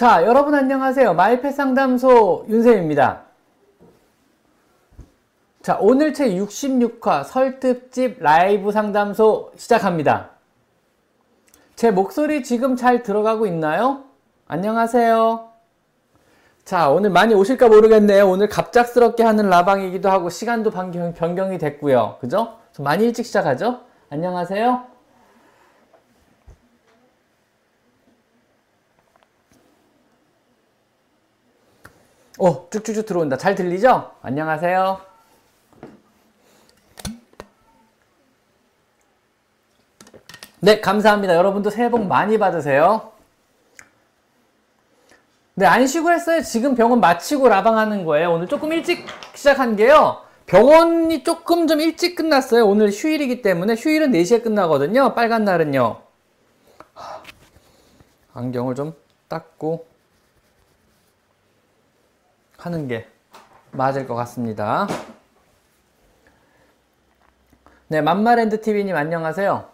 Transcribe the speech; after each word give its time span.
자, 0.00 0.24
여러분 0.24 0.54
안녕하세요. 0.54 1.12
마이펫 1.12 1.54
상담소 1.54 2.46
윤쌤입니다. 2.48 3.20
자, 5.60 5.76
오늘 5.78 6.14
제 6.14 6.30
66화 6.30 7.22
설특집 7.22 8.16
라이브 8.22 8.72
상담소 8.72 9.52
시작합니다. 9.56 10.30
제 11.76 11.90
목소리 11.90 12.42
지금 12.42 12.76
잘 12.76 13.02
들어가고 13.02 13.44
있나요? 13.44 14.04
안녕하세요. 14.48 15.50
자, 16.64 16.88
오늘 16.88 17.10
많이 17.10 17.34
오실까 17.34 17.68
모르겠네요. 17.68 18.26
오늘 18.26 18.48
갑작스럽게 18.48 19.22
하는 19.22 19.50
라방이기도 19.50 20.08
하고 20.08 20.30
시간도 20.30 20.70
변경, 20.70 21.12
변경이 21.12 21.58
됐고요. 21.58 22.16
그죠? 22.22 22.56
많이 22.78 23.04
일찍 23.04 23.26
시작하죠? 23.26 23.80
안녕하세요. 24.08 24.99
오, 32.42 32.70
쭉쭉쭉 32.70 33.04
들어온다. 33.04 33.36
잘 33.36 33.54
들리죠? 33.54 34.12
안녕하세요. 34.22 34.98
네, 40.60 40.80
감사합니다. 40.80 41.36
여러분도 41.36 41.68
새해 41.68 41.90
복 41.90 42.06
많이 42.06 42.38
받으세요. 42.38 43.12
네, 45.52 45.66
안 45.66 45.86
쉬고 45.86 46.10
했어요. 46.10 46.40
지금 46.40 46.74
병원 46.74 47.00
마치고 47.00 47.46
라방하는 47.46 48.06
거예요. 48.06 48.32
오늘 48.32 48.48
조금 48.48 48.72
일찍 48.72 49.04
시작한 49.34 49.76
게요. 49.76 50.22
병원이 50.46 51.22
조금 51.24 51.66
좀 51.66 51.82
일찍 51.82 52.14
끝났어요. 52.16 52.66
오늘 52.66 52.90
휴일이기 52.90 53.42
때문에 53.42 53.74
휴일은 53.74 54.12
4시에 54.12 54.42
끝나거든요. 54.42 55.14
빨간 55.14 55.44
날은요. 55.44 56.00
안경을 58.32 58.74
좀 58.76 58.94
닦고 59.28 59.89
하는 62.60 62.88
게 62.88 63.06
맞을 63.72 64.06
것 64.06 64.14
같습니다. 64.14 64.86
네, 67.88 68.00
맘마랜드 68.00 68.60
TV님 68.60 68.94
안녕하세요. 68.94 69.68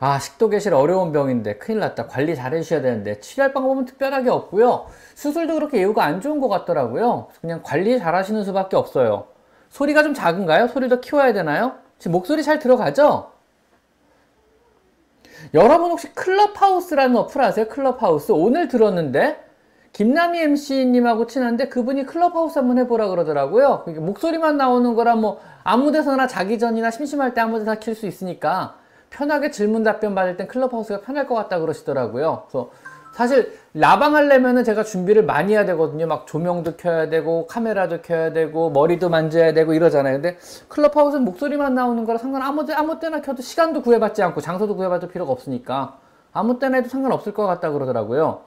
아, 0.00 0.18
식도계실 0.18 0.74
어려운 0.74 1.12
병인데 1.12 1.58
큰일 1.58 1.78
났다. 1.78 2.08
관리 2.08 2.34
잘 2.34 2.52
해주셔야 2.52 2.82
되는데 2.82 3.20
치료할 3.20 3.52
방법은 3.52 3.84
특별하게 3.84 4.30
없고요. 4.30 4.86
수술도 5.14 5.54
그렇게 5.54 5.78
예후가 5.78 6.04
안 6.04 6.20
좋은 6.20 6.40
것 6.40 6.48
같더라고요. 6.48 7.28
그냥 7.40 7.60
관리 7.62 7.98
잘 8.00 8.14
하시는 8.14 8.42
수밖에 8.42 8.76
없어요. 8.76 9.28
소리가 9.70 10.02
좀 10.02 10.12
작은가요? 10.12 10.66
소리를 10.66 10.88
더 10.88 11.00
키워야 11.00 11.32
되나요? 11.32 11.76
지금 11.98 12.12
목소리 12.12 12.42
잘 12.42 12.58
들어가죠? 12.58 13.31
여러분 15.54 15.90
혹시 15.90 16.12
클럽하우스라는 16.14 17.16
어플 17.16 17.40
아세요? 17.42 17.66
클럽하우스. 17.68 18.32
오늘 18.32 18.68
들었는데 18.68 19.44
김남희 19.92 20.40
MC님하고 20.40 21.26
친한데 21.26 21.68
그분이 21.68 22.06
클럽하우스 22.06 22.58
한번 22.58 22.78
해보라 22.78 23.08
그러더라고요. 23.08 23.84
목소리만 23.86 24.56
나오는 24.56 24.94
거라 24.94 25.14
뭐 25.16 25.40
아무 25.62 25.92
데서나 25.92 26.26
자기 26.26 26.58
전이나 26.58 26.90
심심할 26.90 27.34
때 27.34 27.42
아무 27.42 27.58
데나 27.58 27.74
킬 27.74 27.94
수 27.94 28.06
있으니까 28.06 28.76
편하게 29.10 29.50
질문 29.50 29.82
답변 29.82 30.14
받을 30.14 30.38
땐 30.38 30.48
클럽하우스가 30.48 31.02
편할 31.02 31.26
것 31.26 31.34
같다 31.34 31.58
그러시더라고요. 31.60 32.44
그래서 32.48 32.70
사실 33.12 33.52
라방 33.74 34.14
하려면은 34.14 34.64
제가 34.64 34.84
준비를 34.84 35.24
많이 35.24 35.54
해야 35.54 35.64
되거든요. 35.64 36.06
막 36.06 36.26
조명도 36.26 36.76
켜야 36.76 37.08
되고 37.08 37.46
카메라도 37.46 38.02
켜야 38.02 38.32
되고 38.32 38.68
머리도 38.70 39.08
만져야 39.08 39.54
되고 39.54 39.72
이러잖아요. 39.72 40.14
근데 40.20 40.36
클럽하우스는 40.68 41.24
목소리만 41.24 41.74
나오는 41.74 42.04
거라 42.04 42.18
상관 42.18 42.42
아무 42.42 42.66
아무 42.74 42.98
때나 42.98 43.22
켜도 43.22 43.40
시간도 43.40 43.80
구애받지 43.82 44.22
않고 44.22 44.42
장소도 44.42 44.76
구애받을 44.76 45.08
필요가 45.08 45.32
없으니까 45.32 45.98
아무 46.34 46.58
때나 46.58 46.76
해도 46.78 46.90
상관없을 46.90 47.32
것 47.32 47.46
같다 47.46 47.70
그러더라고요. 47.70 48.42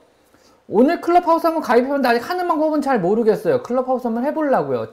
오늘 0.67 1.01
클럽하우스 1.01 1.47
한번 1.47 1.63
가입해봤는데 1.63 2.07
아직 2.09 2.29
하는 2.29 2.47
방법은 2.47 2.81
잘 2.81 3.00
모르겠어요. 3.00 3.63
클럽하우스 3.63 4.05
한번 4.05 4.25
해보려고요. 4.25 4.89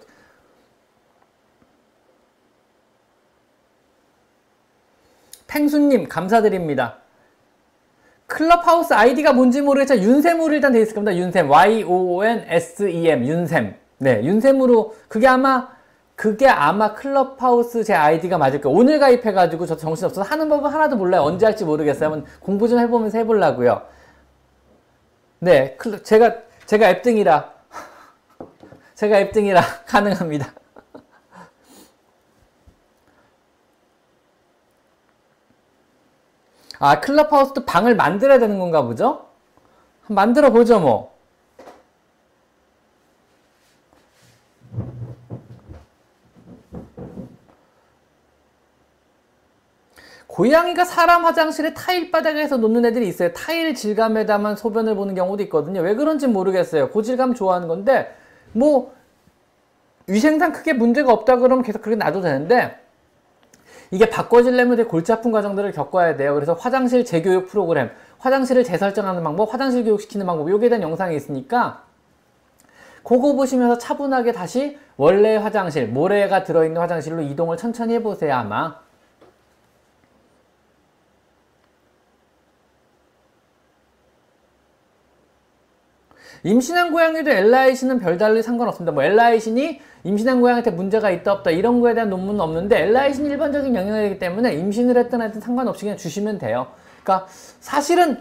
팽수님 5.46 6.08
감사드립니다. 6.08 7.01
클럽하우스 8.32 8.94
아이디가 8.94 9.34
뭔지 9.34 9.60
모르겠지만 9.60 10.02
윤샘으로 10.02 10.54
일단 10.54 10.72
되어 10.72 10.80
있을 10.80 10.94
겁니다. 10.94 11.14
윤샘 11.14 11.50
Y-O-O-N-S-E-M 11.50 13.26
윤샘 13.26 13.74
네 13.98 14.24
윤샘으로 14.24 14.94
그게 15.08 15.26
아마 15.26 15.68
그게 16.16 16.48
아마 16.48 16.94
클럽하우스 16.94 17.84
제 17.84 17.94
아이디가 17.94 18.38
맞을 18.38 18.60
거예요. 18.62 18.76
오늘 18.76 18.98
가입해가지고 18.98 19.66
저 19.66 19.76
정신없어서 19.76 20.22
하는 20.22 20.48
법은 20.48 20.70
하나도 20.70 20.96
몰라요. 20.96 21.22
언제 21.22 21.44
할지 21.44 21.64
모르겠어요. 21.64 22.10
한번 22.10 22.24
공부 22.40 22.68
좀 22.68 22.78
해보면서 22.78 23.18
해보려고요. 23.18 23.82
네, 25.40 25.76
제가 26.02 26.36
제가 26.64 26.88
앱등이라 26.88 27.52
제가 28.94 29.18
앱등이라 29.18 29.60
가능합니다. 29.86 30.54
아, 36.82 36.98
클럽하우스도 36.98 37.64
방을 37.64 37.94
만들어야 37.94 38.40
되는 38.40 38.58
건가 38.58 38.82
보죠? 38.82 39.26
만들어 40.08 40.50
보죠, 40.50 40.80
뭐. 40.80 41.12
고양이가 50.26 50.84
사람 50.84 51.24
화장실에 51.24 51.72
타일 51.72 52.10
바닥에서 52.10 52.56
놓는 52.56 52.84
애들이 52.86 53.06
있어요. 53.06 53.32
타일 53.32 53.76
질감에다만 53.76 54.56
소변을 54.56 54.96
보는 54.96 55.14
경우도 55.14 55.44
있거든요. 55.44 55.82
왜 55.82 55.94
그런지 55.94 56.26
모르겠어요. 56.26 56.90
고질감 56.90 57.34
좋아하는 57.34 57.68
건데, 57.68 58.12
뭐, 58.50 58.92
위생상 60.08 60.50
크게 60.50 60.72
문제가 60.72 61.12
없다 61.12 61.36
그러면 61.36 61.62
계속 61.62 61.80
그렇게 61.80 62.02
놔도 62.04 62.22
되는데, 62.22 62.81
이게 63.92 64.08
바꿔지려면 64.08 64.78
되게 64.78 64.88
골치 64.88 65.12
아픈 65.12 65.30
과정들을 65.30 65.70
겪어야 65.72 66.16
돼요. 66.16 66.34
그래서 66.34 66.54
화장실 66.54 67.04
재교육 67.04 67.46
프로그램, 67.46 67.90
화장실을 68.18 68.64
재설정하는 68.64 69.22
방법, 69.22 69.52
화장실 69.52 69.84
교육시키는 69.84 70.24
방법, 70.24 70.50
여기에 70.50 70.70
대한 70.70 70.82
영상이 70.82 71.14
있으니까 71.14 71.84
그거 73.04 73.34
보시면서 73.34 73.76
차분하게 73.76 74.32
다시 74.32 74.78
원래 74.96 75.36
화장실, 75.36 75.88
모래가 75.88 76.42
들어있는 76.42 76.80
화장실로 76.80 77.20
이동을 77.20 77.58
천천히 77.58 77.94
해보세요, 77.94 78.34
아마. 78.34 78.80
임신한 86.44 86.90
고양이도 86.90 87.30
엘라이신은 87.30 88.00
별달리 88.00 88.42
상관없습니다. 88.42 88.92
뭐 88.92 89.02
엘라이신이 89.02 89.80
임신한 90.04 90.40
고양이한테 90.40 90.72
문제가 90.72 91.10
있다 91.10 91.32
없다 91.32 91.50
이런 91.50 91.80
거에 91.80 91.94
대한 91.94 92.10
논문은 92.10 92.40
없는데 92.40 92.82
엘라이신이 92.82 93.28
일반적인 93.28 93.74
영향이기 93.74 94.18
때문에 94.18 94.54
임신을 94.54 94.96
했든 94.96 95.20
하든 95.20 95.40
상관없이 95.40 95.84
그냥 95.84 95.96
주시면 95.96 96.38
돼요. 96.38 96.66
그러니까 97.02 97.28
사실은 97.60 98.18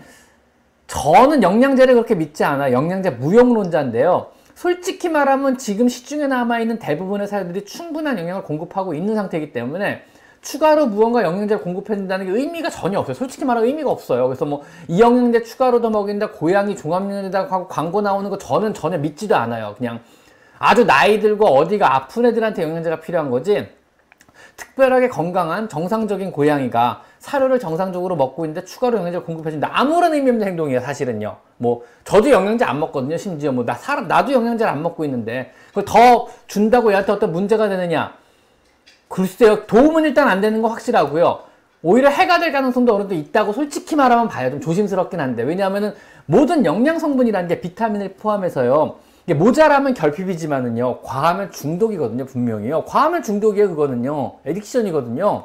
저는 0.88 1.42
영양제를 1.42 1.94
그렇게 1.94 2.16
믿지 2.16 2.44
않아요. 2.44 2.76
영양제 2.76 3.12
무용론자인데요. 3.12 4.28
솔직히 4.54 5.10
말하면 5.10 5.58
지금 5.58 5.88
시중에 5.88 6.28
남아있는 6.28 6.78
대부분의 6.78 7.28
사람들이 7.28 7.66
충분한 7.66 8.20
영양을 8.20 8.44
공급하고 8.44 8.94
있는 8.94 9.16
상태이기 9.16 9.54
때문에 9.54 10.04
추가로 10.41 10.88
무언가 10.88 11.24
영양제를 11.24 11.62
공급해준다는 11.62 12.25
게 12.25 12.31
의미가 12.31 12.69
전혀 12.69 13.00
없어요. 13.00 13.13
솔직히 13.13 13.46
말하면 13.46 13.68
의미가 13.69 13.90
없어요. 13.90 14.28
그래서 14.28 14.46
뭐 14.46 14.62
이 14.88 15.00
영양제 15.00 15.44
추가로 15.44 15.81
더 15.81 15.90
먹인다, 15.90 16.31
고양이 16.31 16.75
종합영양제다 16.75 17.47
하고 17.50 17.68
광고 17.68 18.02
나오는 18.02 18.29
거 18.29 18.38
저는 18.38 18.74
전혀 18.74 18.97
믿지도 18.97 19.35
않아요. 19.35 19.75
그냥 19.78 20.00
아주 20.59 20.85
나이 20.85 21.19
들고 21.19 21.46
어디가 21.46 21.96
아픈 21.96 22.25
애들한테 22.25 22.63
영양제가 22.63 23.00
필요한 23.00 23.30
거지. 23.30 23.68
특별하게 24.57 25.07
건강한 25.07 25.69
정상적인 25.69 26.31
고양이가 26.31 27.04
사료를 27.19 27.60
정상적으로 27.60 28.16
먹고 28.16 28.45
있는데 28.45 28.66
추가로 28.66 28.98
영양제를 28.98 29.25
공급해준다. 29.25 29.69
아무런 29.71 30.13
의미 30.13 30.30
없는 30.30 30.45
행동이에요, 30.48 30.81
사실은요. 30.81 31.38
뭐, 31.57 31.83
저도 32.04 32.30
영양제 32.30 32.66
안 32.66 32.80
먹거든요, 32.80 33.18
심지어. 33.18 33.51
뭐, 33.51 33.63
나, 33.66 33.74
사람, 33.75 34.07
나도 34.07 34.33
영양제를 34.33 34.71
안 34.71 34.81
먹고 34.81 35.06
있는데, 35.06 35.51
그걸 35.69 35.86
더 35.86 36.27
준다고 36.48 36.92
얘한테 36.92 37.12
어떤 37.12 37.31
문제가 37.31 37.69
되느냐. 37.69 38.13
글쎄요. 39.12 39.68
도움은 39.68 40.06
일단 40.06 40.28
안 40.30 40.42
되는 40.42 40.62
거 40.62 40.69
확실하고요. 40.69 41.40
오히려 41.84 42.10
해가 42.10 42.40
될 42.40 42.52
가능성도 42.52 42.96
어느 42.96 43.02
정도 43.04 43.16
있다고 43.16 43.54
솔직히 43.54 43.96
말하면 43.96 44.30
봐요. 44.30 44.50
좀 44.50 44.62
조심스럽긴 44.62 45.19
한데. 45.19 45.44
왜냐하면은 45.44 45.94
모든 46.25 46.66
영양 46.66 46.98
성분이라는 46.98 47.50
게 47.50 47.60
비타민을 47.60 48.13
포함해서요. 48.13 48.96
이게 49.25 49.34
모자라면 49.34 49.94
결핍이지만은요. 49.94 51.02
과하면 51.02 51.52
중독이거든요. 51.52 52.25
분명히요. 52.25 52.86
과하면 52.86 53.22
중독이에요. 53.22 53.69
그거는요. 53.69 54.38
에딕션이거든요. 54.46 55.44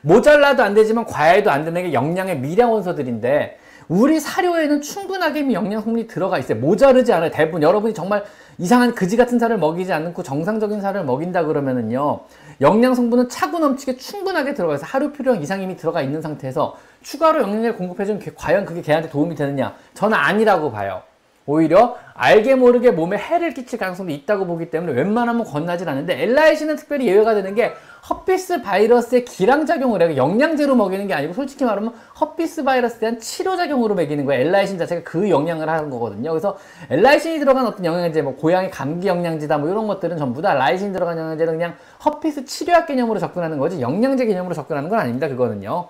모자라도 0.00 0.62
안 0.62 0.74
되지만 0.74 1.04
과해도 1.04 1.50
안 1.50 1.64
되는 1.64 1.82
게 1.82 1.92
영양의 1.92 2.38
미량 2.38 2.72
원소들인데 2.72 3.58
우리 3.88 4.18
사료에는 4.18 4.80
충분하게 4.80 5.52
영양 5.52 5.82
성분이 5.82 6.06
들어가 6.06 6.38
있어요. 6.38 6.58
모자르지 6.58 7.12
않아요. 7.12 7.30
대부분 7.30 7.62
여러분이 7.62 7.92
정말 7.92 8.24
이상한 8.58 8.94
그지 8.94 9.16
같은 9.16 9.38
살을 9.38 9.58
먹이지 9.58 9.92
않고 9.92 10.22
정상적인 10.22 10.80
살을 10.80 11.04
먹인다 11.04 11.44
그러면은요 11.44 12.20
영양 12.62 12.94
성분은 12.94 13.28
차고 13.28 13.58
넘치게 13.58 13.96
충분하게 13.96 14.54
들어가서 14.54 14.86
하루 14.86 15.12
필요량 15.12 15.42
이상 15.42 15.60
이미 15.60 15.76
들어가 15.76 16.00
있는 16.00 16.22
상태에서 16.22 16.76
추가로 17.02 17.42
영양제를 17.42 17.76
공급해주면 17.76 18.22
과연 18.36 18.64
그게 18.64 18.80
걔한테 18.80 19.10
도움이 19.10 19.34
되느냐? 19.34 19.74
저는 19.94 20.16
아니라고 20.16 20.70
봐요 20.70 21.02
오히려 21.46 21.96
알게 22.14 22.54
모르게 22.54 22.90
몸에 22.90 23.16
해를 23.16 23.52
끼칠 23.54 23.78
가능성도 23.78 24.12
있다고 24.12 24.46
보기 24.46 24.70
때문에 24.70 24.92
웬만하면 24.92 25.44
권하지 25.44 25.84
않는데 25.84 26.22
엘라이시는 26.22 26.76
특별히 26.76 27.06
예외가 27.06 27.34
되는 27.34 27.54
게 27.54 27.72
헛비스 28.08 28.62
바이러스의 28.62 29.24
기량작용을 29.24 30.02
해요. 30.02 30.16
영양제로 30.16 30.74
먹이는 30.74 31.06
게 31.06 31.14
아니고 31.14 31.32
솔직히 31.34 31.64
말하면 31.64 31.92
헛비스 32.20 32.64
바이러스에 32.64 32.98
대한 32.98 33.20
치료작용으로 33.20 33.94
먹이는 33.94 34.24
거예요. 34.24 34.42
엘라이신 34.42 34.78
자체가 34.78 35.02
그 35.04 35.30
영향을 35.30 35.68
하는 35.68 35.88
거거든요. 35.88 36.30
그래서 36.30 36.58
엘라이신이 36.90 37.38
들어간 37.38 37.66
어떤 37.66 37.84
영양제, 37.84 38.22
뭐 38.22 38.36
고양이 38.36 38.70
감기 38.70 39.06
영양제다 39.06 39.58
뭐 39.58 39.68
이런 39.68 39.86
것들은 39.86 40.16
전부 40.16 40.42
다 40.42 40.54
라이신 40.54 40.92
들어간 40.92 41.16
영양제는 41.16 41.54
그냥 41.54 41.74
헛비스 42.04 42.44
치료약 42.44 42.86
개념으로 42.86 43.20
접근하는 43.20 43.58
거지 43.58 43.80
영양제 43.80 44.26
개념으로 44.26 44.54
접근하는 44.54 44.88
건 44.88 44.98
아닙니다. 44.98 45.28
그거는요. 45.28 45.88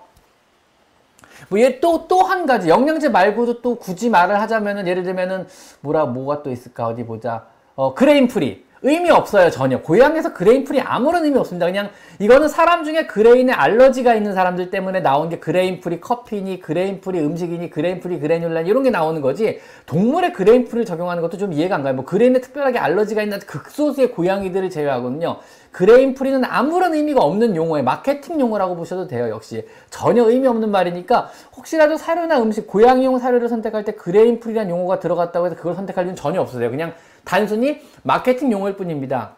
뭐 1.49 1.59
얘 1.59 1.79
또 1.79 2.07
또 2.07 2.23
한 2.23 2.45
가지. 2.45 2.69
영양제 2.69 3.09
말고도 3.09 3.61
또 3.61 3.75
굳이 3.75 4.09
말을 4.09 4.39
하자면은 4.41 4.87
예를 4.87 5.03
들면은 5.03 5.47
뭐라 5.81 6.05
뭐가 6.05 6.43
또 6.43 6.51
있을까? 6.51 6.87
어디 6.87 7.05
보자. 7.05 7.45
어 7.75 7.93
grain 7.93 8.27
free 8.27 8.65
의미 8.83 9.09
없어요 9.09 9.49
전혀. 9.49 9.81
고양이에서 9.81 10.33
grain 10.33 10.65
free 10.65 10.81
아무런 10.81 11.23
의미 11.23 11.39
없습니다. 11.39 11.65
그냥 11.65 11.89
이거는 12.19 12.49
사람 12.49 12.83
중에 12.83 13.07
grain에 13.07 13.53
알러지가 13.53 14.13
있는 14.13 14.33
사람들 14.33 14.69
때문에 14.69 14.99
나온 14.99 15.29
게 15.29 15.39
grain 15.39 15.79
free 15.79 16.01
커피니 16.01 16.59
grain 16.59 16.99
free 16.99 17.19
음식이니 17.19 17.69
grain 17.69 18.01
free 18.01 18.19
그래놀라 18.19 18.67
이런 18.67 18.83
게 18.83 18.89
나오는 18.89 19.21
거지 19.21 19.61
동물의 19.85 20.33
grain 20.33 20.65
free를 20.65 20.85
적용하는 20.85 21.21
것도 21.21 21.37
좀 21.37 21.53
이해가 21.53 21.75
안 21.75 21.83
가요. 21.83 21.93
뭐 21.93 22.05
grain에 22.05 22.41
특별하게 22.41 22.77
알러지가 22.77 23.23
있는 23.23 23.39
극소수의 23.39 24.11
고양이들을 24.11 24.69
제외하고는요. 24.69 25.37
grain 25.71 26.13
free는 26.13 26.43
아무런 26.43 26.93
의미가 26.93 27.21
없는 27.21 27.55
용어에 27.55 27.81
마케팅 27.81 28.39
용어라고 28.39 28.75
보셔도 28.75 29.07
돼요 29.07 29.29
역시. 29.29 29.65
전혀 29.89 30.23
의미 30.29 30.47
없는 30.47 30.69
말이니까 30.69 31.29
혹시라도 31.55 31.97
사료나 31.97 32.41
음식 32.41 32.67
고양이용 32.67 33.17
사료를 33.17 33.47
선택할 33.47 33.85
때 33.85 33.93
grain 33.93 34.39
free라는 34.39 34.69
용어가 34.69 34.99
들어갔다고 34.99 35.47
해서 35.47 35.55
그걸 35.55 35.73
선택할 35.73 36.03
일은 36.03 36.15
전혀 36.15 36.41
없으세요. 36.41 36.69
그냥 36.69 36.93
단순히 37.25 37.81
마케팅 38.03 38.51
용어일 38.51 38.75
뿐입니다. 38.75 39.35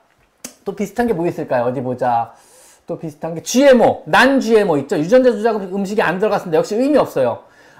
또 0.64 0.76
비슷한 0.76 1.08
게 1.08 1.14
뭐 1.14 1.28
있을까요? 1.28 1.66
어디 1.66 1.82
보자. 1.82 2.34
또 2.88 3.00
비슷한 3.00 3.34
게 3.34 3.42
GMO, 3.42 4.04
non 4.06 4.40
GMO 4.40 4.78
있죠. 4.80 4.98
유전자 4.98 5.32
조작 5.32 5.56
음식이 5.56 6.02
안 6.04 6.20
들어갔습니다. 6.20 6.58
역시 6.60 6.76
의미 6.76 6.98
없어요. 6.98 7.40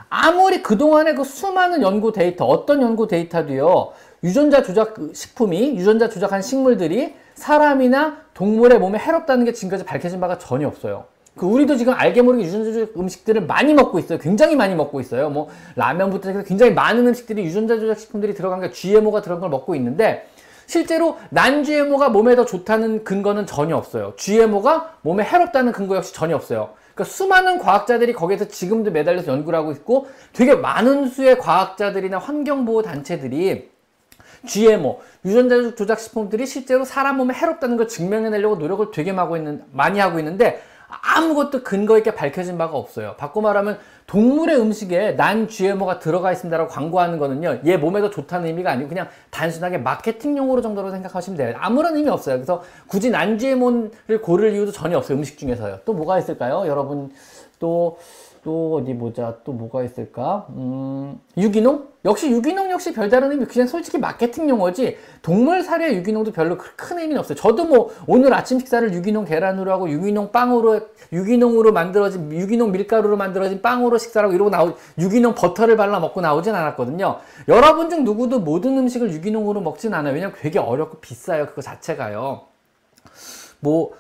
아무리 0.10 0.64
그동안의 0.64 1.16
그 1.16 1.24
수많은 1.24 1.82
연구 1.84 2.12
데이터, 2.12 2.46
어떤 2.46 2.82
연구 2.82 3.08
데이터도요, 3.08 3.92
유전자 4.24 4.64
조작 4.64 4.96
식품이, 5.14 5.76
유전자 5.76 6.10
조작한 6.10 6.42
식물들이 6.42 7.16
사람이나 7.36 8.18
동물의 8.34 8.80
몸에 8.80 8.98
해롭다는 8.98 9.46
게 9.46 9.54
지금까지 9.54 9.84
밝혀진 9.86 10.20
바가 10.20 10.38
전혀 10.40 10.68
없어요. 10.68 11.06
그 11.36 11.46
우리도 11.46 11.76
지금 11.76 11.94
알게 11.94 12.22
모르게 12.22 12.46
유전자 12.46 12.72
조작 12.72 12.98
음식들을 12.98 13.46
많이 13.46 13.74
먹고 13.74 14.00
있어요. 14.00 14.20
굉장히 14.20 14.56
많이 14.56 14.74
먹고 14.74 15.02
있어요. 15.02 15.30
뭐 15.30 15.50
라면부터 15.76 16.30
해서 16.30 16.44
굉장히 16.44 16.74
많은 16.74 17.06
음식들이 17.08 17.44
유전자 17.44 17.78
조작 17.78 18.00
식품들이 18.00 18.34
들어간 18.34 18.62
게 18.62 18.72
GMO가 18.72 19.22
들어간 19.22 19.42
걸 19.42 19.50
먹고 19.50 19.76
있는데 19.76 20.28
실제로 20.66 21.18
난 21.30 21.64
GMO가 21.64 22.10
몸에 22.10 22.36
더 22.36 22.46
좋다는 22.46 23.04
근거는 23.04 23.46
전혀 23.46 23.76
없어요. 23.76 24.14
GMO가 24.16 24.96
몸에 25.02 25.24
해롭다는 25.24 25.74
근거 25.74 25.98
역시 25.98 26.14
전혀 26.14 26.36
없어요. 26.36 26.70
그러니까 26.94 27.14
수많은 27.14 27.60
과학자들이 27.60 28.14
거기에서 28.14 28.48
지금도 28.48 28.92
매달려서 28.92 29.32
연구를 29.32 29.60
하고 29.60 29.72
있고 29.74 30.08
되게 30.32 30.56
많은 30.56 31.10
수의 31.10 31.38
과학자들이나 31.38 32.18
환경보호 32.18 32.82
단체들이 32.82 33.70
GMO, 34.46 35.02
유전자 35.26 35.76
조작 35.76 36.00
식품들이 36.00 36.46
실제로 36.46 36.86
사람 36.86 37.18
몸에 37.18 37.34
해롭다는 37.34 37.78
걸 37.78 37.88
증명해내려고 37.88 38.56
노력을 38.56 38.90
되게 38.92 39.12
많이 39.12 40.00
하고 40.00 40.20
있는데 40.20 40.62
아무것도 40.88 41.64
근거 41.64 41.98
있게 41.98 42.14
밝혀진 42.14 42.58
바가 42.58 42.78
없어요. 42.78 43.16
바꿔 43.18 43.42
말하면 43.42 43.80
동물의 44.08 44.60
음식에 44.60 45.14
난 45.14 45.48
GMO가 45.48 46.00
들어가 46.00 46.32
있습니다라고 46.32 46.70
광고하는 46.70 47.18
거는요. 47.18 47.62
얘 47.66 47.78
몸에도 47.78 48.10
좋다는 48.10 48.48
의미가 48.48 48.72
아니고 48.72 48.90
그냥 48.90 49.08
단순하게 49.32 49.80
마케팅용으로 49.80 50.62
정도로 50.62 50.92
생각하시면 50.92 51.38
돼요. 51.38 51.56
아무런 51.60 51.96
의미 51.96 52.10
없어요. 52.10 52.36
그래서 52.36 52.64
굳이 52.88 53.10
난 53.10 53.38
GMO를 53.38 54.22
고를 54.22 54.54
이유도 54.54 54.72
전혀 54.72 54.98
없어요. 54.98 55.18
음식 55.18 55.38
중에서요. 55.38 55.80
또 55.86 55.94
뭐가 55.94 56.20
있을까요? 56.20 56.66
여러분 56.68 57.12
또 57.60 57.98
또 58.46 58.76
어디 58.76 58.96
보자. 58.96 59.38
또 59.44 59.54
뭐가 59.54 59.84
있을까? 59.84 60.46
음, 60.52 61.20
유기농? 61.36 61.88
역시 62.06 62.30
유기농 62.30 62.70
역시 62.70 62.94
별다른 62.94 63.32
의미, 63.32 63.46
그냥 63.46 63.68
솔직히 63.68 63.98
마케팅 63.98 64.48
용어지, 64.48 64.98
동물 65.24 65.64
사료 65.64 65.92
유기농도 65.92 66.32
별로 66.32 66.56
큰 66.56 67.00
의미는 67.00 67.18
없어요. 67.18 67.36
저도 67.36 67.66
뭐, 67.66 67.90
오늘 68.06 68.32
아침 68.36 68.60
식사를 68.60 68.94
유기농 68.94 69.26
계란으로 69.26 69.72
하고, 69.72 69.90
유기농 69.90 70.32
빵으로, 70.32 70.82
유기농으로 71.12 71.74
만들어진, 71.74 72.32
유기농 72.32 72.72
밀가루로 72.72 73.18
만들어진 73.18 73.64
빵으로 73.64 73.98
식사를 73.98 74.24
하고, 74.24 74.36
이러고 74.36 74.52
나오, 74.52 74.74
유기농 75.00 75.34
버터를 75.34 75.76
발라 75.76 76.00
먹고 76.00 76.22
나오진 76.22 76.54
않았거든요. 76.54 77.18
여러분 77.48 77.90
중 77.90 78.04
누구도 78.04 78.42
모든 78.42 78.78
음식을 78.78 79.12
유기농으로 79.12 79.62
먹진 79.62 79.96
않아요. 79.96 80.14
왜냐면 80.14 80.36
되게 80.40 80.60
어렵고 80.60 81.00
비싸요. 81.00 81.48
그거 81.48 81.64
자체가요. 81.64 82.42
뭐, 83.60 83.94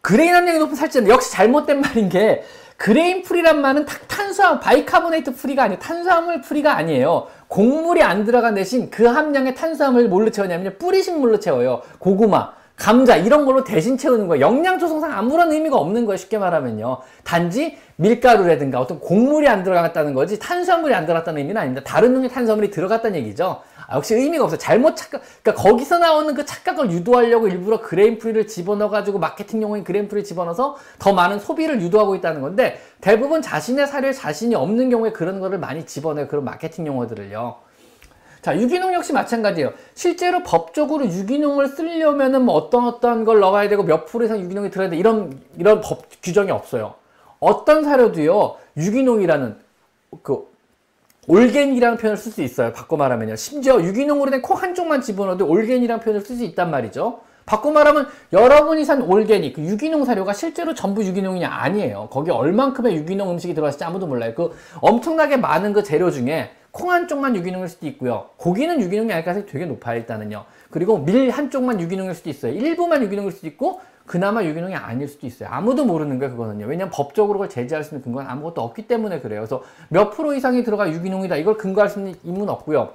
grain 0.00 0.32
함량이 0.32 0.60
높은 0.60 0.76
살찌는 0.76 1.08
역시 1.08 1.32
잘못된 1.32 1.80
말인 1.80 2.08
게, 2.08 2.44
grain 2.78 3.24
free란 3.24 3.60
말은 3.60 3.86
탄수화물, 4.06 4.60
bicarbonate 4.60 5.34
free가 5.34 5.64
아니에요. 5.64 5.80
탄수화물 5.80 6.40
free가 6.40 6.76
아니에요. 6.76 7.26
곡물이 7.48 8.02
안 8.04 8.24
들어간 8.24 8.54
대신 8.54 8.88
그 8.88 9.04
함량의 9.04 9.56
탄수화물을 9.56 10.08
뭘로 10.08 10.30
채우냐면 10.30 10.78
뿌리식물로 10.78 11.40
채워요. 11.40 11.82
고구마, 11.98 12.52
감자 12.76 13.16
이런 13.16 13.44
걸로 13.44 13.64
대신 13.64 13.98
채우는 13.98 14.28
거예요. 14.28 14.46
영양 14.46 14.78
조성상 14.78 15.12
아무런 15.12 15.50
의미가 15.50 15.76
없는 15.76 16.06
거예요. 16.06 16.16
쉽게 16.16 16.38
말하면요. 16.38 16.98
단지 17.24 17.76
밀가루라든가 17.96 18.78
어떤 18.78 19.00
곡물이 19.00 19.48
안 19.48 19.64
들어갔다는 19.64 20.14
거지 20.14 20.38
탄수화물이 20.38 20.94
안 20.94 21.04
들어갔다는 21.04 21.40
의미는 21.40 21.60
아닙니다. 21.60 21.84
다른 21.84 22.12
종류의 22.12 22.30
탄수화물이 22.30 22.70
들어갔다는 22.70 23.18
얘기죠. 23.18 23.60
아, 23.88 23.96
역시 23.96 24.14
의미가 24.14 24.44
없어요. 24.44 24.58
잘못 24.58 24.96
착각, 24.96 25.22
그러니까 25.42 25.62
거기서 25.62 25.98
나오는 25.98 26.34
그 26.34 26.44
착각을 26.44 26.92
유도하려고 26.92 27.48
일부러 27.48 27.80
grain 27.80 28.05
free를 28.05 28.46
집어넣어가지고 28.46 29.18
마케팅 29.18 29.62
용어인 29.62 29.82
grain 29.82 29.98
free를 29.98 30.24
집어넣어서 30.24 30.76
더 30.98 31.14
많은 31.14 31.38
소비를 31.38 31.80
유도하고 31.80 32.14
있다는 32.14 32.42
건데 32.42 32.80
대부분 33.00 33.40
자신의 33.40 33.86
사료에 33.86 34.12
자신이 34.12 34.54
없는 34.54 34.90
경우에 34.90 35.12
그런 35.12 35.40
거를 35.40 35.58
많이 35.58 35.86
집어넣어요. 35.86 36.28
그런 36.28 36.44
마케팅 36.44 36.86
용어들을요. 36.86 37.56
자, 38.42 38.60
유기농 38.60 38.92
역시 38.92 39.14
마찬가지예요. 39.14 39.72
실제로 39.94 40.42
법적으로 40.42 41.06
유기농을 41.06 41.68
쓰려면은 41.68 42.42
뭐 42.42 42.54
어떤 42.56 42.84
어떤 42.84 43.24
걸 43.24 43.40
넣어야 43.40 43.70
되고 43.70 43.82
몇 43.82 44.04
프로 44.04 44.26
이상 44.26 44.38
유기농이 44.38 44.70
들어야 44.70 44.90
돼 44.90 44.98
이런 44.98 45.40
이런 45.56 45.80
법 45.80 46.02
규정이 46.22 46.50
없어요. 46.50 46.94
어떤 47.40 47.84
사료도요 47.84 48.56
유기농이라는 48.76 49.56
그 50.22 50.47
올겐이라는 51.28 51.98
표현을 51.98 52.16
쓸 52.16 52.32
수 52.32 52.42
있어요. 52.42 52.72
바꿔 52.72 52.96
말하면요. 52.96 53.36
심지어 53.36 53.80
유기농으로 53.82 54.30
된 54.30 54.42
코 54.42 54.54
한쪽만 54.54 55.02
집어넣어도 55.02 55.46
올겐이라는 55.46 56.02
표현을 56.02 56.24
쓸 56.24 56.36
수 56.36 56.44
있단 56.44 56.70
말이죠. 56.70 57.20
바꿔 57.44 57.70
말하면 57.70 58.08
여러분이 58.32 58.84
산 58.84 59.02
올게닉, 59.02 59.54
그 59.56 59.62
유기농 59.62 60.04
사료가 60.04 60.32
실제로 60.32 60.74
전부 60.74 61.04
유기농이냐? 61.04 61.48
아니에요. 61.48 62.08
거기 62.10 62.30
얼만큼의 62.30 62.96
유기농 62.96 63.30
음식이 63.30 63.54
들어갔을지 63.54 63.84
아무도 63.84 64.06
몰라요. 64.06 64.32
그 64.34 64.54
엄청나게 64.80 65.38
많은 65.38 65.72
그 65.72 65.82
재료 65.82 66.10
중에 66.10 66.50
콩 66.70 66.92
한쪽만 66.92 67.34
유기농일 67.36 67.68
수도 67.68 67.86
있고요. 67.86 68.26
고기는 68.36 68.80
유기농이 68.80 69.12
아닐 69.12 69.24
가능성이 69.24 69.50
되게 69.50 69.64
높아요, 69.66 69.98
일단은요. 69.98 70.44
그리고 70.70 70.98
밀 70.98 71.30
한쪽만 71.30 71.80
유기농일 71.80 72.14
수도 72.14 72.30
있어요. 72.30 72.52
일부만 72.52 73.02
유기농일 73.02 73.32
수도 73.32 73.46
있고, 73.46 73.80
그나마 74.08 74.42
유기농이 74.42 74.74
아닐 74.74 75.06
수도 75.06 75.26
있어요. 75.26 75.50
아무도 75.52 75.84
모르는 75.84 76.18
거예요, 76.18 76.32
그거는요. 76.32 76.66
왜냐면 76.66 76.90
법적으로 76.90 77.34
그걸 77.38 77.48
제재할 77.48 77.84
수 77.84 77.94
있는 77.94 78.02
근거는 78.02 78.28
아무것도 78.28 78.62
없기 78.62 78.88
때문에 78.88 79.20
그래요. 79.20 79.40
그래서 79.40 79.62
몇 79.88 80.10
프로 80.10 80.34
이상이 80.34 80.64
들어가 80.64 80.90
유기농이다. 80.90 81.36
이걸 81.36 81.56
근거할 81.56 81.88
수 81.88 82.00
있는 82.00 82.14
인문 82.24 82.48
없고요. 82.48 82.94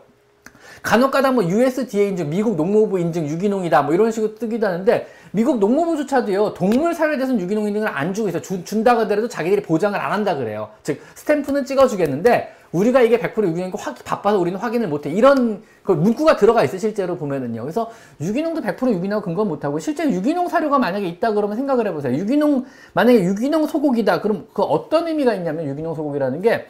간혹가다 0.81 1.31
뭐 1.31 1.45
USDA 1.45 2.09
인증, 2.09 2.29
미국 2.29 2.55
농무부 2.55 2.99
인증 2.99 3.27
유기농이다 3.27 3.83
뭐 3.83 3.93
이런 3.93 4.11
식으로 4.11 4.35
뜨기도 4.35 4.67
하는데 4.67 5.07
미국 5.31 5.59
농무부조차도요 5.59 6.53
동물 6.55 6.93
사료에 6.93 7.17
대해서는 7.17 7.39
유기농 7.39 7.67
인증을 7.67 7.87
안 7.87 8.13
주고 8.13 8.27
있어요. 8.27 8.41
주, 8.41 8.63
준다 8.63 8.97
하더라도 8.99 9.27
자기들이 9.27 9.61
보장을 9.61 9.97
안 9.97 10.11
한다 10.11 10.35
그래요. 10.35 10.69
즉 10.81 11.01
스탬프는 11.15 11.65
찍어주겠는데 11.65 12.55
우리가 12.73 13.01
이게 13.01 13.17
100% 13.19 13.47
유기농이고 13.47 13.77
확, 13.77 14.03
바빠서 14.03 14.39
우리는 14.39 14.59
확인을 14.59 14.87
못해. 14.87 15.09
이런 15.09 15.63
그 15.83 15.91
문구가 15.91 16.35
들어가 16.35 16.63
있어요, 16.63 16.79
실제로 16.79 17.15
보면은요. 17.15 17.61
그래서 17.61 17.89
유기농도 18.19 18.61
100% 18.61 18.91
유기농 18.93 19.21
근거 19.21 19.45
못하고, 19.45 19.79
실제 19.79 20.09
유기농 20.09 20.49
사료가 20.49 20.79
만약에 20.79 21.07
있다 21.07 21.33
그러면 21.33 21.55
생각을 21.55 21.87
해보세요. 21.87 22.17
유기농, 22.17 22.65
만약에 22.93 23.23
유기농 23.23 23.67
소고기다. 23.67 24.21
그럼 24.21 24.47
그 24.53 24.63
어떤 24.63 25.07
의미가 25.07 25.35
있냐면 25.35 25.67
유기농 25.67 25.95
소고기라는 25.95 26.41
게 26.41 26.65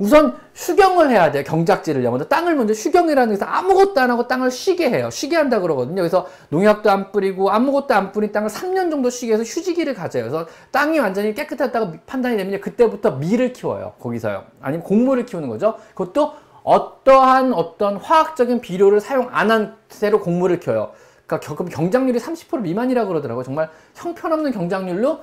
우선 0.00 0.34
휴경을 0.54 1.10
해야 1.10 1.30
돼요. 1.30 1.44
경작지를요. 1.46 2.10
먼저 2.10 2.26
땅을 2.26 2.56
먼저 2.56 2.72
휴경이라는 2.72 3.34
것서 3.38 3.44
아무것도 3.44 4.00
안 4.00 4.10
하고 4.10 4.26
땅을 4.26 4.50
쉬게 4.50 4.88
해요. 4.90 5.10
쉬게 5.10 5.36
한다 5.36 5.60
그러거든요. 5.60 5.96
그래서 5.96 6.26
농약도 6.48 6.90
안 6.90 7.12
뿌리고 7.12 7.50
아무것도 7.50 7.92
안 7.94 8.10
뿌린 8.10 8.32
땅을 8.32 8.48
3년 8.48 8.90
정도 8.90 9.10
쉬게 9.10 9.34
해서 9.34 9.42
휴지기를 9.42 9.92
가져요. 9.94 10.22
그래서 10.24 10.46
땅이 10.70 10.98
완전히 10.98 11.34
깨끗하다고 11.34 11.92
판단이 12.06 12.38
되면 12.38 12.60
그때부터 12.62 13.12
밀을 13.12 13.52
키워요. 13.52 13.92
거기서요. 14.00 14.44
아니면 14.62 14.84
곡물을 14.84 15.26
키우는 15.26 15.48
거죠. 15.50 15.76
그것도 15.94 16.32
어떠한 16.62 17.52
어떤 17.52 17.96
화학적인 17.98 18.60
비료를 18.62 19.00
사용 19.00 19.28
안 19.32 19.50
한 19.50 19.76
채로 19.90 20.20
곡물을 20.20 20.60
키워요. 20.60 20.92
그러니까 21.26 21.54
겨- 21.54 21.64
경장률이 21.64 22.18
30% 22.18 22.60
미만이라고 22.62 23.06
그러더라고요. 23.08 23.44
정말 23.44 23.68
형편없는 23.96 24.52
경장률로 24.52 25.20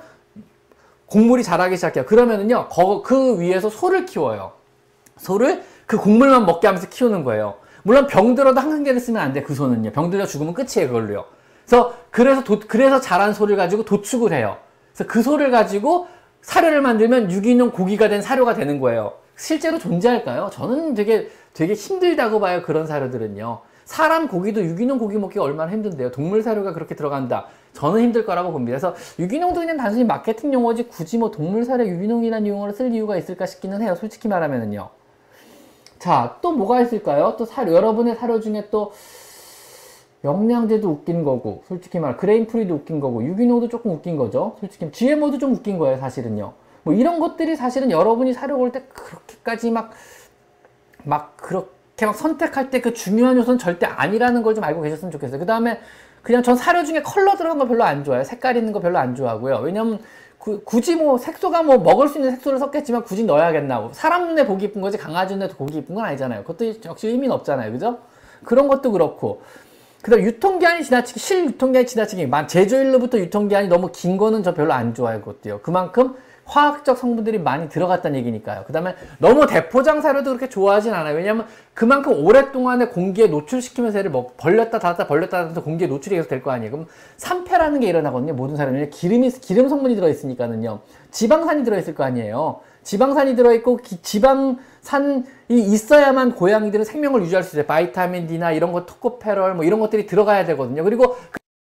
곡물이 1.06 1.42
자라기 1.42 1.76
시작해요. 1.76 2.04
그러면은요, 2.06 2.68
거- 2.68 3.02
그 3.02 3.40
위에서 3.40 3.70
소를 3.70 4.04
키워요. 4.06 4.52
소를 5.18 5.62
그 5.86 5.96
곡물만 5.98 6.46
먹게 6.46 6.66
하면서 6.66 6.88
키우는 6.88 7.24
거예요. 7.24 7.54
물론 7.82 8.06
병들어도 8.06 8.60
항생제를 8.60 9.00
쓰면 9.00 9.22
안 9.22 9.32
돼, 9.32 9.42
그 9.42 9.54
소는요. 9.54 9.92
병들어 9.92 10.26
죽으면 10.26 10.54
끝이에요, 10.54 10.88
그걸로요. 10.88 11.24
그래서, 11.66 11.94
그래서, 12.10 12.44
도- 12.44 12.60
그래서 12.66 13.00
자란 13.00 13.32
소를 13.32 13.56
가지고 13.56 13.84
도축을 13.84 14.32
해요. 14.32 14.56
그래서 14.94 15.10
그 15.10 15.22
소를 15.22 15.50
가지고 15.50 16.06
사료를 16.42 16.80
만들면 16.82 17.30
유기농 17.30 17.70
고기가 17.72 18.08
된 18.08 18.20
사료가 18.22 18.54
되는 18.54 18.80
거예요. 18.80 19.14
실제로 19.36 19.78
존재할까요? 19.78 20.50
저는 20.52 20.94
되게, 20.94 21.30
되게 21.54 21.74
힘들다고 21.74 22.40
봐요, 22.40 22.62
그런 22.62 22.86
사료들은요. 22.86 23.60
사람 23.84 24.28
고기도 24.28 24.62
유기농 24.62 24.98
고기 24.98 25.16
먹기가 25.16 25.42
얼마나 25.42 25.72
힘든데요. 25.72 26.10
동물 26.10 26.42
사료가 26.42 26.74
그렇게 26.74 26.94
들어간다. 26.94 27.46
저는 27.72 28.02
힘들 28.02 28.26
거라고 28.26 28.52
봅니다. 28.52 28.78
그래서 28.78 28.94
유기농도 29.18 29.60
그냥 29.60 29.76
단순히 29.78 30.04
마케팅 30.04 30.52
용어지 30.52 30.84
굳이 30.88 31.16
뭐 31.16 31.30
동물 31.30 31.64
사료 31.64 31.86
유기농이라는 31.86 32.46
용어를 32.48 32.74
쓸 32.74 32.92
이유가 32.92 33.16
있을까 33.16 33.46
싶기는 33.46 33.80
해요. 33.80 33.94
솔직히 33.98 34.28
말하면은요. 34.28 34.90
자, 35.98 36.36
또 36.42 36.52
뭐가 36.52 36.80
있을까요? 36.82 37.34
또 37.38 37.44
사료, 37.44 37.72
여러분의 37.72 38.16
사료 38.16 38.40
중에 38.40 38.68
또 38.70 38.92
영양제도 40.24 40.88
웃긴 40.88 41.24
거고, 41.24 41.62
솔직히 41.68 41.98
말, 41.98 42.16
grain 42.16 42.46
free도 42.46 42.74
웃긴 42.74 43.00
거고, 43.00 43.24
유기농도 43.24 43.68
조금 43.68 43.92
웃긴 43.92 44.16
거죠. 44.16 44.56
솔직히 44.60 44.90
GMO도 44.90 45.38
좀 45.38 45.52
웃긴 45.54 45.78
거예요, 45.78 45.98
사실은요. 45.98 46.52
뭐 46.82 46.94
이런 46.94 47.20
것들이 47.20 47.56
사실은 47.56 47.90
여러분이 47.90 48.32
사료 48.32 48.56
고를 48.58 48.72
때 48.72 48.82
그렇게까지 48.92 49.70
막, 49.70 49.90
막 51.04 51.36
그렇게 51.36 52.06
막 52.06 52.14
선택할 52.14 52.70
때 52.70 52.80
그 52.80 52.92
중요한 52.94 53.36
요소는 53.36 53.58
절대 53.58 53.86
아니라는 53.86 54.42
걸 54.42 54.54
좀 54.54 54.64
알고 54.64 54.82
계셨으면 54.82 55.10
좋겠어요. 55.12 55.38
그 55.38 55.46
다음에 55.46 55.78
그냥 56.22 56.42
전 56.42 56.56
사료 56.56 56.84
중에 56.84 57.02
컬러 57.02 57.36
들어간 57.36 57.58
거 57.58 57.66
별로 57.66 57.84
안 57.84 58.04
좋아해요. 58.04 58.24
색깔 58.24 58.56
있는 58.56 58.72
거 58.72 58.80
별로 58.80 58.98
안 58.98 59.14
좋아하고요. 59.14 59.58
왜냐면 59.62 60.00
구- 60.48 60.60
굳이 60.64 60.96
뭐 60.96 61.18
색소가 61.18 61.62
뭐 61.62 61.76
먹을 61.76 62.08
수 62.08 62.16
있는 62.16 62.30
색소를 62.32 62.58
섞겠지만 62.58 63.04
굳이 63.04 63.24
넣어야겠나. 63.24 63.80
고 63.82 63.90
사람 63.92 64.28
눈에 64.28 64.46
보기 64.46 64.64
이쁜 64.66 64.80
거지 64.80 64.96
강아지 64.96 65.34
눈에 65.34 65.48
보기 65.48 65.76
이쁜 65.78 65.94
건 65.94 66.04
아니잖아요. 66.06 66.42
그것도 66.44 66.72
역시 66.86 67.08
의미는 67.08 67.34
없잖아요. 67.34 67.70
그죠? 67.72 67.98
그런 68.44 68.66
것도 68.68 68.92
그렇고. 68.92 69.42
그 70.00 70.10
다음 70.10 70.22
유통기한이 70.22 70.84
지나치게, 70.84 71.20
실 71.20 71.44
유통기한이 71.46 71.86
지나치게, 71.86 72.26
만 72.28 72.48
제조일로부터 72.48 73.18
유통기한이 73.18 73.68
너무 73.68 73.90
긴 73.92 74.16
거는 74.16 74.42
저 74.42 74.54
별로 74.54 74.72
안 74.72 74.94
좋아해요. 74.94 75.20
그것도요. 75.20 75.60
그만큼 75.60 76.14
화학적 76.48 76.96
성분들이 76.96 77.38
많이 77.38 77.68
들어갔다는 77.68 78.18
얘기니까요. 78.20 78.64
그 78.66 78.72
다음에 78.72 78.94
너무 79.18 79.46
대포장 79.46 80.00
사료도 80.00 80.30
그렇게 80.30 80.48
좋아하진 80.48 80.94
않아요. 80.94 81.14
왜냐면 81.14 81.46
그만큼 81.74 82.24
오랫동안에 82.24 82.86
공기에 82.88 83.26
노출시키면서 83.28 83.98
얘를 83.98 84.10
뭐 84.10 84.32
벌렸다 84.38 84.78
닫았다 84.78 85.06
벌렸다 85.06 85.42
닫았다 85.42 85.60
공기에 85.62 85.86
노출이 85.86 86.16
계속 86.16 86.28
될 86.28 86.42
거 86.42 86.50
아니에요. 86.50 86.70
그럼 86.72 86.86
산패라는 87.18 87.80
게 87.80 87.88
일어나거든요. 87.88 88.32
모든 88.32 88.56
사료는 88.56 88.90
기름이 88.90 89.30
기름 89.32 89.68
성분이 89.68 89.94
들어 89.94 90.08
있으니까는요. 90.08 90.80
지방산이 91.10 91.64
들어 91.64 91.76
있을 91.78 91.94
거 91.94 92.04
아니에요. 92.04 92.60
지방산이 92.82 93.36
들어 93.36 93.52
있고 93.54 93.76
기- 93.76 94.00
지방산이 94.00 95.24
있어야만 95.50 96.34
고양이들은 96.36 96.84
생명을 96.86 97.22
유지할 97.22 97.42
수 97.42 97.56
있어요. 97.56 97.66
바이타민 97.66 98.26
D나 98.26 98.52
이런 98.52 98.72
거 98.72 98.86
토코페롤 98.86 99.54
뭐 99.54 99.64
이런 99.64 99.80
것들이 99.80 100.06
들어가야 100.06 100.44
되거든요. 100.46 100.84
그리고 100.84 101.16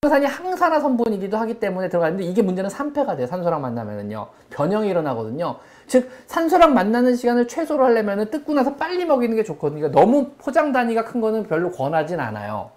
산이 0.10 0.26
항산화 0.26 0.80
성분이기도 0.80 1.38
하기 1.38 1.60
때문에 1.60 1.90
들어가는데 1.90 2.24
이게 2.24 2.42
문제는 2.42 2.70
산패가 2.70 3.16
돼요. 3.16 3.28
산소랑 3.28 3.62
만나면은요. 3.62 4.28
변형이 4.50 4.90
일어나거든요. 4.90 5.58
즉 5.88 6.10
산소랑 6.28 6.74
만나는 6.74 7.16
시간을 7.16 7.48
최소로 7.48 7.84
하려면은 7.86 8.30
뜯고 8.30 8.54
나서 8.54 8.76
빨리 8.76 9.06
먹이는 9.06 9.36
게 9.36 9.44
좋거든요. 9.44 9.82
그러니까 9.82 10.00
너무 10.00 10.30
포장 10.38 10.72
단위가 10.72 11.04
큰 11.04 11.22
거는 11.22 11.44
별로 11.44 11.72
권하진 11.72 12.20
않아요. 12.20 12.72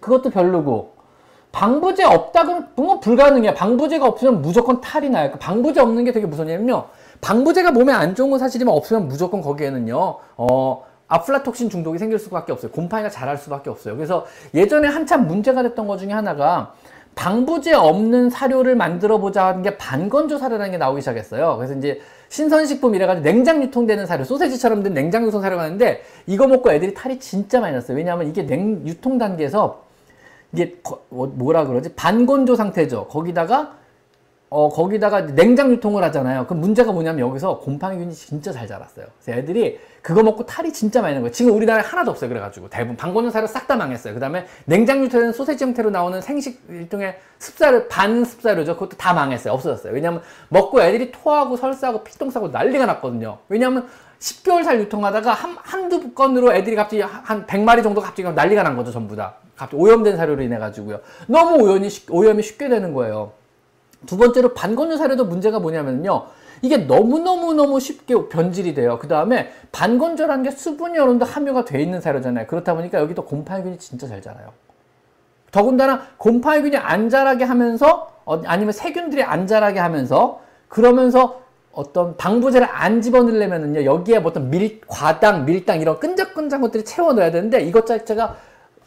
그것도 0.00 0.30
별로고 0.30 0.92
방부제 1.52 2.04
없다 2.04 2.44
그러면 2.44 2.68
뭐 2.76 3.00
불가능해요. 3.00 3.54
방부제가 3.54 4.06
없으면 4.06 4.42
무조건 4.42 4.80
탈이 4.80 5.10
나요. 5.10 5.32
그 5.32 5.38
방부제 5.38 5.80
없는 5.80 6.04
게 6.04 6.12
되게 6.12 6.26
무서냐면요. 6.26 6.84
방부제가 7.20 7.72
몸에 7.72 7.92
안 7.92 8.14
좋은 8.14 8.30
건 8.30 8.38
사실이면 8.38 8.72
없으면 8.74 9.08
무조건 9.08 9.40
거기에는요. 9.40 10.16
어 10.36 10.84
아플라톡신 11.08 11.70
중독이 11.70 11.98
생길 11.98 12.18
수밖에 12.18 12.52
없어요. 12.52 12.70
곰팡이가 12.70 13.10
자랄 13.10 13.36
수밖에 13.38 13.70
없어요. 13.70 13.96
그래서 13.96 14.26
예전에 14.54 14.88
한참 14.88 15.26
문제가 15.26 15.62
됐던 15.62 15.86
것 15.86 15.98
중에 15.98 16.12
하나가 16.12 16.74
방부제 17.14 17.74
없는 17.74 18.30
사료를 18.30 18.76
만들어 18.76 19.18
보자 19.18 19.46
하는 19.46 19.62
게 19.62 19.76
반건조 19.76 20.38
사료라는 20.38 20.70
게 20.70 20.78
나오기 20.78 21.00
시작했어요. 21.00 21.56
그래서 21.56 21.74
이제 21.74 22.00
신선식품 22.28 22.94
이래가지고 22.94 23.24
냉장 23.24 23.60
유통되는 23.62 24.06
사료, 24.06 24.22
소세지처럼 24.22 24.82
된 24.82 24.94
냉장 24.94 25.26
유통 25.26 25.40
사료가 25.40 25.64
있는데 25.64 26.02
이거 26.26 26.46
먹고 26.46 26.70
애들이 26.70 26.94
탈이 26.94 27.18
진짜 27.18 27.58
많이 27.58 27.74
났어요. 27.74 27.96
왜냐하면 27.96 28.28
이게 28.28 28.46
냉 28.46 28.86
유통 28.86 29.18
단계에서 29.18 29.82
이게 30.52 30.76
거- 30.82 31.00
뭐- 31.08 31.26
뭐라 31.26 31.66
그러지? 31.66 31.94
반건조 31.94 32.54
상태죠. 32.54 33.06
거기다가 33.08 33.72
어 34.50 34.70
거기다가 34.70 35.26
냉장 35.26 35.70
유통을 35.70 36.02
하잖아요. 36.04 36.46
그럼 36.46 36.60
문제가 36.60 36.90
뭐냐면 36.90 37.20
여기서 37.28 37.58
곰팡이 37.58 37.98
균이 37.98 38.14
진짜 38.14 38.50
잘 38.50 38.66
자랐어요. 38.66 39.04
그래서 39.22 39.38
애들이 39.38 39.78
그거 40.00 40.22
먹고 40.22 40.46
탈이 40.46 40.72
진짜 40.72 41.02
많이 41.02 41.12
난 41.12 41.22
거예요. 41.22 41.32
지금 41.32 41.54
우리나라에 41.54 41.84
하나도 41.84 42.10
없어요. 42.12 42.30
그래가지고 42.30 42.70
대부분 42.70 42.96
방건조 42.96 43.30
사료 43.30 43.46
싹 43.46 43.66
다 43.66 43.76
망했어요. 43.76 44.14
그 44.14 44.20
다음에 44.20 44.46
냉장 44.64 45.02
유통된 45.04 45.32
소세지 45.32 45.64
형태로 45.64 45.90
나오는 45.90 46.18
생식 46.22 46.62
일종의 46.70 47.18
습사료 47.38 47.88
반 47.88 48.24
습사료죠. 48.24 48.74
그것도 48.74 48.96
다 48.96 49.12
망했어요. 49.12 49.52
없어졌어요. 49.52 49.92
왜냐면 49.92 50.22
먹고 50.48 50.80
애들이 50.80 51.12
토하고 51.12 51.58
설사하고 51.58 52.02
피똥 52.04 52.30
싸고 52.30 52.48
난리가 52.48 52.86
났거든요. 52.86 53.38
왜냐면 53.50 53.86
10개월 54.18 54.64
살 54.64 54.80
유통하다가 54.80 55.30
한, 55.30 55.56
한두 55.62 56.12
건으로 56.14 56.54
애들이 56.54 56.74
갑자기 56.74 57.02
한 57.02 57.46
100마리 57.46 57.82
정도 57.82 58.00
갑자기 58.00 58.22
난리가 58.32 58.62
난 58.62 58.76
거죠. 58.76 58.90
전부 58.92 59.14
다. 59.14 59.34
갑자기 59.56 59.82
오염된 59.82 60.16
사료로 60.16 60.42
인해 60.42 60.56
가지고요. 60.58 61.00
너무 61.26 61.62
오염이, 61.62 61.90
쉽- 61.90 62.10
오염이 62.10 62.42
쉽게 62.42 62.68
되는 62.70 62.94
거예요. 62.94 63.32
두 64.06 64.16
번째로 64.16 64.54
반건조 64.54 64.96
사료도 64.96 65.24
문제가 65.24 65.58
뭐냐면요. 65.58 66.26
이게 66.62 66.76
너무너무너무 66.78 67.78
쉽게 67.80 68.28
변질이 68.28 68.74
돼요. 68.74 68.98
그 69.00 69.08
다음에 69.08 69.52
반건조라는 69.72 70.42
게 70.42 70.50
어느 70.50 70.94
정도 70.96 71.24
함유가 71.24 71.64
돼 71.64 71.80
있는 71.80 72.00
사료잖아요. 72.00 72.46
그렇다 72.46 72.74
보니까 72.74 72.98
여기도 72.98 73.24
곰팡이균이 73.24 73.78
진짜 73.78 74.06
잘 74.08 74.20
자라요. 74.20 74.52
더군다나 75.50 76.02
곰팡이균이 76.18 76.76
안 76.76 77.08
자라게 77.08 77.44
하면서 77.44 78.12
어, 78.24 78.42
아니면 78.44 78.72
세균들이 78.72 79.22
안 79.22 79.46
자라게 79.46 79.78
하면서 79.78 80.40
그러면서 80.68 81.40
어떤 81.72 82.16
방부제를 82.16 82.66
안 82.70 83.00
집어넣으려면은요 83.00 83.84
여기에 83.84 84.18
뭐 84.18 84.30
어떤 84.30 84.50
밀 84.50 84.80
과당 84.86 85.46
밀당 85.46 85.80
이런 85.80 85.98
끈적끈적한 86.00 86.60
것들이 86.60 86.84
채워 86.84 87.12
넣어야 87.12 87.30
되는데 87.30 87.60
이것 87.60 87.86
자체가 87.86 88.36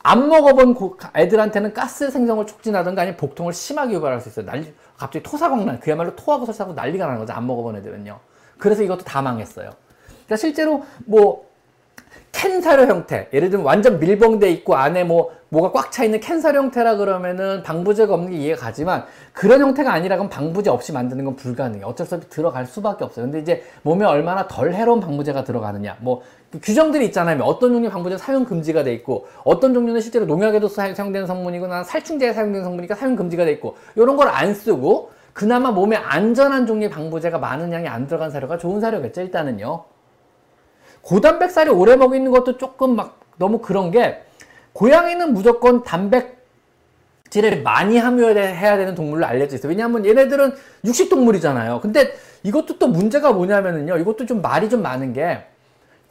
안 0.04 0.28
먹어본 0.30 0.74
고- 0.76 0.98
애들한테는 1.16 1.74
가스 1.74 2.10
생성을 2.10 2.46
촉진하든가 2.48 3.02
아니면 3.04 3.18
복통을 3.18 3.54
심하게 3.54 3.94
유발할 3.96 4.20
수 4.22 4.30
있어요. 4.30 4.46
난리, 4.46 4.74
갑자기 4.98 5.24
토사광난, 5.24 5.80
그야말로 5.80 6.16
토하고 6.16 6.46
설사하고 6.46 6.74
난리가 6.74 7.06
나는 7.06 7.20
거죠. 7.20 7.34
안 7.34 7.46
먹어본 7.46 7.76
애들은요. 7.78 8.20
그래서 8.58 8.84
이것도 8.84 9.04
다 9.04 9.22
망했어요. 9.22 9.72
그러니까 10.08 10.36
실제로 10.38 10.84
뭐 11.06 11.51
캔 12.32 12.62
사료 12.62 12.86
형태, 12.88 13.28
예를 13.34 13.50
들면 13.50 13.66
완전 13.66 14.00
밀봉돼 14.00 14.50
있고 14.52 14.76
안에 14.76 15.04
뭐 15.04 15.32
뭐가 15.50 15.72
꽉 15.74 15.92
차 15.92 16.06
있는 16.06 16.20
캔 16.22 16.40
사료 16.40 16.60
형태라 16.60 16.96
그러면은 16.96 17.62
방부제가 17.62 18.14
없는 18.14 18.32
게 18.32 18.38
이해가 18.38 18.62
가지만 18.62 19.04
그런 19.34 19.60
형태가 19.60 19.92
아니라 19.92 20.16
그럼 20.16 20.30
방부제 20.30 20.70
없이 20.70 20.94
만드는 20.94 21.26
건 21.26 21.36
불가능해. 21.36 21.84
어쩔 21.84 22.08
수 22.08 22.16
없이 22.16 22.30
들어갈 22.30 22.66
수밖에 22.66 23.04
없어요. 23.04 23.26
근데 23.26 23.40
이제 23.40 23.64
몸에 23.82 24.06
얼마나 24.06 24.48
덜 24.48 24.74
해로운 24.74 25.02
방부제가 25.02 25.44
들어가느냐, 25.44 25.98
뭐 26.00 26.22
규정들이 26.62 27.06
있잖아요. 27.08 27.44
어떤 27.44 27.72
종류의 27.74 27.92
방부제 27.92 28.18
사용 28.18 28.46
금지가 28.46 28.84
돼 28.86 28.94
있고 28.94 29.28
어떤 29.44 29.74
종류는 29.74 30.00
실제로 30.00 30.26
농약에도 30.26 30.68
사- 30.70 30.94
사용되는 30.94 31.28
성분이거나 31.28 31.84
살충제에 31.84 32.32
사용되는 32.34 32.64
성분이니까 32.64 32.96
사용 32.96 33.16
금지가 33.18 33.44
돼 33.46 33.52
있고 33.54 33.76
이런 33.96 34.16
걸 34.16 34.30
안 34.30 34.54
쓰고 34.54 35.12
그나마 35.34 35.72
몸에 35.72 35.96
안전한 35.98 36.66
종류의 36.66 36.90
방부제가 36.90 37.38
많은 37.40 37.72
양이 37.74 37.88
안 37.88 38.08
들어간 38.08 38.32
사료가 38.32 38.58
좋은 38.58 38.80
사료겠죠. 38.82 39.22
일단은요. 39.22 39.84
고단백살이 41.02 41.70
오래 41.70 41.96
먹이는 41.96 42.32
것도 42.32 42.58
조금 42.58 42.96
막 42.96 43.20
너무 43.38 43.60
그런 43.60 43.92
게 43.92 44.24
고양이는 44.74 45.34
무조건 45.34 45.84
단백질을 45.84 47.64
많이 47.64 47.98
함유해야 47.98 48.78
되는 48.78 48.96
동물로 48.96 49.26
알려져 49.26 49.56
있어요. 49.56 49.70
왜냐하면 49.70 50.06
얘네들은 50.06 50.54
육식동물이잖아요. 50.86 51.82
근데 51.82 52.14
이것도 52.44 52.78
또 52.78 52.88
문제가 52.88 53.32
뭐냐면은요. 53.34 53.98
이것도 53.98 54.26
좀 54.26 54.42
말이 54.42 54.70
좀 54.70 54.82
많은 54.82 55.14
게 55.14 55.46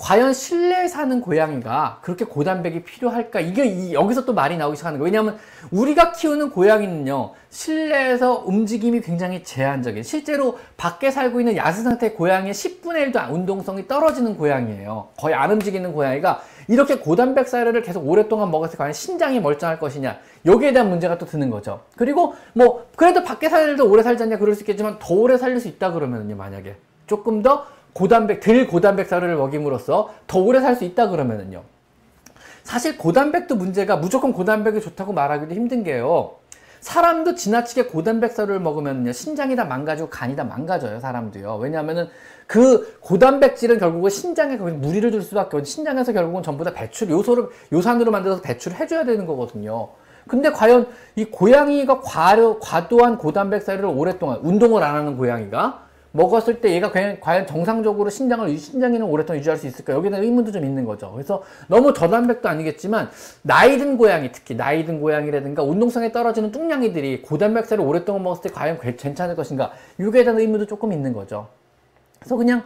과연 0.00 0.33
실내에 0.33 0.88
사는 0.88 1.21
고양이가 1.21 1.99
그렇게 2.00 2.25
고단백이 2.25 2.85
필요할까? 2.85 3.40
이게 3.40 3.66
이- 3.66 3.92
여기서 3.92 4.25
또 4.25 4.33
말이 4.33 4.57
나오기 4.57 4.76
시작하는 4.76 4.99
거예요. 4.99 5.04
왜냐하면 5.04 5.38
우리가 5.71 6.12
키우는 6.12 6.50
고양이는요, 6.52 7.33
실내에서 7.50 8.42
움직임이 8.47 9.02
굉장히 9.02 9.42
제한적이에요. 9.45 10.02
실제로 10.02 10.59
밖에 10.78 11.11
살고 11.11 11.40
있는 11.40 11.54
야생 11.57 11.85
상태의 11.85 12.14
고양이의 12.14 12.54
10분의 12.54 13.12
1도 13.12 13.30
운동성이 13.30 13.87
떨어지는 13.87 14.38
고양이에요. 14.38 15.09
거의 15.19 15.35
안 15.35 15.50
움직이는 15.50 15.92
고양이가 15.92 16.40
이렇게 16.69 16.97
고단백 16.97 17.47
사료를 17.47 17.83
계속 17.83 18.09
오랫동안 18.09 18.50
먹었을 18.50 18.73
때 18.73 18.78
과연 18.78 18.95
신장이 18.95 19.38
멀쩡할 19.40 19.78
것이냐. 19.78 20.16
여기에 20.47 20.73
대한 20.73 20.88
문제가 20.88 21.19
또 21.19 21.26
드는 21.26 21.50
거죠. 21.50 21.83
그리고 21.99 22.35
뭐, 22.54 22.87
그래도 22.97 23.23
밖에 23.23 23.50
살도 23.50 23.90
오래 23.90 24.02
살지 24.02 24.23
않냐 24.23 24.38
그럴 24.38 24.54
수 24.54 24.62
있겠지만 24.62 24.97
더 24.99 25.12
오래 25.12 25.37
살릴 25.37 25.61
수 25.61 25.69
있다 25.69 25.92
그러면요, 25.92 26.37
만약에. 26.37 26.76
조금 27.07 27.42
더 27.42 27.66
고단백, 27.92 28.40
덜 28.40 28.66
고단백살을 28.66 29.37
먹임으로써 29.37 30.14
더 30.26 30.38
오래 30.40 30.61
살 30.61 30.76
수 30.76 30.85
있다 30.85 31.09
그러면은요. 31.09 31.62
사실 32.62 32.97
고단백도 32.99 33.56
문제가 33.56 33.97
무조건 33.97 34.32
고단백이 34.32 34.80
좋다고 34.80 35.12
말하기도 35.12 35.54
힘든 35.54 35.82
게요. 35.82 36.40
사람도 36.80 37.35
지나치게 37.35 37.87
고단백살을 37.87 38.59
먹으면요 38.61 39.12
신장이 39.12 39.54
다 39.54 39.64
망가지고 39.64 40.09
간이 40.09 40.35
다 40.35 40.44
망가져요 40.44 40.99
사람도요 41.00 41.56
왜냐하면은 41.56 42.09
그 42.47 42.97
고단백질은 43.00 43.78
결국은 43.78 44.11
신장에 44.11 44.56
무리를 44.56 45.12
줄 45.12 45.23
수밖에 45.23 45.59
없는 45.59 45.64
신장에서 45.64 46.12
결국은 46.12 46.42
전부 46.42 46.64
다 46.64 46.73
배출 46.73 47.11
요소를 47.11 47.49
요산으로 47.73 48.11
만들어서 48.11 48.40
배출을 48.40 48.80
해줘야 48.80 49.04
되는 49.04 49.26
거거든요 49.26 49.90
근데 50.26 50.50
과연 50.50 50.88
이 51.16 51.25
고양이가 51.25 52.00
과로, 52.00 52.59
과도한 52.61 53.18
고단백살을 53.18 53.85
오랫동안 53.85 54.38
운동을 54.42 54.82
안 54.82 54.94
하는 54.94 55.16
고양이가 55.16 55.87
먹었을 56.12 56.61
때 56.61 56.73
얘가 56.73 56.90
과연 56.93 57.47
정상적으로 57.47 58.11
신장을 58.11 58.57
신장에는 58.57 59.07
오랫동안 59.07 59.38
유지할 59.38 59.57
수 59.57 59.67
있을까? 59.67 59.93
여기에 59.93 60.11
대한 60.11 60.25
의문도 60.25 60.52
좀 60.52 60.64
있는 60.64 60.85
거죠. 60.85 61.12
그래서 61.12 61.43
너무 61.69 61.93
저단백도 61.95 62.49
아니겠지만 62.49 63.11
나이 63.43 63.79
든 63.79 63.97
고양이 63.97 64.33
특히 64.33 64.57
나이 64.57 64.85
든 64.85 65.00
고양이라든가 65.00 65.62
운동성에 65.62 66.11
떨어지는 66.12 66.50
뚱냥이들이 66.50 67.23
고단백살을 67.23 67.85
오랫동안 67.85 68.23
먹었을 68.25 68.43
때 68.43 68.50
과연 68.50 68.81
괜찮을 68.81 69.37
것인가? 69.37 69.73
여기에 69.99 70.25
대한 70.25 70.38
의문도 70.38 70.67
조금 70.67 70.93
있는 70.93 71.12
거죠. 71.12 71.49
그래서 72.19 72.37
그냥 72.37 72.64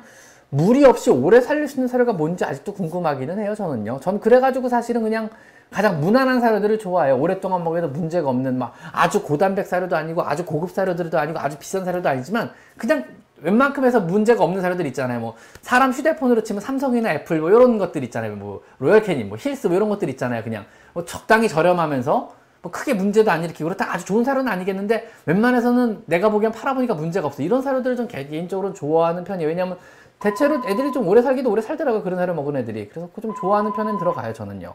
무리 0.48 0.84
없이 0.84 1.10
오래 1.10 1.40
살릴 1.40 1.68
수 1.68 1.76
있는 1.76 1.88
사료가 1.88 2.12
뭔지 2.12 2.44
아직도 2.44 2.74
궁금하기는 2.74 3.38
해요, 3.40 3.54
저는요. 3.56 4.00
전 4.00 4.20
그래가지고 4.20 4.68
사실은 4.68 5.02
그냥 5.02 5.28
가장 5.70 6.00
무난한 6.00 6.40
사료들을 6.40 6.78
좋아해요. 6.78 7.18
오랫동안 7.18 7.64
먹어도 7.64 7.88
문제가 7.88 8.28
없는 8.28 8.56
막 8.56 8.74
아주 8.92 9.22
고단백 9.22 9.66
사료도 9.66 9.96
아니고 9.96 10.22
아주 10.22 10.46
고급 10.46 10.70
사료들도 10.70 11.18
아니고 11.18 11.40
아주 11.40 11.58
비싼 11.58 11.84
사료도 11.84 12.08
아니지만 12.08 12.50
그냥 12.78 13.04
웬만큼 13.42 13.84
해서 13.84 14.00
문제가 14.00 14.44
없는 14.44 14.60
사료들 14.62 14.86
있잖아요. 14.86 15.20
뭐 15.20 15.34
사람 15.60 15.90
휴대폰으로 15.90 16.42
치면 16.42 16.60
삼성이나 16.60 17.12
애플 17.12 17.40
뭐 17.40 17.50
이런 17.50 17.78
것들 17.78 18.02
있잖아요. 18.04 18.36
뭐 18.36 18.62
로열 18.78 19.02
캐닌, 19.02 19.28
뭐 19.28 19.36
힐스 19.38 19.66
뭐 19.66 19.76
이런 19.76 19.88
것들 19.88 20.08
있잖아요. 20.10 20.42
그냥 20.42 20.64
뭐 20.92 21.04
적당히 21.04 21.48
저렴하면서 21.48 22.32
뭐 22.62 22.72
크게 22.72 22.94
문제도 22.94 23.30
안 23.30 23.44
일으키고 23.44 23.64
그렇다 23.68 23.92
아주 23.92 24.06
좋은 24.06 24.24
사료는 24.24 24.50
아니겠는데 24.50 25.08
웬만해서는 25.26 26.04
내가 26.06 26.30
보기엔 26.30 26.52
팔아보니까 26.52 26.94
문제가 26.94 27.26
없어. 27.26 27.42
이런 27.42 27.60
사료들을 27.60 27.96
좀 27.96 28.08
개인적으로 28.08 28.72
좋아하는 28.72 29.24
편이에요. 29.24 29.48
왜냐면 29.48 29.76
대체로 30.18 30.62
애들이 30.66 30.92
좀 30.92 31.06
오래 31.06 31.20
살기도 31.20 31.50
오래 31.50 31.60
살더라고요. 31.60 32.02
그런 32.02 32.18
사료 32.18 32.32
먹은 32.34 32.56
애들이. 32.56 32.88
그래서 32.88 33.10
좀 33.20 33.34
좋아하는 33.34 33.72
편에 33.72 33.98
들어가요. 33.98 34.32
저는요. 34.32 34.72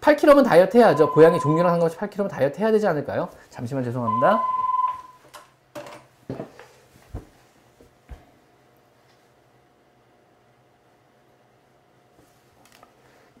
8kg면 0.00 0.44
다이어트 0.44 0.76
해야죠. 0.76 1.12
고양이 1.12 1.38
종류랑 1.38 1.72
상관없이 1.72 1.96
8kg면 1.98 2.28
다이어트 2.28 2.60
해야 2.60 2.72
되지 2.72 2.86
않을까요? 2.88 3.28
잠시만 3.50 3.84
죄송합니다. 3.84 4.42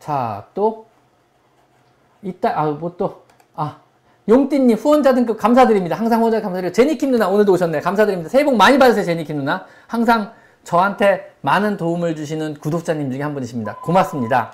자, 0.08 0.46
또, 0.54 0.86
이따, 2.22 2.58
아, 2.58 2.64
뭐 2.64 2.96
또, 2.96 3.24
아, 3.54 3.76
용띠님 4.26 4.78
후원자 4.78 5.12
등급 5.12 5.36
감사드립니다. 5.36 5.96
항상 5.96 6.20
후원자 6.20 6.40
감사드리고, 6.40 6.72
제니킴 6.72 7.10
누나 7.10 7.28
오늘도 7.28 7.52
오셨네요. 7.52 7.82
감사드립니다. 7.82 8.30
새해 8.30 8.42
복 8.42 8.56
많이 8.56 8.78
받으세요, 8.78 9.04
제니킴 9.04 9.36
누나. 9.36 9.66
항상 9.86 10.32
저한테 10.64 11.34
많은 11.42 11.76
도움을 11.76 12.16
주시는 12.16 12.54
구독자님 12.54 13.10
중에 13.10 13.20
한 13.20 13.34
분이십니다. 13.34 13.80
고맙습니다. 13.82 14.50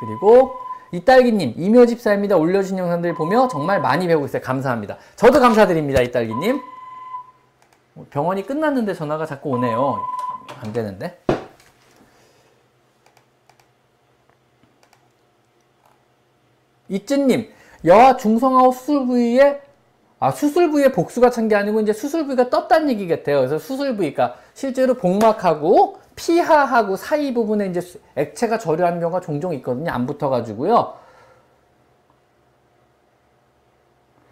그리고 0.00 0.56
이딸기님, 0.90 1.54
이묘집사입니다. 1.58 2.36
올려주신 2.36 2.76
영상들 2.76 3.14
보며 3.14 3.46
정말 3.46 3.80
많이 3.80 4.08
배우고 4.08 4.26
있어요. 4.26 4.42
감사합니다. 4.42 4.96
저도 5.14 5.38
감사드립니다. 5.38 6.02
이딸기님. 6.02 6.60
병원이 8.10 8.44
끝났는데 8.44 8.94
전화가 8.94 9.26
자꾸 9.26 9.50
오네요. 9.50 10.00
안 10.60 10.72
되는데. 10.72 11.20
이쯔님, 16.88 17.48
여아 17.84 18.16
중성화후 18.16 18.72
수술 18.72 19.06
부위에 19.06 19.60
아, 20.20 20.30
수술 20.30 20.70
부위에 20.70 20.92
복수가 20.92 21.30
찬 21.30 21.48
게 21.48 21.56
아니고 21.56 21.80
이제 21.80 21.92
수술 21.92 22.26
부위가 22.26 22.48
떴다는 22.48 22.90
얘기 22.90 23.08
같아요. 23.08 23.38
그래서 23.38 23.58
수술 23.58 23.96
부위가 23.96 24.36
실제로 24.54 24.94
복막하고 24.94 25.98
피하하고 26.14 26.94
사이 26.96 27.34
부분에 27.34 27.66
이제 27.66 27.80
액체가 28.16 28.58
절여하는 28.58 29.00
경우가 29.00 29.20
종종 29.20 29.52
있거든요. 29.54 29.90
안 29.90 30.06
붙어가지고요. 30.06 30.94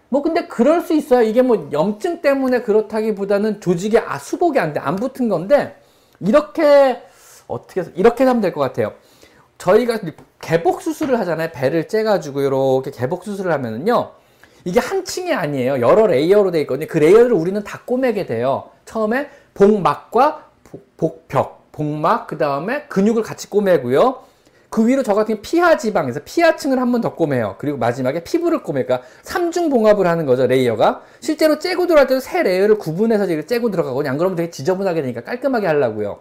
뭐 0.09 0.23
근데 0.23 0.47
그럴 0.47 0.81
수 0.81 0.93
있어요. 0.95 1.23
이게 1.23 1.43
뭐 1.43 1.69
염증 1.73 2.21
때문에 2.21 2.63
그렇다기보다는 2.63 3.61
조직이 3.61 3.99
아 3.99 4.19
수복이 4.19 4.59
안 4.59 4.73
돼. 4.73 4.81
안 4.81 4.97
붙은 4.97 5.29
건데 5.29 5.77
이렇게 6.21 7.03
어떻게 7.49 7.85
이렇게 7.95 8.25
하면 8.25 8.41
될 8.41 8.53
것 8.53 8.61
같아요. 8.61 8.93
저희가 9.61 9.99
개복 10.41 10.81
수술을 10.83 11.19
하잖아요. 11.21 11.51
배를 11.53 11.87
째가지고 11.87 12.41
이렇게 12.41 12.91
개복 12.91 13.25
수술을 13.25 13.53
하면은요. 13.53 14.11
이게 14.65 14.81
한 14.81 15.05
층이 15.05 15.33
아니에요. 15.33 15.81
여러 15.81 16.07
layer로 16.07 16.51
되어 16.51 16.63
있거든요. 16.63 16.87
그 16.89 16.99
layer를 16.99 17.33
우리는 17.33 17.63
다 17.63 17.83
꼬매게 17.85 18.27
돼요. 18.27 18.71
처음에 18.85 19.29
복막과 19.55 20.47
복벽, 20.97 21.73
복막, 21.73 22.27
그 22.27 22.37
다음에 22.39 22.83
근육을 22.89 23.23
같이 23.23 23.49
꼬매고요. 23.51 24.23
그 24.71 24.87
위로 24.87 25.03
저 25.03 25.15
같은 25.15 25.43
피하 25.43 25.77
지방에서 25.77 26.21
피하층을 26.25 26.79
한 26.79 26.93
번 26.93 27.01
더 27.01 27.15
꼬매요. 27.15 27.57
그리고 27.59 27.77
마지막에 27.79 28.23
피부를 28.23 28.63
꼬매니까 28.63 29.03
삼중 29.23 29.69
봉합을 29.69 30.07
하는 30.07 30.27
거죠, 30.27 30.47
layer가. 30.47 31.03
실제로 31.21 31.59
째고 31.59 31.87
들어갈 31.87 32.07
때도 32.07 32.21
세 32.21 32.43
layer를 32.43 32.79
구분해서 32.79 33.27
째고 33.47 33.71
들어가거든요. 33.71 34.11
안 34.13 34.19
그러면 34.19 34.37
되게 34.37 34.51
지저분하게 34.51 35.03
되니까 35.03 35.23
깔끔하게 35.23 35.67
하려고요. 35.67 36.21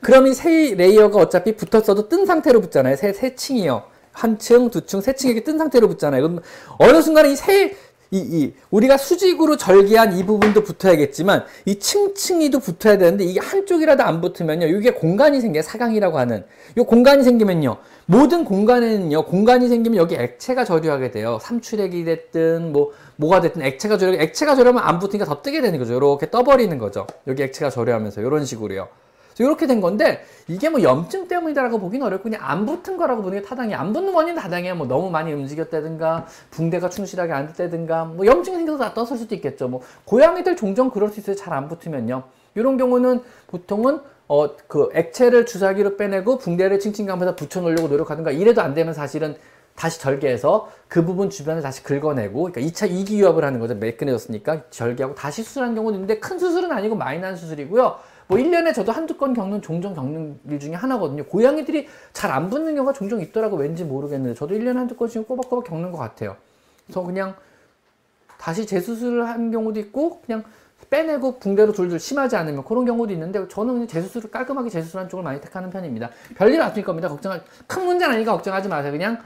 그럼 0.00 0.26
이 0.26 0.32
세 0.34 0.74
layer가 0.76 1.18
어차피 1.18 1.54
붙었어도 1.56 2.08
뜬 2.08 2.26
상태로 2.26 2.60
붙잖아요. 2.60 2.96
세, 2.96 3.12
세 3.12 3.34
층이요. 3.34 3.82
한 4.12 4.38
층, 4.38 4.70
두 4.70 4.86
층, 4.86 5.00
세 5.00 5.12
층 5.14 5.30
이렇게 5.30 5.44
뜬 5.44 5.58
상태로 5.58 5.88
붙잖아요. 5.88 6.22
그럼 6.22 6.40
어느 6.78 7.00
순간에 7.02 7.30
이 7.30 7.36
세, 7.36 7.76
이, 8.12 8.18
이, 8.18 8.54
우리가 8.70 8.96
수직으로 8.96 9.56
절개한 9.56 10.18
이 10.18 10.24
부분도 10.26 10.64
붙어야겠지만, 10.64 11.44
이 11.64 11.78
층층이도 11.78 12.58
붙어야 12.58 12.98
되는데, 12.98 13.22
이게 13.22 13.38
한쪽이라도 13.38 14.02
안 14.02 14.20
붙으면요, 14.20 14.66
이게 14.66 14.90
공간이 14.90 15.40
생겨요. 15.40 15.62
사강이라고 15.62 16.18
하는. 16.18 16.44
이 16.76 16.80
공간이 16.80 17.22
생기면요, 17.22 17.76
모든 18.06 18.44
공간에는요, 18.44 19.26
공간이 19.26 19.68
생기면 19.68 19.96
여기 19.96 20.16
액체가 20.16 20.64
저류하게 20.64 21.12
돼요. 21.12 21.38
삼출액이 21.40 22.04
됐든, 22.04 22.72
뭐, 22.72 22.90
뭐가 23.14 23.40
됐든 23.42 23.62
액체가 23.62 23.96
저류, 23.96 24.14
액체가 24.20 24.56
저류하면 24.56 24.82
안 24.82 24.98
붙으니까 24.98 25.24
더 25.24 25.40
뜨게 25.42 25.60
되는 25.60 25.78
거죠. 25.78 25.94
이렇게 25.94 26.30
떠버리는 26.32 26.76
거죠. 26.78 27.06
여기 27.28 27.44
액체가 27.44 27.70
저류하면서, 27.70 28.22
이런 28.22 28.44
식으로요. 28.44 28.88
이렇게 29.38 29.66
된 29.66 29.80
건데 29.80 30.24
이게 30.48 30.68
뭐 30.68 30.82
염증 30.82 31.28
때문이다라고 31.28 31.78
보기는 31.78 32.06
어렵고 32.06 32.24
그냥 32.24 32.40
안 32.42 32.66
붙은 32.66 32.96
거라고 32.96 33.22
보는 33.22 33.40
게 33.40 33.46
타당해. 33.46 33.74
안 33.74 33.92
붙는 33.92 34.12
원인은 34.12 34.40
타당해. 34.40 34.72
뭐 34.72 34.86
너무 34.86 35.10
많이 35.10 35.32
움직였다든가 35.32 36.26
붕대가 36.50 36.88
충실하게 36.90 37.32
안 37.32 37.46
됐다든가 37.48 38.04
뭐 38.06 38.26
염증이 38.26 38.56
생겨서 38.56 38.78
다 38.78 38.94
떴을 38.94 39.18
수도 39.18 39.34
있겠죠. 39.34 39.68
뭐 39.68 39.82
고양이들 40.04 40.56
종종 40.56 40.90
그럴 40.90 41.10
수 41.10 41.20
있어요. 41.20 41.36
잘 41.36 41.52
안 41.52 41.68
붙으면요. 41.68 42.24
이런 42.54 42.76
경우는 42.76 43.22
보통은 43.48 44.00
어 44.28 44.48
그 44.68 44.88
액체를 44.94 45.44
주사기로 45.46 45.96
빼내고 45.96 46.38
붕대를 46.38 46.78
칭칭 46.78 47.06
감아서 47.06 47.34
붙여 47.34 47.60
놓으려고 47.60 47.88
노력하든가 47.88 48.30
이래도 48.30 48.62
안 48.62 48.74
되면 48.74 48.94
사실은 48.94 49.34
다시 49.74 49.98
절개해서 50.00 50.70
그 50.88 51.04
부분 51.04 51.30
주변을 51.30 51.62
다시 51.62 51.82
긁어내고 51.82 52.50
그러니까 52.52 52.60
2차 52.60 52.88
이기 52.90 53.18
유압을 53.20 53.44
하는 53.44 53.58
거죠. 53.58 53.74
매끈해졌으니까 53.74 54.64
절개하고 54.70 55.14
다시 55.14 55.42
수술하는 55.42 55.74
경우도 55.74 55.96
있는데 55.96 56.18
큰 56.20 56.38
수술은 56.38 56.70
아니고 56.70 56.94
마이너한 56.96 57.34
수술이고요. 57.36 57.96
뭐 58.30 58.38
1년에 58.38 58.72
저도 58.72 58.92
한두 58.92 59.16
건 59.16 59.34
겪는 59.34 59.60
종종 59.60 59.92
겪는 59.92 60.38
일 60.48 60.60
중에 60.60 60.74
하나거든요. 60.74 61.24
고양이들이 61.24 61.88
잘 62.12 62.30
안 62.30 62.48
붙는 62.48 62.76
경우가 62.76 62.92
종종 62.92 63.20
있더라고 63.20 63.56
왠지 63.56 63.82
모르겠는데 63.82 64.34
저도 64.36 64.54
1년에 64.54 64.74
한두 64.74 64.94
건씩 64.94 65.26
꼬박꼬박 65.26 65.64
겪는 65.64 65.90
것 65.90 65.98
같아요. 65.98 66.36
그래서 66.86 67.02
그냥 67.02 67.34
다시 68.38 68.64
재수술을 68.66 69.28
한 69.28 69.50
경우도 69.50 69.80
있고 69.80 70.20
그냥 70.24 70.44
빼내고 70.90 71.40
붕대로 71.40 71.72
둘둘 71.72 71.98
심하지 71.98 72.36
않으면 72.36 72.64
그런 72.64 72.84
경우도 72.84 73.12
있는데 73.12 73.48
저는 73.48 73.74
그냥 73.74 73.88
재수술을 73.88 74.30
깔끔하게 74.30 74.70
재수술한 74.70 75.08
쪽을 75.08 75.24
많이 75.24 75.40
택하는 75.40 75.68
편입니다. 75.68 76.10
별일 76.36 76.60
없을 76.60 76.84
겁니다. 76.84 77.08
걱정할 77.08 77.42
큰 77.66 77.84
문제는 77.84 78.12
아니니까 78.12 78.32
걱정하지 78.32 78.68
마세요. 78.68 78.92
그냥 78.92 79.18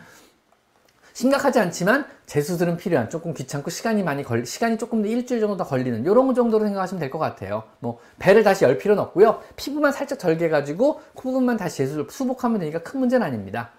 심각하지 1.15 1.61
않지만 1.61 2.07
재수술은 2.27 2.77
필요한 2.77 3.09
조금 3.09 3.33
귀찮고 3.35 3.71
시간이 3.71 4.03
많이 4.03 4.25
걸 4.25 4.45
시간이 4.45 4.79
조금 4.79 5.01
더 5.03 5.09
일주일 5.09 5.41
정도 5.41 5.57
더 5.57 5.65
걸리는 5.65 6.03
이런 6.05 6.35
정도로 6.35 6.65
생각하시면 6.67 7.01
될 7.01 7.11
것 7.11 7.19
같아요. 7.19 7.63
뭐 7.79 8.01
배를 8.19 8.43
다시 8.43 8.65
열 8.65 8.77
필요는 8.79 9.01
없고요. 9.05 9.41
피부만 9.57 9.93
살짝 9.93 10.19
절개 10.19 10.49
가지고 10.49 11.01
코 11.15 11.31
부분만 11.31 11.57
다시 11.57 11.79
재수술 11.79 12.09
수복하면 12.11 12.59
되니까 12.61 12.83
큰 12.83 12.99
문제는 13.01 13.25
아닙니다. 13.25 13.71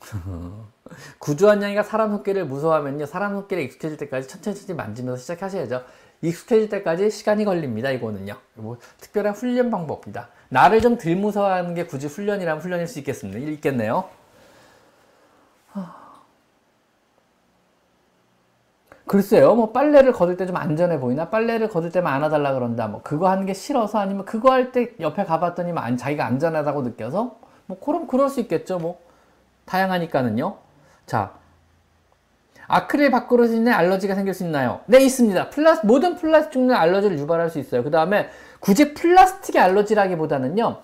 구조한 1.18 1.62
양이가 1.62 1.82
사람 1.82 2.12
헛개를 2.12 2.44
무서워하면요. 2.46 3.06
사람 3.06 3.34
헛개를 3.36 3.62
익숙해질 3.64 3.96
때까지 3.98 4.28
천천히 4.28 4.56
천천히 4.56 4.76
만지면서 4.76 5.20
시작하셔야죠. 5.20 5.84
익숙해질 6.22 6.68
때까지 6.68 7.10
시간이 7.10 7.44
걸립니다. 7.44 7.90
이거는요. 7.90 8.36
뭐 8.54 8.78
특별한 8.98 9.34
훈련 9.34 9.70
방법입니다. 9.70 10.28
나를 10.50 10.80
좀덜 10.82 11.16
무서워하는 11.16 11.74
게 11.74 11.86
굳이 11.86 12.06
훈련이라면 12.06 12.62
훈련일 12.62 12.86
수 12.88 12.98
있겠습니다. 12.98 13.38
있겠네요. 13.52 14.08
글쎄요, 19.06 19.54
뭐 19.56 19.72
빨래를 19.72 20.12
걷을 20.12 20.36
때좀 20.36 20.56
안전해 20.56 21.00
보이나? 21.00 21.30
빨래를 21.30 21.68
걷을 21.68 21.90
때만 21.90 22.12
안아달라 22.14 22.52
그런다. 22.54 22.86
뭐 22.86 23.02
그거 23.02 23.28
하는 23.28 23.44
게 23.46 23.54
싫어서 23.54 23.98
아니면 23.98 24.24
그거 24.24 24.52
할 24.52 24.70
때 24.72 24.92
옆에 25.00 25.24
가봤더니 25.24 25.72
뭐 25.72 25.82
안- 25.82 25.96
자기가 25.96 26.24
안전하다고 26.26 26.82
느껴서 26.82 27.36
뭐 27.66 27.78
그럼 27.80 28.06
그럴 28.06 28.28
수 28.28 28.38
있겠죠. 28.40 28.78
뭐 28.78 29.00
다양하니까는요. 29.64 30.56
자, 31.06 31.32
아크릴 32.70 33.10
밥그릇에 33.10 33.68
알러지가 33.68 34.14
생길 34.14 34.32
수 34.32 34.44
있나요? 34.44 34.80
네, 34.86 35.00
있습니다. 35.02 35.50
플라스, 35.50 35.84
모든 35.84 36.14
플라스틱 36.14 36.52
종류의 36.52 36.78
알러지를 36.78 37.18
유발할 37.18 37.50
수 37.50 37.58
있어요. 37.58 37.82
그 37.82 37.90
다음에 37.90 38.28
굳이 38.60 38.94
플라스틱의 38.94 39.60
알러지라기보다는요, 39.60 40.76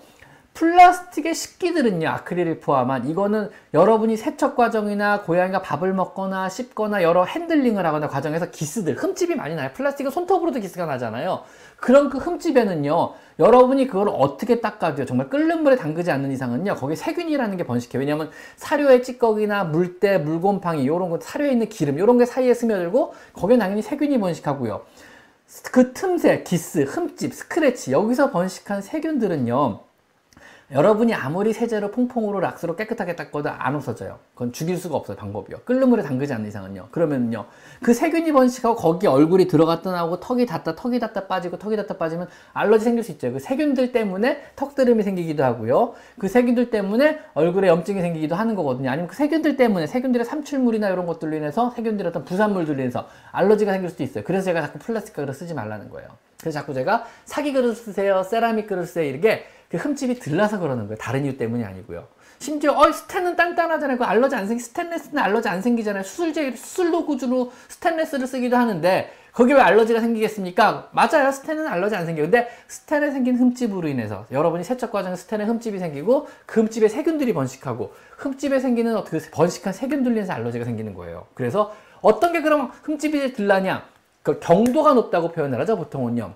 플라스틱의 0.57 1.35
식기들은요, 1.35 2.09
아크릴을 2.09 2.61
포함한 2.61 3.09
이거는 3.09 3.51
여러분이 3.75 4.17
세척 4.17 4.57
과정이나 4.57 5.21
고양이가 5.21 5.61
밥을 5.61 5.93
먹거나 5.93 6.49
씹거나 6.49 7.03
여러 7.03 7.25
핸들링을 7.25 7.85
하거나 7.85 8.09
과정에서 8.09 8.51
기스들, 8.51 8.95
흠집이 8.95 9.35
많이 9.35 9.55
나요. 9.55 9.71
플라스틱은 9.75 10.11
손톱으로도 10.11 10.61
기스가 10.61 10.87
나잖아요. 10.87 11.43
그런 11.77 12.09
그 12.09 12.17
흠집에는요, 12.17 13.13
여러분이 13.39 13.87
그걸 13.87 14.09
어떻게 14.09 14.63
닦아줘요? 14.63 15.05
정말 15.05 15.29
끓는 15.29 15.63
물에 15.63 15.77
담그지 15.77 16.11
않는 16.11 16.33
이상은요, 16.33 16.77
거기에 16.77 16.97
세균이라는 16.97 17.57
게 17.59 17.65
번식해요. 17.65 18.01
왜냐하면 18.01 18.31
사료의 18.57 19.03
찌꺼기나 19.03 19.65
물때, 19.65 20.17
물곰팡이, 20.17 20.83
이런 20.83 21.11
거, 21.11 21.21
사료에 21.21 21.53
있는 21.53 21.69
기름, 21.69 21.99
이런 21.99 22.17
게 22.17 22.25
사이에 22.25 22.55
스며들고, 22.55 23.13
거기에 23.35 23.59
당연히 23.59 23.83
세균이 23.83 24.19
번식하고요. 24.19 24.87
그 25.71 25.93
틈새, 25.93 26.45
기스, 26.45 26.85
흠집, 26.85 27.35
스크래치, 27.35 27.93
여기서 27.93 28.31
번식한 28.31 28.81
세균들은요, 28.81 29.86
여러분이 30.73 31.15
아무리 31.15 31.53
세제로 31.53 31.93
퐁퐁으로 31.93 32.41
락스로 32.41 32.75
깨끗하게 32.75 33.15
닦아도 33.15 33.51
안 33.51 33.77
없어져요. 33.77 34.19
그건 34.35 34.53
죽일 34.53 34.77
수가 34.77 34.97
없어요. 34.97 35.17
방법이요. 35.17 35.59
끓는 35.65 35.89
물에 35.89 36.03
담그지 36.03 36.33
않는 36.33 36.49
이상은요. 36.49 36.89
그러면요. 36.91 37.45
그 37.83 37.95
세균이 37.95 38.33
번식하고 38.33 38.75
거기 38.75 39.07
얼굴이 39.07 39.47
들어갔다 39.47 39.93
나오고 39.93 40.19
턱이 40.19 40.45
닿다 40.45 40.75
턱이 40.75 40.99
닿다 40.99 41.29
빠지고 41.29 41.59
턱이 41.59 41.77
닿다 41.77 41.99
빠지면 41.99 42.27
알러지 42.53 42.85
생길 42.85 43.05
수 43.05 43.13
있죠. 43.13 43.33
그 43.33 43.39
세균들 43.39 43.93
때문에 43.93 44.43
턱드름이 44.57 45.05
생기기도 45.05 45.45
하고요. 45.45 45.95
그 46.19 46.27
세균들 46.27 46.71
때문에 46.71 47.21
얼굴에 47.35 47.69
염증이 47.69 48.01
생기기도 48.01 48.35
하는 48.35 48.57
거거든요. 48.57 48.91
아니면 48.91 49.07
그 49.07 49.15
세균들 49.15 49.57
때문에 49.57 49.87
세균들의 49.87 50.25
삼출물이나 50.25 50.89
이런 50.89 51.07
것들로 51.07 51.37
인해서 51.37 51.71
세균들의 51.77 52.09
어떤 52.09 52.25
부산물들로 52.25 52.81
인해서 52.81 53.09
알러지가 53.31 53.71
생길 53.71 53.89
수도 53.89 54.03
있어요. 54.03 54.25
그래서 54.25 54.47
제가 54.47 54.63
자꾸 54.63 54.81
플라스틱 54.81 55.15
그릇 55.15 55.33
쓰지 55.33 55.55
말라는 55.55 55.91
거예요. 55.91 56.09
그래서 56.41 56.59
자꾸 56.59 56.75
제가 56.75 57.07
사기 57.25 57.53
그릇 57.53 57.75
쓰세요, 57.75 58.23
세라믹 58.23 58.67
그릇 58.67 58.87
쓰세요 58.87 59.05
이렇게 59.05 59.47
그 59.69 59.77
흠집이 59.77 60.19
들라서 60.19 60.59
그러는 60.59 60.87
거예요. 60.87 60.99
다른 60.99 61.25
이유 61.25 61.37
때문이 61.37 61.65
아니고요. 61.65 62.07
심지어 62.39 62.73
어 62.73 62.93
스텐은 62.93 63.37
단단하잖아요. 63.37 63.99
그 63.99 64.05
알러지 64.05 64.35
안 64.35 64.47
생기 64.47 64.63
스테인레스는 64.63 65.23
알러지 65.23 65.49
안 65.49 65.63
생기잖아요. 65.63 66.03
수술제 66.03 66.53
수술 66.53 66.91
도구주로 66.91 67.51
스테인레스를 67.69 68.27
쓰기도 68.27 68.57
하는데 68.57 69.11
거기 69.33 69.53
왜 69.53 69.61
알러지가 69.61 70.01
생기겠습니까? 70.01 70.89
맞아요. 70.93 71.31
스텐은 71.31 71.67
알러지 71.67 71.95
안 71.95 72.07
생겨요. 72.07 72.25
근데 72.27 72.49
스텐에 72.69 73.11
생긴 73.11 73.37
흠집으로 73.37 73.89
인해서 73.89 74.27
여러분이 74.31 74.65
세척 74.65 74.93
과정에 74.93 75.17
스텐에 75.17 75.45
흠집이 75.45 75.79
생기고 75.79 76.29
그 76.47 76.61
흠집에 76.61 76.89
세균들이 76.89 77.35
번식하고 77.35 77.93
흠집에 78.17 78.61
생기는 78.61 79.05
그 79.05 79.21
번식한 79.33 79.73
세균들로 79.73 80.15
인해서 80.17 80.33
알러지가 80.33 80.65
생기는 80.65 80.95
거예요. 80.95 81.27
그래서 81.35 81.75
어떤 82.01 82.33
게 82.33 82.41
그럼 82.41 82.71
흠집이 82.83 83.35
들라냐? 83.35 83.85
그 84.23 84.41
경도가 84.41 84.95
높다고 84.95 85.33
표현을 85.33 85.61
하죠. 85.61 85.77
보통은요. 85.77 86.35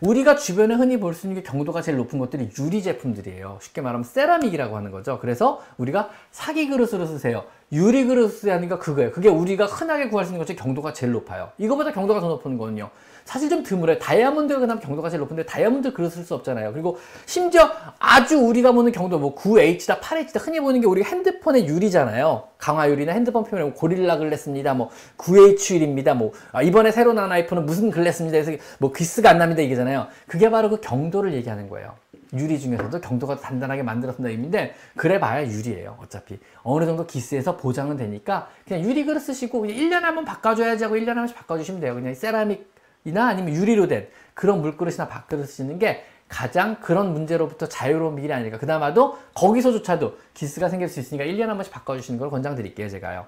우리가 0.00 0.36
주변에 0.36 0.74
흔히 0.74 0.98
볼 0.98 1.12
수 1.14 1.26
있는 1.26 1.42
게 1.42 1.48
경도가 1.48 1.82
제일 1.82 1.98
높은 1.98 2.18
것들이 2.18 2.48
유리 2.58 2.82
제품들이에요. 2.82 3.58
쉽게 3.60 3.80
말하면 3.80 4.04
세라믹이라고 4.04 4.76
하는 4.76 4.90
거죠. 4.90 5.18
그래서 5.20 5.60
우리가 5.78 6.10
사기 6.30 6.68
그릇으로 6.68 7.06
쓰세요. 7.06 7.44
유리 7.70 8.04
그릇 8.06 8.28
쓰야 8.28 8.54
하는 8.54 8.68
거 8.68 8.78
그거예요. 8.78 9.12
그게 9.12 9.28
우리가 9.28 9.66
흔하게 9.66 10.08
구할 10.08 10.24
수 10.24 10.30
있는 10.30 10.38
것 10.38 10.46
중에 10.46 10.56
경도가 10.56 10.92
제일 10.92 11.12
높아요. 11.12 11.50
이거보다 11.58 11.92
경도가 11.92 12.20
더 12.20 12.28
높은 12.28 12.58
거는요. 12.58 12.90
사실 13.24 13.48
좀 13.48 13.62
드물어요. 13.62 13.98
다이아몬드 13.98 14.58
그다음 14.58 14.80
경도가 14.80 15.08
제일 15.10 15.20
높은데 15.20 15.44
다이아몬드 15.46 15.92
그릇 15.92 16.10
쓸수 16.10 16.34
없잖아요. 16.34 16.72
그리고 16.72 16.98
심지어 17.26 17.70
아주 17.98 18.38
우리가 18.38 18.72
보는 18.72 18.92
경도 18.92 19.18
뭐 19.18 19.34
9H다, 19.34 20.00
8H다 20.00 20.46
흔히 20.46 20.60
보는 20.60 20.80
게 20.80 20.86
우리 20.86 21.02
핸드폰의 21.02 21.66
유리잖아요. 21.66 22.48
강화 22.58 22.88
유리나 22.88 23.12
핸드폰 23.12 23.44
표면에 23.44 23.72
고릴라 23.72 24.18
글래스입니다. 24.18 24.74
뭐 24.74 24.90
9H1입니다. 25.18 26.14
뭐 26.14 26.32
아, 26.52 26.62
이번에 26.62 26.90
새로 26.92 27.12
나온 27.12 27.30
아이폰은 27.32 27.66
무슨 27.66 27.90
글래스입니다. 27.90 28.42
그래서 28.42 28.62
뭐 28.78 28.92
귀스가 28.92 29.30
안 29.30 29.38
납니다. 29.38 29.62
이게잖아요. 29.62 30.08
그게 30.26 30.50
바로 30.50 30.70
그 30.70 30.80
경도를 30.80 31.32
얘기하는 31.34 31.68
거예요. 31.68 31.94
유리 32.34 32.58
중에서도 32.58 32.98
경도가 33.02 33.40
단단하게 33.40 33.82
만들었습니다. 33.82 34.30
의미인데 34.30 34.74
그래 34.96 35.20
봐야 35.20 35.46
유리예요. 35.46 35.98
어차피 36.02 36.38
어느 36.62 36.86
정도 36.86 37.06
기스에서 37.06 37.58
보장은 37.58 37.98
되니까 37.98 38.48
그냥 38.66 38.82
유리 38.84 39.04
그릇 39.04 39.20
쓰시고 39.20 39.60
그냥 39.60 39.76
1년에 39.76 40.00
한 40.00 40.14
번 40.14 40.24
바꿔줘야지 40.24 40.84
하고 40.84 40.96
1년에 40.96 41.08
한 41.08 41.16
번씩 41.16 41.36
바꿔주시면 41.36 41.80
돼요. 41.82 41.94
그냥 41.94 42.14
세라믹 42.14 42.71
이나 43.04 43.28
아니면 43.28 43.54
유리로 43.54 43.88
된 43.88 44.08
그런 44.34 44.60
물그릇이나 44.60 45.08
밥그릇 45.08 45.48
쓰시는 45.48 45.78
게 45.78 46.04
가장 46.28 46.80
그런 46.80 47.12
문제로부터 47.12 47.68
자유로운 47.68 48.16
길이 48.20 48.32
아닐까. 48.32 48.58
그나마도 48.58 49.18
거기서조차도 49.34 50.16
기스가 50.32 50.68
생길 50.68 50.88
수 50.88 51.00
있으니까 51.00 51.24
1년에 51.24 51.46
한 51.46 51.56
번씩 51.56 51.72
바꿔주시는 51.72 52.18
걸 52.18 52.30
권장드릴게요. 52.30 52.88
제가요. 52.88 53.26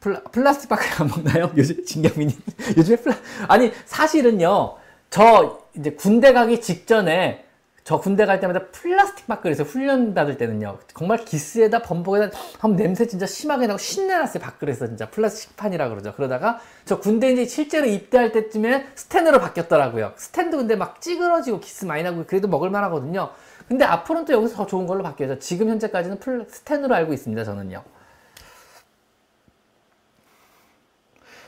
플라, 0.00 0.22
플라스틱 0.32 0.68
밖에 0.68 0.86
안 0.98 1.08
먹나요? 1.08 1.52
요즘 1.56 1.84
진경민님 1.84 2.36
요즘에 2.76 2.96
플라 2.96 3.14
아니 3.48 3.70
사실은요 3.84 4.76
저 5.10 5.60
이제 5.74 5.92
군대 5.92 6.32
가기 6.32 6.60
직전에 6.60 7.44
저 7.82 7.98
군대 7.98 8.26
갈 8.26 8.40
때마다 8.40 8.66
플라스틱 8.66 9.26
밥그릇에서 9.26 9.64
훈련 9.64 10.14
받을 10.14 10.36
때는요 10.36 10.78
정말 10.94 11.24
기스에다 11.24 11.82
범벅에다 11.82 12.36
한번 12.58 12.76
냄새 12.76 13.06
진짜 13.06 13.26
심하게 13.26 13.66
나고 13.66 13.78
쉰내 13.78 14.08
났어요 14.08 14.42
밥그릇에서 14.42 14.86
진짜. 14.86 15.10
플라스틱 15.10 15.56
판이라 15.56 15.88
그러죠. 15.88 16.14
그러다가 16.14 16.60
저 16.84 17.00
군대 17.00 17.32
이제 17.32 17.46
실제로 17.46 17.86
입대할 17.86 18.32
때쯤에 18.32 18.86
스텐으로 18.94 19.40
바뀌었더라고요. 19.40 20.12
스텐도 20.16 20.58
근데 20.58 20.76
막 20.76 21.00
찌그러지고 21.00 21.60
기스 21.60 21.84
많이 21.84 22.02
나고 22.02 22.24
그래도 22.26 22.48
먹을만 22.48 22.84
하거든요. 22.84 23.30
근데 23.66 23.84
앞으로는 23.84 24.26
또 24.26 24.32
여기서 24.32 24.56
더 24.56 24.66
좋은 24.66 24.86
걸로 24.86 25.02
바뀌어요. 25.02 25.38
지금 25.38 25.68
현재까지는 25.68 26.18
플 26.18 26.46
스텐으로 26.48 26.94
알고 26.94 27.12
있습니다 27.12 27.44
저는요. 27.44 27.82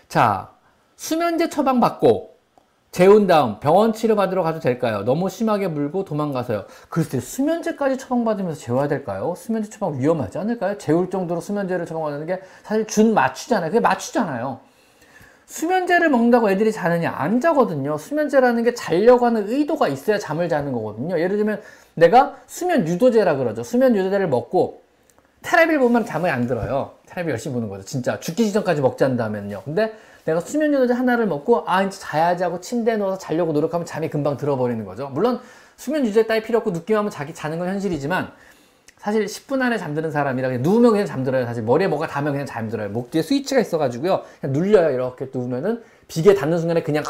자, 0.09 0.53
수면제 0.97 1.49
처방받고 1.49 2.32
재운 2.93 3.27
다음 3.27 3.59
병원 3.59 3.95
치료 3.95 4.17
받으러 4.17 4.43
가도 4.43 4.61
될까요? 4.61 5.03
너무 5.07 5.31
심하게 5.31 5.67
물고 5.67 6.05
도망가서요. 6.05 6.67
글쎄, 6.91 7.21
수면제까지 7.21 7.97
처방받으면서 7.97 8.61
재워야 8.61 8.87
될까요? 8.87 9.33
수면제 9.35 9.71
처방 9.71 9.99
위험하지 9.99 10.37
않을까요? 10.37 10.77
재울 10.77 11.09
정도로 11.09 11.41
수면제를 11.41 11.87
처방받는 11.87 12.27
게 12.27 12.43
사실 12.63 12.87
준 12.87 13.15
맞추잖아요. 13.15 13.71
그게 13.71 13.81
맞추잖아요. 13.81 14.61
수면제를 15.47 16.11
먹는다고 16.11 16.51
애들이 16.51 16.71
자느냐? 16.71 17.15
안 17.17 17.41
자거든요. 17.41 17.97
수면제라는 17.97 18.63
게 18.63 18.75
자려고 18.75 19.25
하는 19.25 19.49
의도가 19.49 19.89
있어야 19.89 20.19
잠을 20.19 20.51
자는 20.51 20.73
거거든요. 20.73 21.19
예를 21.19 21.39
들면 21.39 21.63
내가 21.95 22.37
수면 22.47 22.87
유도제라 22.87 23.37
그러죠. 23.37 23.63
수면 23.63 23.97
유도제를 23.97 24.29
먹고 24.29 24.83
테레비를 25.41 25.81
보면 25.81 26.05
잠이 26.05 26.29
안 26.29 26.47
들어요. 26.47 26.91
테레비 27.07 27.31
열심히 27.31 27.55
보는 27.55 27.71
거죠. 27.71 27.87
진짜 27.87 28.21
죽기 28.21 28.45
직전까지 28.45 28.83
먹지 28.83 29.03
않다면요. 29.03 29.63
근데 29.65 29.95
내가 30.25 30.41
수면 30.41 30.73
유도제 30.73 30.93
하나를 30.93 31.27
먹고 31.27 31.65
아 31.67 31.83
이제 31.83 31.99
자야지 31.99 32.45
하고 32.45 32.61
침대에 32.61 32.97
누워서 32.97 33.19
자려고 33.19 33.53
노력하면 33.53 33.87
잠이 33.87 34.09
금방 34.09 34.37
들어버리는 34.37 34.85
거죠. 34.85 35.09
물론 35.09 35.41
수면 35.77 36.03
유도제 36.05 36.27
따위 36.27 36.43
필요 36.43 36.59
없고 36.59 36.73
느낌 36.73 36.97
하면 36.97 37.11
자기 37.11 37.35
자는 37.35 37.59
건 37.59 37.69
현실이지만 37.69 38.31
사실 38.99 39.25
10분 39.25 39.61
안에 39.61 39.79
잠드는 39.79 40.13
사람이라 40.13 40.49
그냥 40.49 40.63
누우면 40.63 40.93
그냥 40.93 41.07
잠들어요. 41.07 41.45
사실 41.45 41.65
머리에 41.65 41.89
뭐가 41.89 42.07
닿으면 42.07 42.33
그냥 42.33 42.47
잠들어요. 42.47 42.91
목 42.91 43.11
뒤에 43.11 43.23
스위치가 43.23 43.61
있어가지고요. 43.61 44.23
그냥 44.41 44.53
눌려요. 44.53 44.91
이렇게 44.91 45.29
누우면은 45.35 45.83
비계 46.07 46.35
닿는 46.35 46.59
순간에 46.59 46.83
그냥 46.83 47.03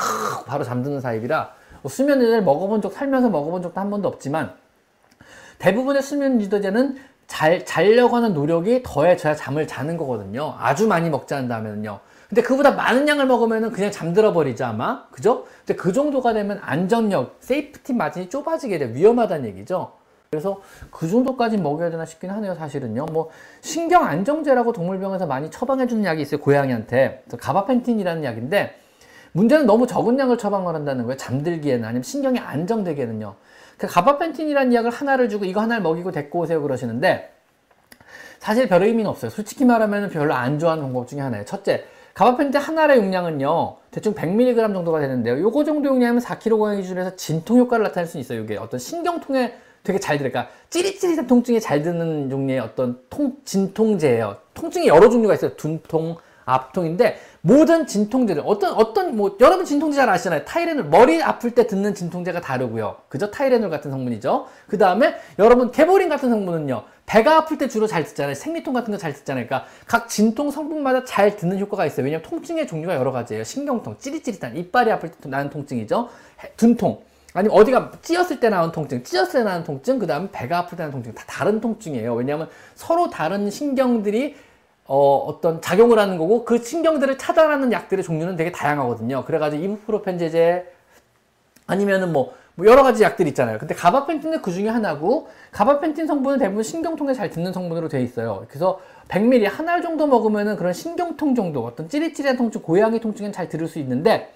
바로 0.46 0.64
잠드는 0.64 1.00
타입이라 1.00 1.52
뭐 1.82 1.90
수면 1.90 2.18
유도제를 2.18 2.42
먹어본 2.44 2.80
적 2.80 2.92
살면서 2.92 3.28
먹어본 3.28 3.62
적도 3.62 3.80
한 3.80 3.90
번도 3.90 4.08
없지만 4.08 4.54
대부분의 5.58 6.02
수면 6.02 6.40
유도제는 6.40 6.96
잘, 7.26 7.64
자려고 7.64 8.16
하는 8.16 8.34
노력이 8.34 8.82
더해져야 8.84 9.34
잠을 9.34 9.66
자는 9.66 9.96
거거든요. 9.96 10.54
아주 10.58 10.86
많이 10.86 11.10
먹지 11.10 11.34
않는다면요. 11.34 12.00
근데 12.32 12.40
그보다 12.40 12.70
많은 12.70 13.06
양을 13.06 13.26
먹으면 13.26 13.72
그냥 13.72 13.90
잠들어 13.90 14.32
버리죠, 14.32 14.64
아마. 14.64 15.04
그죠? 15.10 15.44
근데 15.66 15.74
그 15.74 15.92
정도가 15.92 16.32
되면 16.32 16.58
안전력, 16.62 17.36
safety 17.40 17.92
margin이 17.92 18.30
좁아지게 18.30 18.78
돼. 18.78 18.94
위험하다는 18.94 19.50
얘기죠. 19.50 19.92
그래서 20.30 20.62
그 20.90 21.06
정도까지 21.06 21.58
먹여야 21.58 21.90
되나 21.90 22.06
싶긴 22.06 22.30
하네요, 22.30 22.54
사실은요. 22.54 23.04
뭐, 23.12 23.28
신경 23.60 24.06
안정제라고 24.06 24.72
동물병원에서 24.72 25.26
많이 25.26 25.50
처방해주는 25.50 26.06
약이 26.06 26.22
있어요, 26.22 26.40
고양이한테. 26.40 27.24
gabapentin이라는 27.38 28.24
약인데, 28.24 28.76
문제는 29.32 29.66
너무 29.66 29.86
적은 29.86 30.18
양을 30.18 30.38
처방을 30.38 30.74
한다는 30.74 31.04
거예요. 31.04 31.18
잠들기에는, 31.18 31.84
아니면 31.84 32.02
신경이 32.02 32.38
안정되기에는요. 32.38 33.34
그 33.76 33.86
가바펜틴이라는 33.86 34.72
약을 34.72 34.90
하나를 34.90 35.28
주고 35.28 35.44
이거 35.44 35.60
하나를 35.60 35.82
먹이고 35.82 36.12
데리고 36.12 36.38
오세요 36.38 36.62
그러시는데 36.62 37.30
사실 38.38 38.68
별 38.68 38.82
의미는 38.84 39.10
없어요. 39.10 39.30
솔직히 39.30 39.64
말하면 39.64 40.08
별로 40.08 40.34
안 40.34 40.58
좋아하는 40.58 40.84
방법 40.84 41.08
중에 41.08 41.20
하나예요. 41.20 41.44
첫째, 41.44 41.84
가바펜틴 42.14 42.60
하나의 42.60 42.98
용량은요 42.98 43.76
대충 43.90 44.14
100mg 44.14 44.72
정도가 44.72 45.00
되는데요. 45.00 45.38
요거 45.40 45.64
정도 45.64 45.88
용량이면 45.88 46.22
4kg 46.22 46.58
고양이 46.58 46.82
기준에서 46.82 47.16
진통 47.16 47.58
효과를 47.58 47.84
나타낼 47.84 48.06
수 48.06 48.18
있어요. 48.18 48.42
이게 48.42 48.56
어떤 48.56 48.80
신경통에 48.80 49.54
되게 49.82 49.98
잘 49.98 50.18
들어요. 50.18 50.32
그러니까 50.32 50.52
찌릿찌릿한 50.70 51.26
통증이 51.26 51.60
잘 51.60 51.82
드는 51.82 52.30
종류의 52.30 52.60
어떤 52.60 53.00
통, 53.10 53.36
진통제예요. 53.44 54.36
통증이 54.54 54.86
여러 54.86 55.10
종류가 55.10 55.34
있어요. 55.34 55.56
둔통, 55.56 56.16
앞통인데 56.44 57.18
모든 57.44 57.86
진통제들 57.88 58.42
어떤 58.46 58.72
어떤 58.74 59.16
뭐 59.16 59.36
여러분 59.40 59.64
진통제 59.64 59.96
잘 59.96 60.08
아시잖아요. 60.08 60.44
타이레놀 60.44 60.84
머리 60.84 61.20
아플 61.22 61.50
때 61.50 61.66
듣는 61.66 61.92
진통제가 61.94 62.40
다르고요. 62.40 62.98
그죠? 63.08 63.30
타이레놀 63.32 63.68
같은 63.68 63.90
성분이죠. 63.90 64.46
그 64.68 64.78
다음에 64.78 65.16
여러분 65.40 65.72
개보린 65.72 66.08
같은 66.08 66.30
성분은요. 66.30 66.84
배가 67.04 67.38
아플 67.38 67.58
때 67.58 67.66
주로 67.66 67.88
잘 67.88 68.04
듣잖아요. 68.04 68.34
생리통 68.34 68.72
같은 68.72 68.92
거 68.92 68.96
잘 68.96 69.12
듣잖아요. 69.12 69.46
그러니까 69.46 69.68
각 69.86 70.08
진통 70.08 70.52
성분마다 70.52 71.04
잘 71.04 71.36
듣는 71.36 71.58
효과가 71.58 71.84
있어요. 71.84 72.04
왜냐하면 72.04 72.28
통증의 72.28 72.68
종류가 72.68 72.94
여러 72.94 73.10
가지예요. 73.10 73.42
신경통, 73.42 73.96
찌릿찌릿한 73.98 74.56
이빨이 74.56 74.92
아플 74.92 75.10
때 75.10 75.28
나는 75.28 75.50
통증이죠. 75.50 76.08
둔통. 76.56 77.02
아니면 77.34 77.56
어디가 77.56 77.92
찢었을 78.02 78.38
때 78.38 78.50
나는 78.50 78.70
통증, 78.70 79.02
찢었을 79.02 79.40
때 79.40 79.42
나는 79.42 79.64
통증, 79.64 79.98
그 79.98 80.06
다음에 80.06 80.28
배가 80.30 80.58
아플 80.58 80.76
때 80.76 80.84
나는 80.84 80.92
통증. 80.92 81.12
다 81.14 81.24
다른 81.26 81.60
통증이에요. 81.60 82.14
왜냐하면 82.14 82.48
서로 82.76 83.10
다른 83.10 83.50
신경들이 83.50 84.36
어, 84.86 85.16
어떤 85.28 85.60
작용을 85.60 85.98
하는 85.98 86.18
거고 86.18 86.44
그 86.44 86.58
신경들을 86.62 87.16
차단하는 87.18 87.72
약들의 87.72 88.04
종류는 88.04 88.36
되게 88.36 88.50
다양하거든요. 88.52 89.24
그래가지고 89.24 89.62
이부프로펜 89.62 90.18
제제 90.18 90.66
아니면은 91.66 92.12
뭐, 92.12 92.34
뭐 92.56 92.66
여러 92.66 92.82
가지 92.82 93.02
약들 93.02 93.26
있잖아요. 93.28 93.58
근데 93.58 93.74
가바펜틴은 93.74 94.42
그 94.42 94.50
중에 94.50 94.68
하나고 94.68 95.28
가바펜틴 95.52 96.06
성분은 96.06 96.38
대부분 96.38 96.62
신경통에 96.62 97.14
잘 97.14 97.30
듣는 97.30 97.52
성분으로 97.52 97.88
되어 97.88 98.00
있어요. 98.00 98.44
그래서 98.48 98.80
100ml 99.08 99.44
한 99.44 99.68
알 99.68 99.82
정도 99.82 100.06
먹으면은 100.06 100.56
그런 100.56 100.72
신경통 100.72 101.34
정도 101.34 101.64
어떤 101.64 101.88
찌릿찌릿한 101.88 102.36
통증, 102.36 102.60
고양이 102.62 102.98
통증은 103.00 103.32
잘 103.32 103.48
들을 103.48 103.68
수 103.68 103.78
있는데 103.78 104.32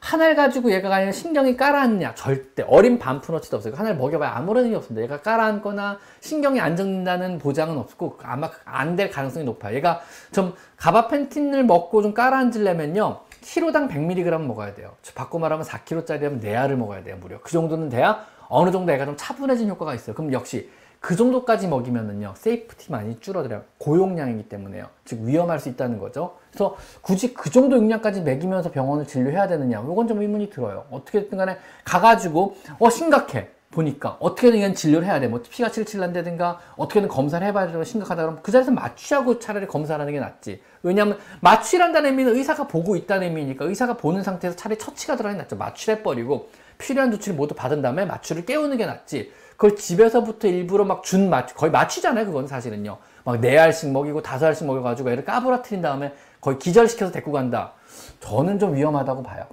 하나를 0.00 0.34
가지고 0.34 0.72
얘가 0.72 0.88
그냥 0.88 1.12
신경이 1.12 1.56
깔아앉냐? 1.56 2.14
절대 2.14 2.62
어린 2.66 2.98
반푼어치도 2.98 3.58
없어요. 3.58 3.74
하나를 3.74 3.96
먹여봐야 3.98 4.34
아무런 4.34 4.64
의미 4.64 4.76
없습니다. 4.76 5.02
얘가 5.04 5.20
깔아앉거나 5.20 5.98
신경이 6.20 6.58
안정된다는 6.60 7.38
보장은 7.38 7.76
없고 7.78 8.18
아마 8.22 8.50
안 8.64 8.96
될 8.96 9.10
가능성이 9.10 9.44
높아요. 9.44 9.76
얘가 9.76 10.00
좀 10.32 10.54
가바펜틴을 10.76 11.64
먹고 11.64 12.02
좀 12.02 12.12
깔아앉으려면요. 12.14 13.20
키로당 13.42 13.88
100mg 13.88 14.40
먹어야 14.40 14.74
돼요. 14.74 14.92
바꿔 15.14 15.38
말하면 15.38 15.64
4kg짜리라면 15.64 16.42
4알을 16.42 16.74
먹어야 16.74 17.02
돼요 17.02 17.16
무려. 17.20 17.38
그 17.40 17.52
정도는 17.52 17.88
돼야 17.88 18.24
어느 18.48 18.70
정도 18.72 18.92
애가 18.92 19.04
좀 19.06 19.16
차분해진 19.16 19.68
효과가 19.68 19.94
있어요. 19.94 20.14
그럼 20.14 20.32
역시 20.32 20.70
그 21.00 21.16
정도까지 21.16 21.66
먹이면은요 21.66 22.34
safety 22.36 22.92
많이 22.92 23.18
줄어들어요 23.20 23.62
고용량이기 23.78 24.48
때문에요 24.48 24.86
즉 25.04 25.22
위험할 25.22 25.58
수 25.58 25.70
있다는 25.70 25.98
거죠 25.98 26.36
그래서 26.50 26.76
굳이 27.00 27.32
그 27.32 27.50
정도 27.50 27.76
용량까지 27.76 28.20
먹이면서 28.20 28.70
병원을 28.70 29.06
진료해야 29.06 29.48
되느냐 29.48 29.80
이건 29.80 30.06
좀 30.06 30.20
의문이 30.20 30.50
들어요 30.50 30.84
어떻게든 30.90 31.38
간에 31.38 31.56
가가지고 31.84 32.56
어 32.78 32.90
심각해 32.90 33.48
보니까 33.70 34.16
어떻게든 34.18 34.58
이건 34.58 34.74
진료를 34.74 35.06
해야 35.06 35.20
돼. 35.20 35.28
뭐 35.28 35.40
피가 35.48 35.70
칠칠난다든가 35.70 36.58
어떻게든 36.76 37.08
검사를 37.08 37.46
해봐야 37.46 37.68
되면 37.68 37.84
심각하다 37.84 38.22
그러면 38.22 38.42
그 38.42 38.50
자리에서 38.50 38.72
마취하고 38.72 39.38
차라리 39.38 39.66
검사를 39.66 40.00
하는 40.00 40.12
게 40.12 40.18
낫지. 40.18 40.60
왜냐하면 40.82 41.18
마취한다는 41.40 42.10
의미는 42.10 42.34
의사가 42.34 42.66
보고 42.66 42.96
있다는 42.96 43.28
의미니까 43.28 43.64
의사가 43.64 43.96
보는 43.96 44.22
상태에서 44.22 44.56
차라리 44.56 44.78
처치가 44.78 45.14
들어가는 45.14 45.38
게 45.38 45.42
낫죠. 45.42 45.56
마취를 45.56 45.98
해버리고 45.98 46.48
필요한 46.78 47.12
조치를 47.12 47.36
모두 47.36 47.54
받은 47.54 47.80
다음에 47.82 48.04
마취를 48.06 48.44
깨우는 48.44 48.76
게 48.76 48.86
낫지. 48.86 49.32
그걸 49.60 49.76
집에서부터 49.76 50.48
일부러 50.48 50.84
막준 50.86 51.28
마취, 51.28 51.54
거의 51.54 51.70
마취잖아요, 51.70 52.24
그건 52.24 52.46
사실은요. 52.46 52.96
막 53.24 53.38
네 53.42 53.58
알씩 53.58 53.92
먹이고 53.92 54.22
다섯 54.22 54.46
알씩 54.46 54.66
먹여가지고 54.66 55.10
애를 55.10 55.26
까부라트린 55.26 55.82
다음에 55.82 56.14
거의 56.40 56.58
기절시켜서 56.58 57.12
데리고 57.12 57.32
간다. 57.32 57.72
저는 58.20 58.58
좀 58.58 58.74
위험하다고 58.74 59.22
봐요. 59.22 59.44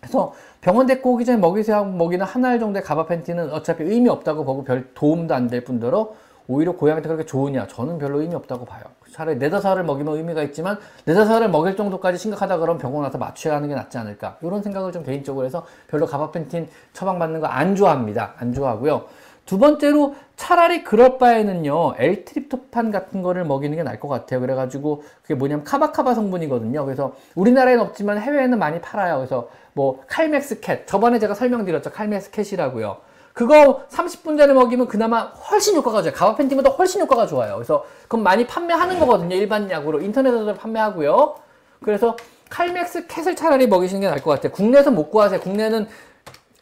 그래서 0.00 0.32
병원 0.62 0.86
데리고 0.86 1.12
오기 1.12 1.26
전에 1.26 1.36
먹이세요 1.36 1.84
먹이는 1.84 2.24
한 2.24 2.42
알 2.46 2.58
정도의 2.58 2.82
가바펜틴은 2.82 3.52
어차피 3.52 3.84
의미 3.84 4.08
없다고 4.08 4.46
보고 4.46 4.64
별 4.64 4.94
도움도 4.94 5.34
안 5.34 5.48
될 5.48 5.62
뿐더러 5.62 6.14
오히려 6.48 6.72
고양이한테 6.72 7.08
그렇게 7.08 7.26
좋으냐? 7.26 7.66
저는 7.66 7.98
별로 7.98 8.22
의미 8.22 8.34
없다고 8.34 8.64
봐요. 8.64 8.82
차라리 9.12 9.36
네다섯 9.36 9.72
알을 9.72 9.84
먹이면 9.84 10.16
의미가 10.16 10.42
있지만 10.44 10.78
네다섯 11.04 11.36
알을 11.36 11.50
먹일 11.50 11.76
정도까지 11.76 12.16
심각하다 12.16 12.56
그러면 12.58 12.78
병원 12.78 13.04
와서 13.04 13.18
맞춰야 13.18 13.56
하는 13.56 13.68
게 13.68 13.74
낫지 13.74 13.98
않을까? 13.98 14.38
이런 14.40 14.62
생각을 14.62 14.90
좀 14.92 15.04
개인적으로 15.04 15.44
해서 15.44 15.66
별로 15.88 16.06
가바펜틴 16.06 16.68
처방받는 16.94 17.40
거 17.40 17.46
안 17.46 17.76
좋아합니다. 17.76 18.32
안 18.38 18.54
좋아하고요. 18.54 19.04
두 19.46 19.58
번째로 19.58 20.14
차라리 20.36 20.82
그럴 20.84 21.18
바에는요 21.18 21.94
엘트립토판 21.98 22.90
같은 22.90 23.22
거를 23.22 23.44
먹이는 23.44 23.76
게 23.76 23.82
나을 23.82 24.00
것 24.00 24.08
같아요. 24.08 24.40
그래가지고 24.40 25.04
그게 25.22 25.34
뭐냐면 25.34 25.64
카바카바 25.64 26.14
성분이거든요. 26.14 26.84
그래서 26.84 27.14
우리나라에는 27.34 27.82
없지만 27.84 28.18
해외에는 28.18 28.58
많이 28.58 28.80
팔아요. 28.80 29.16
그래서 29.16 29.48
뭐 29.72 30.02
칼맥스 30.06 30.60
캣. 30.60 30.86
저번에 30.86 31.18
제가 31.18 31.34
설명드렸죠. 31.34 31.90
칼맥스 31.90 32.30
캣이라고요. 32.30 32.96
그거 33.32 33.82
30분 33.90 34.38
전에 34.38 34.52
먹이면 34.54 34.86
그나마 34.86 35.22
훨씬 35.22 35.76
효과가 35.76 36.02
좋아요. 36.02 36.14
가바펜틴보다 36.14 36.70
훨씬 36.70 37.00
효과가 37.00 37.26
좋아요. 37.26 37.54
그래서 37.56 37.84
그건 38.02 38.22
많이 38.22 38.46
판매하는 38.46 38.98
거거든요. 39.00 39.34
일반 39.34 39.68
약으로. 39.70 40.00
인터넷에서 40.00 40.54
판매하고요. 40.54 41.34
그래서 41.82 42.16
칼맥스 42.48 43.08
캣을 43.08 43.34
차라리 43.34 43.66
먹이시는 43.66 44.00
게 44.00 44.06
나을 44.06 44.22
것 44.22 44.30
같아요. 44.30 44.52
국내에서 44.52 44.92
못 44.92 45.10
구하세요. 45.10 45.40
국내는 45.40 45.88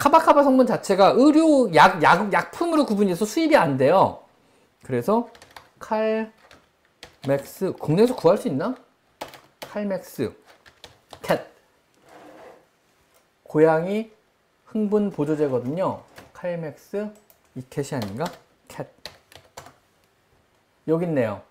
kava 0.02 0.22
kava 0.22 0.42
성분 0.42 0.66
자체가 0.66 1.12
의료 1.14 1.72
약, 1.76 2.02
약, 2.02 2.32
약품으로 2.32 2.86
구분해서 2.86 3.24
수입이 3.24 3.56
안 3.56 3.76
돼요. 3.76 4.24
그래서 4.82 5.28
Calmex 5.78 7.72
국내에서 7.78 8.16
구할 8.16 8.36
수 8.36 8.48
있나? 8.48 8.74
칼맥스 9.60 10.34
캣 11.22 11.46
고양이 13.44 14.10
흥분 14.64 15.12
보조제거든요. 15.12 16.02
칼맥스 16.32 17.08
이 17.54 17.62
캣이 17.70 18.02
아닌가? 18.02 18.24
캣 18.66 18.88
여기 20.88 21.04
있네요. 21.04 21.42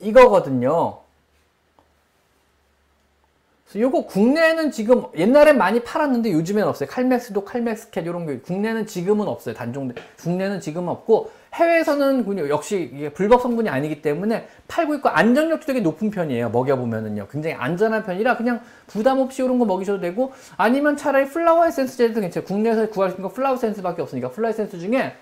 이거거든요. 0.00 1.00
요거 3.76 4.06
국내에는 4.06 4.70
지금 4.70 5.04
옛날엔 5.14 5.58
많이 5.58 5.80
팔았는데 5.80 6.32
요즘엔 6.32 6.64
없어요. 6.64 6.88
칼맥스도 6.88 7.44
칼맥스캣 7.44 8.06
이런 8.06 8.26
게 8.26 8.38
국내는 8.38 8.86
지금은 8.86 9.28
없어요. 9.28 9.54
단종 9.54 9.92
국내는 10.18 10.60
지금은 10.60 10.88
없고 10.88 11.30
해외에서는 11.52 12.48
역시 12.48 12.90
이게 12.94 13.12
불법 13.12 13.42
성분이 13.42 13.68
아니기 13.68 14.00
때문에 14.00 14.48
팔고 14.68 14.94
있고 14.96 15.10
안전력도 15.10 15.66
되게 15.66 15.80
높은 15.80 16.10
편이에요. 16.10 16.48
먹여보면은요. 16.48 17.28
굉장히 17.30 17.56
안전한 17.56 18.04
편이라 18.04 18.38
그냥 18.38 18.60
부담 18.86 19.18
없이 19.18 19.42
이런 19.42 19.58
거 19.58 19.66
먹이셔도 19.66 20.00
되고 20.00 20.32
아니면 20.56 20.96
차라리 20.96 21.26
flower 21.26 21.66
essence 21.66 21.98
제도 21.98 22.20
괜찮아요. 22.22 22.46
국내에서 22.46 22.88
구할 22.88 23.10
수 23.10 23.16
있는 23.16 23.28
거 23.28 23.34
flower 23.34 23.56
essence밖에 23.56 24.00
없으니까 24.00 24.30
flower 24.30 24.50
essence 24.50 24.78
중에 24.78 25.14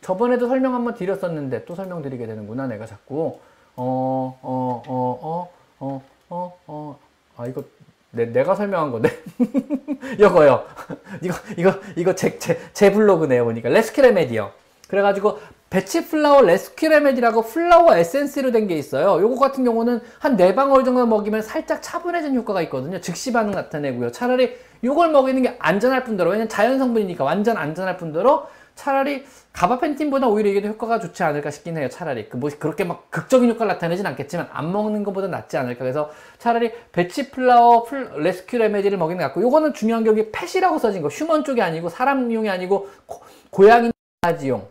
저번에도 0.00 0.46
설명 0.46 0.74
한번 0.74 0.94
드렸었는데 0.94 1.64
또 1.64 1.74
설명드리게 1.74 2.26
되는구나 2.26 2.68
내가 2.68 2.86
자꾸 2.86 3.38
어 3.76 4.36
어 4.36 4.38
어 4.42 4.82
어 4.86 5.48
어 5.80 6.02
어, 6.30 6.52
어, 6.66 6.98
아 7.36 7.46
이거 7.46 7.62
내, 8.10 8.26
내가 8.26 8.54
설명한 8.54 8.92
건데? 8.92 9.10
이거요. 10.18 10.64
이거 11.20 11.34
이거 11.56 11.74
이거 11.96 12.14
제, 12.14 12.38
제, 12.38 12.58
제 12.72 12.92
블로그네요 12.92 13.44
보니까. 13.44 13.68
Rescue 13.70 14.03
Remedy요. 14.03 14.52
그래가지고 14.88 15.38
Bach 15.70 16.06
Flower 16.06 16.42
Rescue 16.42 16.79
Remedy라고 16.79 17.42
flower 17.42 17.96
essence로 17.96 18.52
된 18.52 18.68
게 18.68 18.76
있어요. 18.76 19.20
요거 19.20 19.40
같은 19.40 19.64
경우는 19.64 20.00
한 20.20 20.36
네 20.36 20.54
방울 20.54 20.84
정도 20.84 21.04
먹이면 21.06 21.42
살짝 21.42 21.82
차분해진 21.82 22.36
효과가 22.36 22.62
있거든요. 22.62 23.00
즉시 23.00 23.32
반응 23.32 23.50
나타내고요. 23.52 24.12
차라리 24.12 24.56
요걸 24.84 25.10
먹이는 25.10 25.42
게 25.42 25.56
안전할 25.58 26.04
뿐더러 26.04 26.30
왜냐면 26.30 26.48
자연 26.48 26.78
성분이니까 26.78 27.24
완전 27.24 27.56
안전할 27.56 27.96
뿐더러 27.96 28.48
차라리 28.74 29.24
gabapentin보다 29.52 30.26
오히려 30.26 30.50
이게 30.50 30.60
더 30.60 30.68
효과가 30.68 30.98
좋지 30.98 31.22
않을까 31.22 31.50
싶긴 31.50 31.76
해요. 31.78 31.88
차라리 31.88 32.28
그 32.28 32.36
뭐 32.36 32.50
그렇게 32.58 32.84
막 32.84 33.10
극적인 33.10 33.48
효과를 33.50 33.72
나타내진 33.74 34.04
않겠지만 34.06 34.48
안 34.52 34.72
먹는 34.72 35.04
것보다 35.04 35.28
낫지 35.28 35.56
않을까. 35.56 35.80
그래서 35.80 36.10
차라리 36.38 36.72
Bach 36.92 37.30
Flower 37.30 37.84
풀 37.84 38.10
Rescue 38.16 38.58
Remedy를 38.58 38.98
먹이는 38.98 39.18
게 39.18 39.24
낫고 39.24 39.40
요거는 39.42 39.74
중요한 39.74 40.02
게 40.04 40.10
여기 40.10 40.30
pet이라고 40.32 40.78
써진 40.78 41.02
거 41.02 41.08
human 41.08 41.44
쪽이 41.44 41.62
아니고 41.62 41.88
사람용이 41.88 42.48
아니고 42.50 42.88
고, 43.06 43.20
고양이 43.50 43.90
강아지용 44.22 44.66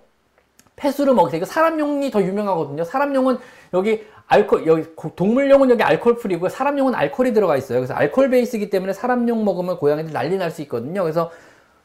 pet으로 0.76 1.13
먹이세요. 1.13 1.38
이거 1.38 1.46
사람용이 1.46 2.12
더 2.12 2.22
유명하거든요. 2.22 2.84
사람용은 2.84 3.38
여기 3.74 4.06
알코올 4.28 4.68
여기 4.68 4.86
동물용은 5.16 5.70
여기 5.70 5.84
알코올 5.84 6.18
free고 6.17 6.49
사람용은 6.50 6.96
알코올이 6.96 7.34
들어가 7.34 7.56
있어요. 7.56 7.80
그래서 7.80 7.94
알코올 7.94 8.30
베이스이기 8.30 8.70
때문에 8.70 8.92
사람용 8.94 9.46
먹으면 9.46 9.78
고양이들 9.78 10.12
난리 10.12 10.38
날 10.38 10.52
수 10.52 10.62
있거든요. 10.63 11.04
그래서 11.04 11.32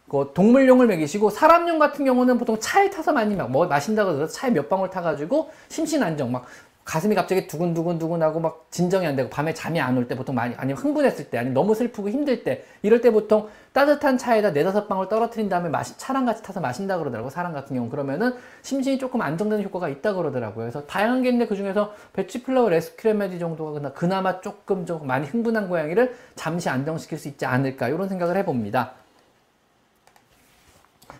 그 0.09 0.31
동물용을 0.35 0.87
먹이시고 0.87 1.31
사람용 1.31 1.79
같은 1.79 2.05
경우는 2.05 2.38
보통 2.38 2.59
차에 2.59 2.90
타서 2.90 3.12
많이 3.12 3.35
막 3.37 3.49
뭐 3.49 3.66
마신다고 3.66 4.12
해서 4.12 4.27
차에 4.27 4.51
몇 4.51 4.68
방울 4.68 4.90
타가지고 4.90 5.51
심신 5.68 6.03
안정 6.03 6.31
막 6.33 6.44
가슴이 6.85 7.14
갑자기 7.14 7.47
두근두근두근하고 7.47 8.40
막 8.40 8.66
진정이 8.71 9.07
안 9.07 9.14
되고 9.14 9.29
밤에 9.29 9.53
잠이 9.53 9.79
안 9.79 9.99
올 9.99 10.09
때 10.09 10.16
보통 10.16 10.35
많이 10.35 10.55
아니면 10.57 10.81
흥분했을 10.83 11.29
때 11.29 11.37
아니면 11.37 11.53
너무 11.53 11.75
슬프고 11.75 12.09
힘들 12.09 12.44
때 12.44 12.64
이럴 12.81 13.03
때 13.03 13.11
보통 13.11 13.49
따뜻한 13.75 14.16
차에다 14.16 14.53
네다섯 14.53 14.88
방울 14.88 15.09
떨어뜨린 15.11 15.51
다음에 15.51 15.68
마시, 15.68 15.99
차랑 15.99 16.25
같이 16.25 16.42
타서 16.42 16.61
마신다 16.61 16.97
그러더라고 16.97 17.29
사람 17.29 17.53
같은 17.53 17.77
경우. 17.77 17.90
그러면은 17.90 18.33
심신이 18.62 18.99
조금 18.99 19.21
안정되는 19.21 19.62
효과가 19.64 19.90
있다 19.90 20.14
그러더라고요. 20.14 20.64
그래서 20.64 20.87
다양한 20.87 21.21
게 21.23 21.29
있는데 21.29 21.47
그 21.47 21.57
중에서 21.57 21.92
Bach 22.14 22.37
Flower 22.37 22.71
Rescue 22.71 23.05
Remedy 23.05 23.38
정도가 23.38 23.92
그나마 23.92 24.40
조금 24.40 24.87
좀 24.87 25.07
많이 25.07 25.27
흥분한 25.27 25.68
고양이를 25.68 26.16
잠시 26.37 26.71
안정시킬 26.71 27.18
수 27.18 27.29
있지 27.29 27.44
않을까 27.44 27.88
이런 27.88 28.09
생각을 28.09 28.37
해봅니다 28.38 28.92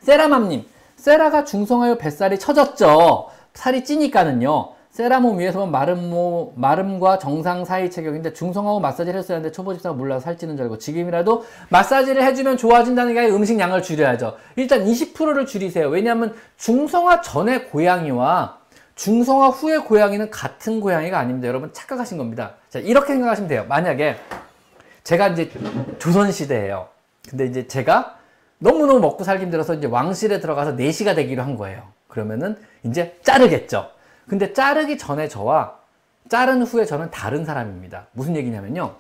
세라맘님 0.01 0.65
세라가 0.97 1.45
중성화요 1.45 1.99
뱃살이 1.99 2.39
처졌죠. 2.39 3.31
살이 3.55 3.85
찌니까는요. 3.85 4.79
세라 4.91 5.21
몸 5.21 5.39
위에서 5.39 5.61
보면 5.61 5.71
마름, 5.71 6.11
모, 6.11 6.53
마름과 6.57 7.19
정상 7.19 7.65
사이 7.65 7.91
체격인데 7.91 8.33
중성화호 8.33 8.81
마사지를 8.81 9.19
했어야 9.19 9.37
하는데 9.37 9.53
초보 9.53 9.73
집사가 9.73 9.95
몰라서 9.95 10.25
살찌는 10.25 10.57
줄 10.57 10.65
알고 10.65 10.79
지금이라도 10.79 11.45
마사지를 11.69 12.25
해주면 12.25 12.57
좋아진다는 12.57 13.13
게 13.15 13.21
아니라 13.21 13.37
음식 13.37 13.61
양을 13.61 13.83
줄여야죠. 13.83 14.37
일단 14.57 14.85
20%를 14.85 15.47
줄이세요. 15.47 15.89
왜냐하면 15.89 16.35
중성화 16.57 17.21
전의 17.21 17.69
고양이와 17.69 18.59
중성화 18.97 19.51
후의 19.51 19.85
고양이는 19.85 20.31
같은 20.31 20.81
고양이가 20.81 21.17
아닙니다. 21.17 21.47
여러분 21.47 21.73
착각하신 21.73 22.19
겁니다. 22.19 22.55
자, 22.69 22.81
이렇게 22.81 23.13
생각하시면 23.13 23.49
돼요. 23.49 23.67
만약에 23.69 24.17
제가 25.05 25.29
이제 25.29 25.49
조선시대예요. 26.01 26.89
근데 27.29 27.47
이제 27.47 27.69
제가 27.69 28.18
너무너무 28.59 29.01
먹고 29.01 29.25
살기 29.25 29.45
힘들어서 29.45 29.75
이제 29.75 29.87
왕실에 29.87 30.41
들어가서 30.41 30.77
4시가 30.77 31.15
되기로 31.15 31.43
한 31.43 31.57
거예요. 31.57 31.83
그러면은 32.09 32.57
이제 32.83 33.19
자르겠죠. 33.23 33.91
근데 34.27 34.53
자르기 34.53 34.99
전에 34.99 35.29
저와 35.29 35.79
자른 36.29 36.63
후에 36.63 36.85
저는 36.85 37.11
다른 37.11 37.45
사람입니다. 37.45 38.09
무슨 38.13 38.37
얘기냐면요. 38.37 38.95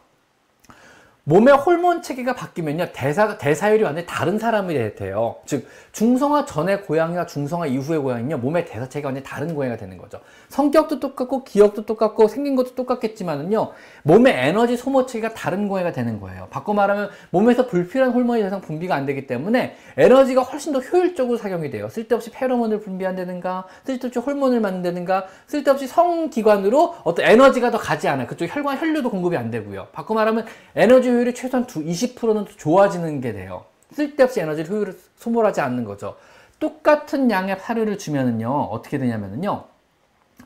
몸의 1.24 1.54
호르몬 1.54 2.00
체계가 2.00 2.34
바뀌면요 2.34 2.86
대사 2.94 3.36
대사율이 3.36 3.82
완전히 3.82 4.06
다른 4.06 4.38
사람이 4.38 4.94
돼요. 4.94 5.36
즉 5.44 5.68
중성화 5.98 6.44
전의 6.44 6.82
고양이와 6.82 7.26
중성화 7.26 7.66
이후의 7.66 7.98
고양이는요 7.98 8.38
몸의 8.38 8.66
대사 8.66 8.88
체계가 8.88 9.08
완전히 9.08 9.24
다른 9.24 9.52
고양이가 9.52 9.76
되는 9.76 9.98
거죠. 9.98 10.20
성격도 10.48 11.00
똑같고 11.00 11.42
기억도 11.42 11.86
똑같고 11.86 12.28
생긴 12.28 12.54
것도 12.54 12.76
똑같겠지만은요 12.76 13.72
몸의 14.04 14.32
에너지 14.36 14.76
소모 14.76 15.06
체계가 15.06 15.34
다른 15.34 15.66
고양이가 15.66 15.90
되는 15.90 16.20
거예요. 16.20 16.46
바꿔 16.50 16.72
말하면 16.72 17.10
몸에서 17.30 17.66
불필요한 17.66 18.12
호르몬이 18.12 18.42
더 18.42 18.46
이상 18.46 18.60
분비가 18.60 18.94
안 18.94 19.06
되기 19.06 19.26
때문에 19.26 19.74
에너지가 19.96 20.42
훨씬 20.42 20.72
더 20.72 20.78
효율적으로 20.78 21.36
사용이 21.36 21.68
돼요. 21.70 21.88
쓸데없이 21.88 22.30
페로몬을 22.30 22.78
분비한다든가 22.78 23.64
쓸데없이 23.82 24.20
호르몬을 24.20 24.60
만든다든가 24.60 25.26
쓸데없이 25.48 25.88
성기관으로 25.88 26.94
어떤 27.02 27.26
에너지가 27.26 27.72
더 27.72 27.78
가지 27.78 28.06
않아요. 28.06 28.28
그쪽 28.28 28.46
혈관 28.46 28.78
혈류도 28.78 29.10
공급이 29.10 29.36
안 29.36 29.50
되고요. 29.50 29.88
바꿔 29.90 30.14
말하면 30.14 30.46
에너지 30.76 31.10
효율이 31.10 31.34
최소한 31.34 31.66
20%는 31.66 32.46
좋아지는 32.56 33.20
게 33.20 33.32
돼요. 33.32 33.64
쓸데없이 33.98 34.40
에너지를 34.40 34.70
효율을 34.70 34.98
소모하지 35.16 35.60
않는 35.60 35.84
거죠. 35.84 36.16
똑같은 36.60 37.30
양의 37.30 37.58
사료를 37.58 37.98
주면은요, 37.98 38.48
어떻게 38.70 38.98
되냐면은요, 38.98 39.64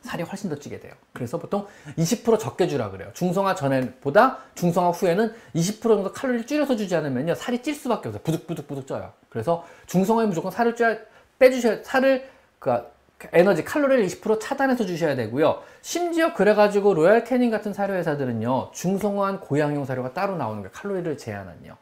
살이 0.01 0.23
훨씬 0.23 0.49
더 0.49 0.57
찌게 0.57 0.81
돼요. 0.81 0.95
그래서 1.13 1.39
보통 1.39 1.67
20% 1.99 2.39
적게 2.39 2.67
주라 2.67 2.91
그래요. 2.91 3.11
중성화 3.13 3.55
전에보다 3.55 4.39
중성화 4.55 4.91
후에는 4.91 5.35
20% 5.55 5.83
정도 5.83 6.13
칼로리를 6.13 6.47
줄여서 6.47 6.77
주지 6.77 6.97
않으면요, 6.97 7.35
살이 7.35 7.63
찔 7.63 7.75
수밖에 7.75 8.09
없어요. 8.09 8.23
부득부득부득 8.23 8.87
쪄요. 8.87 9.13
그래서 9.29 9.65
중성화에 9.87 10.27
무조건 10.27 10.51
살을 10.51 10.75
쪄야, 10.75 10.97
빼주셔야, 11.39 11.83
살을, 11.83 12.29
그, 12.59 12.91
에너지 13.33 13.65
칼로리를 13.65 14.05
20% 14.07 14.41
차단해서 14.41 14.85
주셔야 14.85 15.15
되고요. 15.15 15.63
심지어 15.81 16.35
그래가지고 16.35 16.95
Royal 16.95 17.23
Canin 17.23 17.51
같은 17.51 17.73
사료 17.73 17.95
회사들은요 17.95 18.73
중성화한 18.73 19.41
고양이용 19.41 19.85
사료가 19.85 20.13
따로 20.13 20.37
나오는 20.37 20.63
거예요. 20.63 20.73
칼로리를 20.73 21.17
제한한요. 21.19 21.77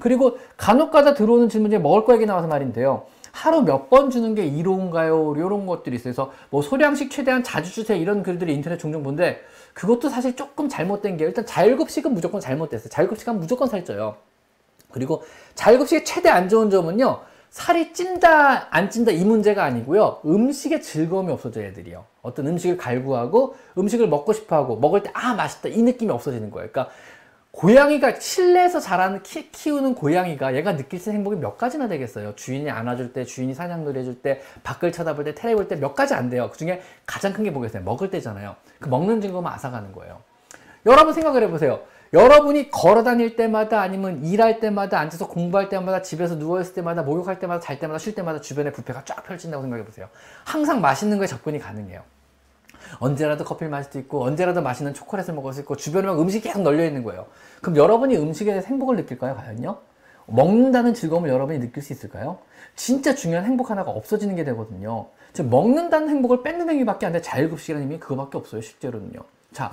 자 0.00 0.02
그리고 0.02 0.38
간혹가다 0.56 1.14
들어오는 1.14 1.48
질문 1.48 1.70
중에 1.70 1.78
먹을 1.78 2.04
거 2.04 2.14
얘기 2.14 2.26
나와서 2.26 2.48
말인데요. 2.48 3.04
하루 3.32 3.62
몇 3.62 3.90
번 3.90 4.10
주는 4.10 4.34
게 4.34 4.44
이로운가요? 4.44 5.34
이런 5.36 5.66
것들이 5.66 5.96
있어요. 5.96 6.14
그래서 6.14 6.32
뭐 6.50 6.62
소량씩 6.62 7.10
최대한 7.10 7.44
자주 7.44 7.72
주세요. 7.72 7.96
이런 8.00 8.22
글들이 8.22 8.52
인터넷 8.54 8.78
종종 8.78 9.02
본데 9.04 9.40
그것도 9.74 10.08
사실 10.08 10.34
조금 10.34 10.68
잘못된 10.68 11.16
게 11.16 11.24
일단 11.24 11.46
자율급식은 11.46 12.12
무조건 12.12 12.40
잘못됐어요. 12.40 12.88
자율급식하면 12.88 13.40
무조건 13.40 13.68
살쪄요. 13.68 14.16
그리고 14.90 15.22
자율급식의 15.54 16.04
최대 16.04 16.28
안 16.28 16.48
좋은 16.48 16.70
점은요. 16.70 17.20
살이 17.50 17.92
찐다 17.92 18.68
안 18.70 18.90
찐다 18.90 19.10
이 19.10 19.24
문제가 19.24 19.64
아니고요 19.64 20.20
음식에 20.24 20.78
즐거움이 20.78 21.32
없어져 21.32 21.62
애들이요 21.62 22.04
어떤 22.22 22.46
음식을 22.46 22.76
갈구하고 22.76 23.56
음식을 23.76 24.06
먹고 24.06 24.32
싶어하고 24.32 24.76
먹을 24.76 25.02
때 25.02 25.10
아 25.14 25.34
맛있다 25.34 25.68
이 25.70 25.82
느낌이 25.82 26.12
없어지는 26.12 26.52
거예요 26.52 26.70
그러니까 26.70 26.94
고양이가 27.52 28.20
실내에서 28.20 28.78
자라는 28.78 29.22
키, 29.22 29.50
키우는 29.50 29.94
고양이가 29.96 30.54
얘가 30.54 30.76
느낄 30.76 31.00
수 31.00 31.10
있는 31.10 31.20
행복이 31.20 31.36
몇 31.36 31.58
가지나 31.58 31.88
되겠어요. 31.88 32.34
주인이 32.36 32.70
안아줄 32.70 33.12
때 33.12 33.24
주인이 33.24 33.54
사냥놀이 33.54 33.98
해줄 34.00 34.22
때 34.22 34.40
밖을 34.62 34.92
쳐다볼 34.92 35.24
때 35.24 35.34
테레비 35.34 35.56
볼 35.56 35.68
때 35.68 35.76
몇 35.76 35.94
가지 35.94 36.14
안 36.14 36.30
돼요. 36.30 36.48
그 36.52 36.58
중에 36.58 36.80
가장 37.06 37.32
큰 37.32 37.42
게 37.42 37.50
뭐겠어요? 37.50 37.82
먹을 37.82 38.10
때잖아요. 38.10 38.54
그 38.78 38.88
먹는 38.88 39.20
즐거움을 39.20 39.50
앗아가는 39.50 39.92
거예요. 39.92 40.22
여러분 40.86 41.12
생각을 41.12 41.42
해보세요. 41.42 41.80
여러분이 42.12 42.70
걸어 42.70 43.02
다닐 43.02 43.36
때마다 43.36 43.80
아니면 43.80 44.24
일할 44.24 44.60
때마다 44.60 44.98
앉아서 45.00 45.28
공부할 45.28 45.68
때마다 45.68 46.02
집에서 46.02 46.36
누워있을 46.36 46.74
때마다 46.74 47.02
목욕할 47.02 47.38
때마다 47.40 47.60
잘 47.60 47.78
때마다 47.78 47.98
쉴 47.98 48.14
때마다 48.14 48.40
주변에 48.40 48.70
부페가 48.72 49.04
쫙 49.04 49.22
펼친다고 49.24 49.62
생각해 49.62 49.84
보세요. 49.84 50.08
항상 50.44 50.80
맛있는 50.80 51.18
거에 51.18 51.26
접근이 51.26 51.58
가능해요. 51.58 52.02
언제라도 52.98 53.44
커피를 53.44 53.70
마실 53.70 53.92
수 53.92 53.98
있고 53.98 54.24
언제라도 54.24 54.62
맛있는 54.62 54.94
초콜릿을 54.94 55.34
먹을 55.34 55.52
수 55.52 55.60
있고 55.60 55.76
주변에 55.76 56.06
막 56.06 56.20
음식이 56.20 56.48
계속 56.48 56.62
널려 56.62 56.84
있는 56.84 57.02
거예요. 57.04 57.26
그럼 57.62 57.76
여러분이 57.76 58.16
음식에 58.16 58.50
대해서 58.50 58.68
행복을 58.68 58.96
느낄까요? 58.96 59.36
과연요? 59.36 59.78
먹는다는 60.26 60.94
즐거움을 60.94 61.28
여러분이 61.28 61.58
느낄 61.60 61.82
수 61.82 61.92
있을까요? 61.92 62.38
진짜 62.76 63.14
중요한 63.14 63.44
행복 63.44 63.70
하나가 63.70 63.90
없어지는 63.90 64.36
게 64.36 64.44
되거든요. 64.44 65.06
즉 65.32 65.48
먹는다는 65.48 66.08
행복을 66.08 66.42
뺏는 66.42 66.68
행위밖에 66.68 67.06
안 67.06 67.12
돼. 67.12 67.20
자율급식이라는 67.20 67.86
의미 67.86 68.00
그거밖에 68.00 68.38
없어요. 68.38 68.60
실제로는요. 68.60 69.20
자, 69.52 69.70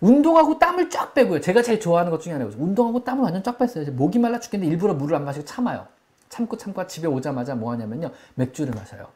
운동하고 0.00 0.58
땀을 0.58 0.90
쫙 0.90 1.14
빼고요. 1.14 1.40
제가 1.40 1.62
제일 1.62 1.80
좋아하는 1.80 2.10
것 2.10 2.20
중에 2.20 2.32
하나가 2.32 2.50
운동하고 2.56 3.04
땀을 3.04 3.22
완전 3.22 3.42
쫙 3.42 3.56
뺐어요. 3.58 3.92
목이 3.92 4.18
말라 4.18 4.40
죽겠는데 4.40 4.70
일부러 4.72 4.94
물을 4.94 5.16
안 5.16 5.24
마시고 5.24 5.44
참아요. 5.44 5.86
참고 6.28 6.56
참고 6.56 6.86
집에 6.86 7.06
오자마자 7.06 7.54
뭐 7.54 7.72
하냐면요. 7.72 8.10
맥주를 8.34 8.74
마셔요. 8.74 9.06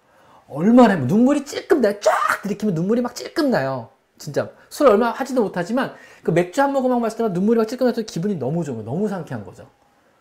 얼마나 0.49 0.97
눈물이 0.97 1.45
찔끔 1.45 1.81
나요. 1.81 1.95
쫙 2.01 2.13
들이키면 2.43 2.75
눈물이 2.75 3.01
막 3.03 3.15
찔끔 3.15 3.51
나요. 3.51 3.89
진짜 4.19 4.51
술 4.71 4.89
얼마 4.89 5.11
하지도 5.11 5.43
못하지만 5.43 5.93
그 6.23 6.31
맥주 6.31 6.63
한 6.63 6.73
모금 6.73 6.91
막 6.91 7.01
마실 7.01 7.19
때만 7.19 7.33
눈물이 7.33 7.59
막 7.59 7.69
찔끔 7.69 7.87
나서 7.87 8.03
기분이 8.03 8.37
너무 8.37 8.65
좋은 8.65 8.79
거예요. 8.79 8.91
너무 8.91 9.09
상쾌한 9.09 9.45
거죠. 9.45 9.67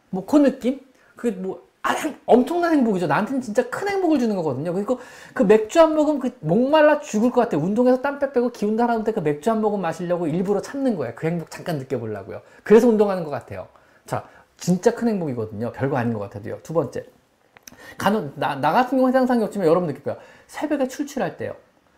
뭐 0.10 0.26
그 0.26 0.38
느낌? 0.38 0.82
그뭐 1.16 1.64
아, 1.84 1.94
엄청난 2.26 2.74
행복이죠. 2.74 3.06
나한테는 3.08 3.42
진짜 3.42 3.70
큰 3.70 3.88
행복을 3.88 4.18
주는 4.20 4.36
거거든요. 4.36 4.74
그리고 4.74 5.00
그 5.36 5.44
맥주 5.44 5.80
한 5.80 5.96
모금 5.96 6.20
그 6.20 6.32
목말라 6.40 7.00
죽을 7.02 7.30
것 7.32 7.42
같아. 7.42 7.58
운동해서 7.58 8.02
땀 8.02 8.18
빼빼고 8.20 8.50
기운 8.52 8.76
달아놓을 8.76 9.04
때그 9.06 9.20
맥주 9.20 9.52
한 9.52 9.62
모금 9.62 9.82
마시려고 9.82 10.28
일부러 10.28 10.62
참는 10.62 10.96
거예요. 10.98 11.14
그 11.16 11.28
행복 11.28 11.52
잠깐 11.52 11.78
느껴보려고요. 11.78 12.42
그래서 12.64 12.88
운동하는 12.88 13.24
것 13.24 13.30
같아요. 13.30 13.68
자, 14.08 14.24
진짜 14.58 14.96
큰 14.96 15.10
행복이거든요. 15.10 15.72
별거 15.74 15.98
아닌 15.98 16.14
것 16.14 16.20
같아도요. 16.20 16.60
두 16.64 16.74
번째. 16.74 17.06
간혹, 17.98 18.34
나, 18.36 18.56
나 18.56 18.72
같은 18.72 18.98
경우 18.98 19.08
해상 19.08 19.26
상이 19.26 19.44
없지만 19.44 19.68
여러분 19.68 19.88
느낄 19.88 20.04
거예요. 20.04 20.20
새벽에 20.48 20.88
출출할 20.88 21.38
때요. 21.38 21.56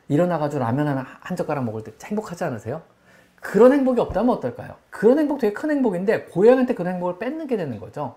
일어나가지고 0.07 0.63
라면 0.63 0.87
하나 0.87 1.05
한 1.19 1.35
젓가락 1.35 1.63
먹을 1.65 1.83
때 1.83 1.91
행복하지 2.03 2.43
않으세요? 2.43 2.81
그런 3.35 3.73
행복이 3.73 3.99
없다면 3.99 4.35
어떨까요? 4.35 4.75
그런 4.89 5.19
행복 5.19 5.39
되게 5.39 5.53
큰 5.53 5.71
행복인데 5.71 6.25
고양이한테 6.25 6.73
그런 6.73 6.93
행복을 6.93 7.19
뺏는 7.19 7.47
게 7.47 7.57
되는 7.57 7.79
거죠. 7.79 8.15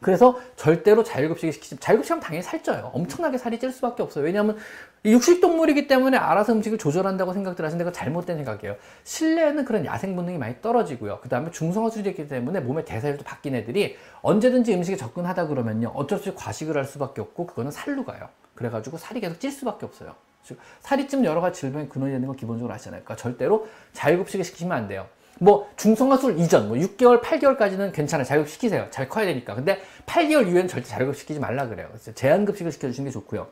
그래서 0.00 0.38
절대로 0.56 1.02
자율급식을 1.02 1.52
시키지 1.52 1.78
자율급식하면 1.78 2.22
당연히 2.22 2.42
살쪄요. 2.42 2.90
엄청나게 2.92 3.38
살이 3.38 3.58
찔 3.58 3.72
수밖에 3.72 4.02
없어요. 4.02 4.24
왜냐하면 4.24 4.56
육식동물이기 5.04 5.86
때문에 5.86 6.16
알아서 6.16 6.52
음식을 6.52 6.78
조절한다고 6.78 7.32
생각들 7.32 7.64
하시는데 7.64 7.84
그건 7.84 7.92
잘못된 7.92 8.36
생각이에요. 8.36 8.76
실내에는 9.04 9.64
그런 9.64 9.86
야생 9.86 10.14
본능이 10.16 10.38
많이 10.38 10.60
떨어지고요. 10.60 11.20
그 11.22 11.28
다음에 11.28 11.50
중성화술이 11.50 12.10
있기 12.10 12.28
때문에 12.28 12.60
몸의 12.60 12.84
대사율도 12.84 13.24
바뀐 13.24 13.54
애들이 13.54 13.96
언제든지 14.22 14.74
음식에 14.74 14.96
접근하다 14.96 15.46
그러면요. 15.46 15.92
어쩔 15.94 16.18
수 16.18 16.30
없이 16.30 16.34
과식을 16.34 16.76
할 16.76 16.84
수밖에 16.84 17.20
없고 17.20 17.46
그거는 17.46 17.70
살로 17.70 18.04
가요. 18.04 18.28
그래가지고 18.54 18.98
살이 18.98 19.20
계속 19.20 19.38
찔 19.38 19.50
수밖에 19.50 19.86
없어요. 19.86 20.14
즉 20.42 20.58
살이 20.80 21.08
찌면 21.08 21.24
여러 21.24 21.40
가지 21.40 21.60
질병이 21.60 21.88
근원이 21.88 22.12
되는 22.12 22.26
건 22.26 22.36
기본적으로 22.36 22.72
아시잖아요. 22.74 23.02
그러니까 23.02 23.20
절대로 23.20 23.68
자율급식을 23.92 24.44
시키시면 24.44 24.76
안 24.76 24.88
돼요. 24.88 25.06
뭐 25.38 25.70
중성화술 25.76 26.38
이전 26.38 26.68
뭐 26.68 26.76
6개월, 26.78 27.22
8개월까지는 27.22 27.92
괜찮아요. 27.92 28.24
자격 28.24 28.48
시키세요. 28.48 28.86
잘 28.90 29.08
커야 29.08 29.26
되니까. 29.26 29.54
근데 29.54 29.80
8개월 30.06 30.46
이후에는 30.48 30.68
절대 30.68 30.88
자격 30.88 31.14
시키지 31.14 31.40
말라 31.40 31.68
그래요. 31.68 31.88
그래서 31.90 32.12
제한급식을 32.14 32.72
시켜주시는 32.72 33.10
게 33.10 33.12
좋고요. 33.12 33.46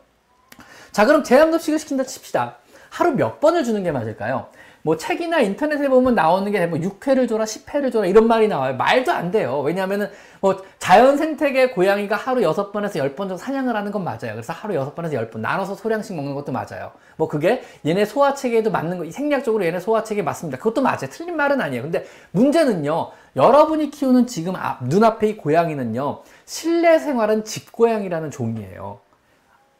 자 0.92 1.06
그럼 1.06 1.24
제한급식을 1.24 1.78
시킨다 1.78 2.04
칩시다. 2.04 2.58
하루 2.88 3.12
몇 3.12 3.40
번을 3.40 3.64
주는 3.64 3.82
게 3.82 3.90
맞을까요? 3.90 4.48
뭐 4.84 4.98
책이나 4.98 5.40
인터넷에 5.40 5.88
보면 5.88 6.14
나오는 6.14 6.52
게 6.52 6.66
뭐 6.66 6.78
6회를 6.78 7.26
줘라, 7.26 7.44
10회를 7.44 7.90
줘라 7.90 8.06
이런 8.06 8.28
말이 8.28 8.48
나와요. 8.48 8.76
말도 8.76 9.10
안 9.12 9.30
돼요. 9.30 9.60
왜냐하면은 9.60 10.10
뭐 10.40 10.62
자연 10.78 11.16
생태계 11.16 11.70
고양이가 11.70 12.16
하루 12.16 12.42
6번에서 12.42 12.96
10번 12.96 13.16
정도 13.16 13.36
사냥을 13.38 13.74
하는 13.74 13.90
건 13.90 14.04
맞아요. 14.04 14.32
그래서 14.32 14.52
하루 14.52 14.74
6번에서 14.74 15.12
10번 15.30 15.38
나눠서 15.38 15.74
소량씩 15.74 16.14
먹는 16.16 16.34
것도 16.34 16.52
맞아요. 16.52 16.92
뭐 17.16 17.28
그게 17.28 17.62
얘네 17.86 18.04
소화체계에도 18.04 18.70
맞는 18.70 18.98
거, 18.98 19.10
생리학적으로 19.10 19.64
얘네 19.64 19.80
소화체계에 19.80 20.22
맞습니다. 20.22 20.58
그것도 20.58 20.82
맞아요. 20.82 21.08
틀린 21.10 21.34
말은 21.36 21.62
아니에요. 21.62 21.82
근데 21.82 22.04
문제는요. 22.32 23.10
여러분이 23.36 23.90
키우는 23.90 24.26
지금 24.26 24.54
앞, 24.54 24.84
눈앞에 24.84 25.28
이 25.28 25.36
고양이는요. 25.38 26.20
실내 26.44 26.98
생활은 26.98 27.44
집고양이라는 27.44 28.30
종이에요. 28.30 29.00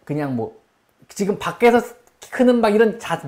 그냥 0.04 0.34
뭐 0.34 0.56
지금 1.08 1.38
밖에서 1.38 1.80
크는 2.34 2.60
막 2.60 2.74
이런 2.74 2.98
자, 2.98 3.22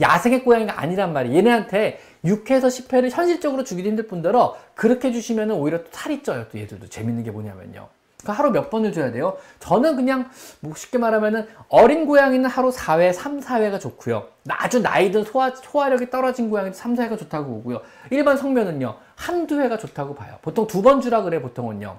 야생의 0.00 0.44
고양이가 0.44 0.80
아니란 0.80 1.12
말이에요. 1.12 1.36
얘네한테 1.36 1.98
6회에서 2.24 2.66
10회를 2.68 3.10
현실적으로 3.10 3.64
주기도 3.64 3.88
힘들 3.88 4.06
뿐더러 4.06 4.56
그렇게 4.76 5.10
주시면 5.10 5.50
오히려 5.50 5.78
또 5.78 5.86
살이 5.90 6.22
쪄요. 6.22 6.46
또 6.52 6.58
얘들도 6.60 6.86
재밌는 6.88 7.24
게 7.24 7.32
뭐냐면요. 7.32 7.88
그 8.24 8.30
하루 8.30 8.52
몇 8.52 8.70
번을 8.70 8.92
줘야 8.92 9.10
돼요? 9.10 9.36
저는 9.58 9.96
그냥 9.96 10.30
뭐 10.60 10.74
쉽게 10.76 10.98
말하면은 10.98 11.48
어린 11.68 12.06
고양이는 12.06 12.48
하루 12.48 12.70
4회, 12.70 13.12
3, 13.12 13.40
4회가 13.40 13.80
좋고요. 13.80 14.28
아주 14.48 14.80
나이 14.80 15.10
든 15.10 15.24
소화, 15.24 15.50
소화력이 15.50 16.10
떨어진 16.10 16.48
고양이는 16.48 16.72
3, 16.72 16.94
4회가 16.94 17.18
좋다고 17.18 17.46
보고요. 17.46 17.80
일반 18.10 18.36
성면은요. 18.36 18.94
한두 19.16 19.60
회가 19.60 19.76
좋다고 19.76 20.14
봐요. 20.14 20.36
보통 20.40 20.68
두 20.68 20.82
번 20.82 21.00
주라 21.00 21.22
그래 21.22 21.42
보통은요. 21.42 21.98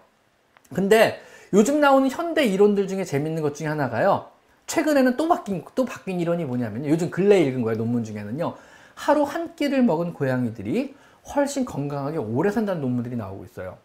근데 0.73 1.21
요즘 1.51 1.81
나오는 1.81 2.09
현대 2.09 2.45
이론들 2.45 2.87
중에 2.87 3.03
재밌는 3.03 3.41
것 3.41 3.53
중에 3.53 3.67
하나가요. 3.67 4.27
최근에는 4.73 5.17
또 5.17 5.27
바뀐 5.27 5.63
또 5.75 5.85
바뀐 5.85 6.19
이론이 6.19 6.45
뭐냐면요. 6.45 6.89
요즘 6.89 7.11
근래 7.11 7.35
에 7.35 7.41
읽은 7.43 7.61
거예요. 7.61 7.77
논문 7.77 8.03
중에는요. 8.03 8.55
하루 8.95 9.21
한 9.21 9.55
끼를 9.55 9.83
먹은 9.83 10.13
고양이들이 10.13 10.95
훨씬 11.35 11.63
건강하게 11.63 12.17
오래 12.17 12.49
산다는 12.49 12.81
논문들이 12.81 13.15
나오고 13.15 13.45
있어요. 13.45 13.77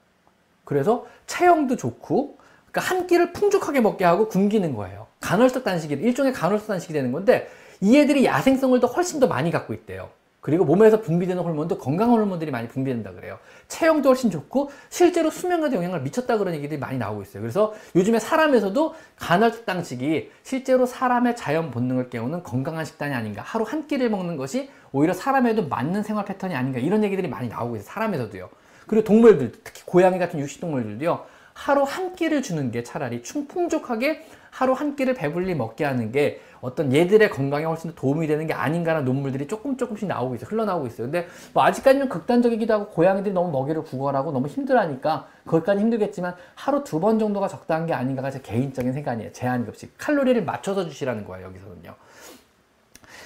그래서 0.65 1.07
체형도 1.27 1.77
좋고 1.77 2.39
그러니까 2.71 2.81
한 2.81 3.07
끼를 3.07 3.35
풍족하게 3.35 3.83
먹게 3.83 4.07
하고 4.07 4.29
굶기는 4.29 4.75
거예요. 4.75 5.07
간헐적 5.21 5.63
단식이 5.63 5.93
일종의 5.93 6.33
간헐적 6.33 6.69
단식이 6.69 6.95
되는 6.95 7.13
건데 7.13 7.51
이 7.83 7.99
애들이 7.99 8.25
야생성을 8.25 8.81
더 8.81 8.87
훨씬 8.87 9.21
더 9.21 9.27
많이 9.27 9.51
갖고 9.51 9.75
있대요. 9.75 10.09
그리고 10.41 10.65
몸에서 10.65 11.01
분비되는 11.01 11.43
호르몬도 11.43 11.79
건강 11.79 12.13
호르몬들이 12.13 12.51
많이 12.51 12.69
분비된다 12.69 13.13
그래요. 13.13 13.39
체형도 13.67 14.09
훨씬 14.09 14.31
좋고 14.31 14.71
실제로 14.89 15.31
수면에도 15.31 15.77
영향을 15.77 16.01
미쳤다 16.03 16.39
그런 16.39 16.55
얘기들이 16.55 16.79
많이 16.79 16.97
나오고 16.97 17.23
있어요. 17.23 17.43
그래서 17.43 17.75
요즘에 17.97 18.21
사람에서도 18.21 18.95
간헐적 19.17 19.67
단식이 19.67 20.31
실제로 20.45 20.87
사람의 20.87 21.37
자연 21.37 21.71
본능을 21.71 22.09
깨우는 22.11 22.45
건강한 22.45 22.85
식단이 22.85 23.15
아닌가. 23.15 23.43
하루 23.43 23.65
한 23.65 23.87
끼를 23.89 24.11
먹는 24.11 24.37
것이 24.37 24.71
오히려 24.93 25.13
사람에도 25.13 25.67
맞는 25.67 26.05
생활 26.05 26.25
패턴이 26.25 26.55
아닌가. 26.55 26.79
이런 26.79 27.03
얘기들이 27.03 27.29
많이 27.29 27.49
나오고 27.49 27.77
있어요. 27.77 27.87
사람에서도요. 27.89 28.49
그리고 28.87 29.05
동물들, 29.05 29.53
특히 29.65 29.83
고양이 29.85 30.19
같은 30.19 30.39
육식 30.39 30.61
동물들도요. 30.61 31.27
하루 31.53 31.83
한 31.83 32.15
끼를 32.15 32.41
주는 32.41 32.71
게 32.71 32.85
차라리 32.85 33.25
충 33.25 33.49
풍족하게 33.49 34.25
하루 34.51 34.73
한 34.73 34.97
끼를 34.97 35.15
배불리 35.15 35.55
먹게 35.55 35.85
하는 35.85 36.13
게 36.13 36.41
어떤 36.61 36.93
얘들의 36.93 37.31
건강에 37.31 37.65
훨씬 37.65 37.91
더 37.91 37.97
도움이 37.97 38.27
되는 38.27 38.47
게 38.47 38.53
아닌가라는 38.53 39.05
논문들이 39.05 39.47
조금 39.47 39.77
조금씩 39.77 40.09
나오고 40.09 40.35
있어요. 40.35 40.49
흘러나오고 40.51 40.87
있어요. 40.89 41.07
근데 41.07 41.27
뭐 41.53 41.63
아직까지 41.63 41.99
는 41.99 42.09
극단적이기도 42.09 42.75
하고 42.75 42.87
고양이들이 42.89 43.33
너무 43.33 43.51
먹이를 43.51 43.83
구걸하고 43.83 44.33
너무 44.33 44.49
힘들하니까 44.49 45.27
그것까지 45.45 45.81
힘들겠지만 45.81 46.35
하루 46.55 46.85
두 46.85 46.99
번 46.99 47.19
정도가 47.21 47.47
적당한 47.47 47.87
게 47.87 47.93
아닌가가 47.95 48.29
제 48.31 48.41
개인적인 48.41 48.93
생각이에요. 48.93 49.33
제한급식. 49.33 49.95
칼로리를 49.99 50.45
맞춰서 50.45 50.85
주시라는 50.85 51.25
거예요. 51.25 51.47
여기서는요. 51.47 51.95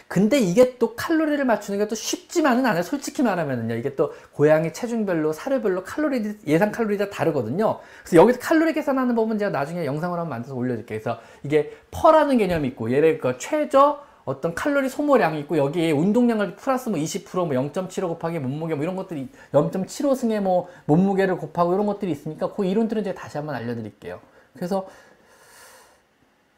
근데 0.09 0.39
이게 0.39 0.77
또 0.79 0.95
칼로리를 0.95 1.43
맞추는 1.45 1.79
게 1.79 1.87
또 1.89 1.95
쉽지만은 1.95 2.65
않아요. 2.67 2.83
솔직히 2.83 3.23
말하면은요. 3.23 3.75
이게 3.75 3.95
또 3.95 4.13
고양이 4.33 4.73
체중별로, 4.73 5.33
사료별로 5.33 5.85
칼로리, 5.85 6.39
예상 6.47 6.73
칼로리가 6.73 7.11
다르거든요. 7.11 7.81
그래서 8.03 8.17
여기서 8.17 8.39
칼로리 8.39 8.73
계산하는 8.73 9.15
법은 9.15 9.39
제가 9.39 9.51
나중에 9.51 9.85
영상으로 9.85 10.21
한번 10.21 10.31
만들어서 10.31 10.55
올려줄게요. 10.55 11.01
그래서 11.01 11.21
이게 11.43 11.77
퍼라는 11.91 12.39
개념이 12.39 12.69
있고, 12.69 12.93
얘를 12.93 13.19
그 13.19 13.37
최저 13.39 14.01
어떤 14.25 14.55
칼로리 14.55 14.89
소모량이 14.89 15.41
있고, 15.41 15.59
여기에 15.59 15.91
운동량을 15.91 16.57
플러스 16.57 16.89
뭐 16.89 16.99
20%, 16.99 17.35
뭐 17.35 17.49
0.75 17.49 18.09
곱하기 18.09 18.39
몸무게 18.39 18.75
뭐 18.75 18.85
이런 18.85 18.97
것들이 18.97 19.29
0.75 19.53 20.15
승의 20.15 20.41
뭐 20.41 20.69
몸무게를 20.87 21.37
곱하고 21.37 21.75
이런 21.75 21.87
것들이 21.87 22.11
있으니까 22.13 22.53
그 22.55 22.65
이론들은 22.65 23.05
제가 23.05 23.21
다시 23.21 23.37
한번 23.39 23.57
알려드릴게요. 23.57 24.21
그래서 24.55 24.87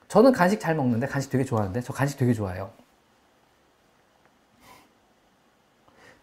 저는 0.08 0.32
간식 0.32 0.60
잘 0.60 0.74
먹는데, 0.74 1.06
간식 1.06 1.30
되게 1.30 1.44
좋아하는데, 1.44 1.80
저 1.80 1.92
간식 1.92 2.18
되게 2.18 2.34
좋아해요. 2.34 2.70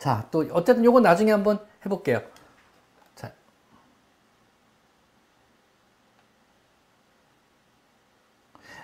자, 0.01 0.27
또 0.31 0.43
어쨌든 0.53 0.83
요건 0.83 1.03
나중에 1.03 1.31
한번 1.31 1.59
해볼게요. 1.85 2.23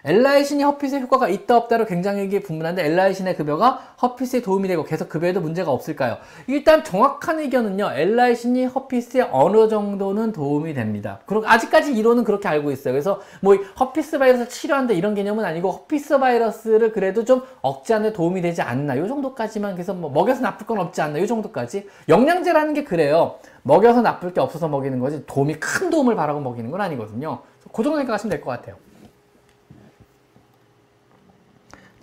엘라이신이 0.05 0.63
허핏에 0.63 1.01
효과가 1.01 1.27
있다 1.27 1.57
없다로 1.57 1.85
굉장히 1.85 2.29
분분한데 2.39 2.85
엘라이신의 2.85 3.35
급여가 3.35 3.95
허핏에 4.01 4.41
도움이 4.41 4.67
되고 4.67 4.83
계속 4.83 5.09
급여에도 5.09 5.41
문제가 5.41 5.71
없을까요? 5.71 6.17
일단 6.47 6.83
정확한 6.83 7.39
의견은요. 7.39 7.91
L-lysine이 7.93 8.65
herpes에 8.65 9.29
어느 9.31 9.67
정도는 9.67 10.31
도움이 10.31 10.73
됩니다. 10.73 11.19
그리고 11.25 11.47
아직까지 11.47 11.93
이론은 11.93 12.23
그렇게 12.23 12.47
알고 12.47 12.71
있어요. 12.71 12.93
그래서 12.93 13.21
뭐 13.41 13.55
herpes 13.79 14.19
바이러스 14.19 14.47
치료한다 14.49 14.93
이런 14.93 15.15
개념은 15.15 15.43
아니고 15.43 15.71
herpes 15.71 16.19
바이러스를 16.19 16.91
그래도 16.91 17.25
좀 17.25 17.43
억제하는 17.61 18.09
데 18.09 18.13
도움이 18.13 18.41
되지 18.41 18.61
않나 18.61 18.95
이 18.95 19.07
정도까지만 19.07 19.73
그래서 19.73 19.93
뭐 19.93 20.09
먹여서 20.11 20.41
나쁠 20.41 20.67
건 20.67 20.77
없지 20.79 21.01
않나 21.01 21.19
이 21.19 21.27
정도까지 21.27 21.87
영양제라는 22.07 22.73
게 22.73 22.83
그래요. 22.83 23.35
먹여서 23.63 24.01
나쁠 24.01 24.33
게 24.33 24.39
없어서 24.39 24.67
먹이는 24.67 24.99
거지 24.99 25.25
도움이 25.25 25.55
큰 25.55 25.89
도움을 25.89 26.15
바라고 26.15 26.39
먹이는 26.39 26.71
건 26.71 26.79
아니거든요. 26.81 27.39
그 27.73 27.83
정도 27.83 27.97
생각하시면 27.97 28.29
될 28.31 28.41
것 28.41 28.51
같아요. 28.51 28.75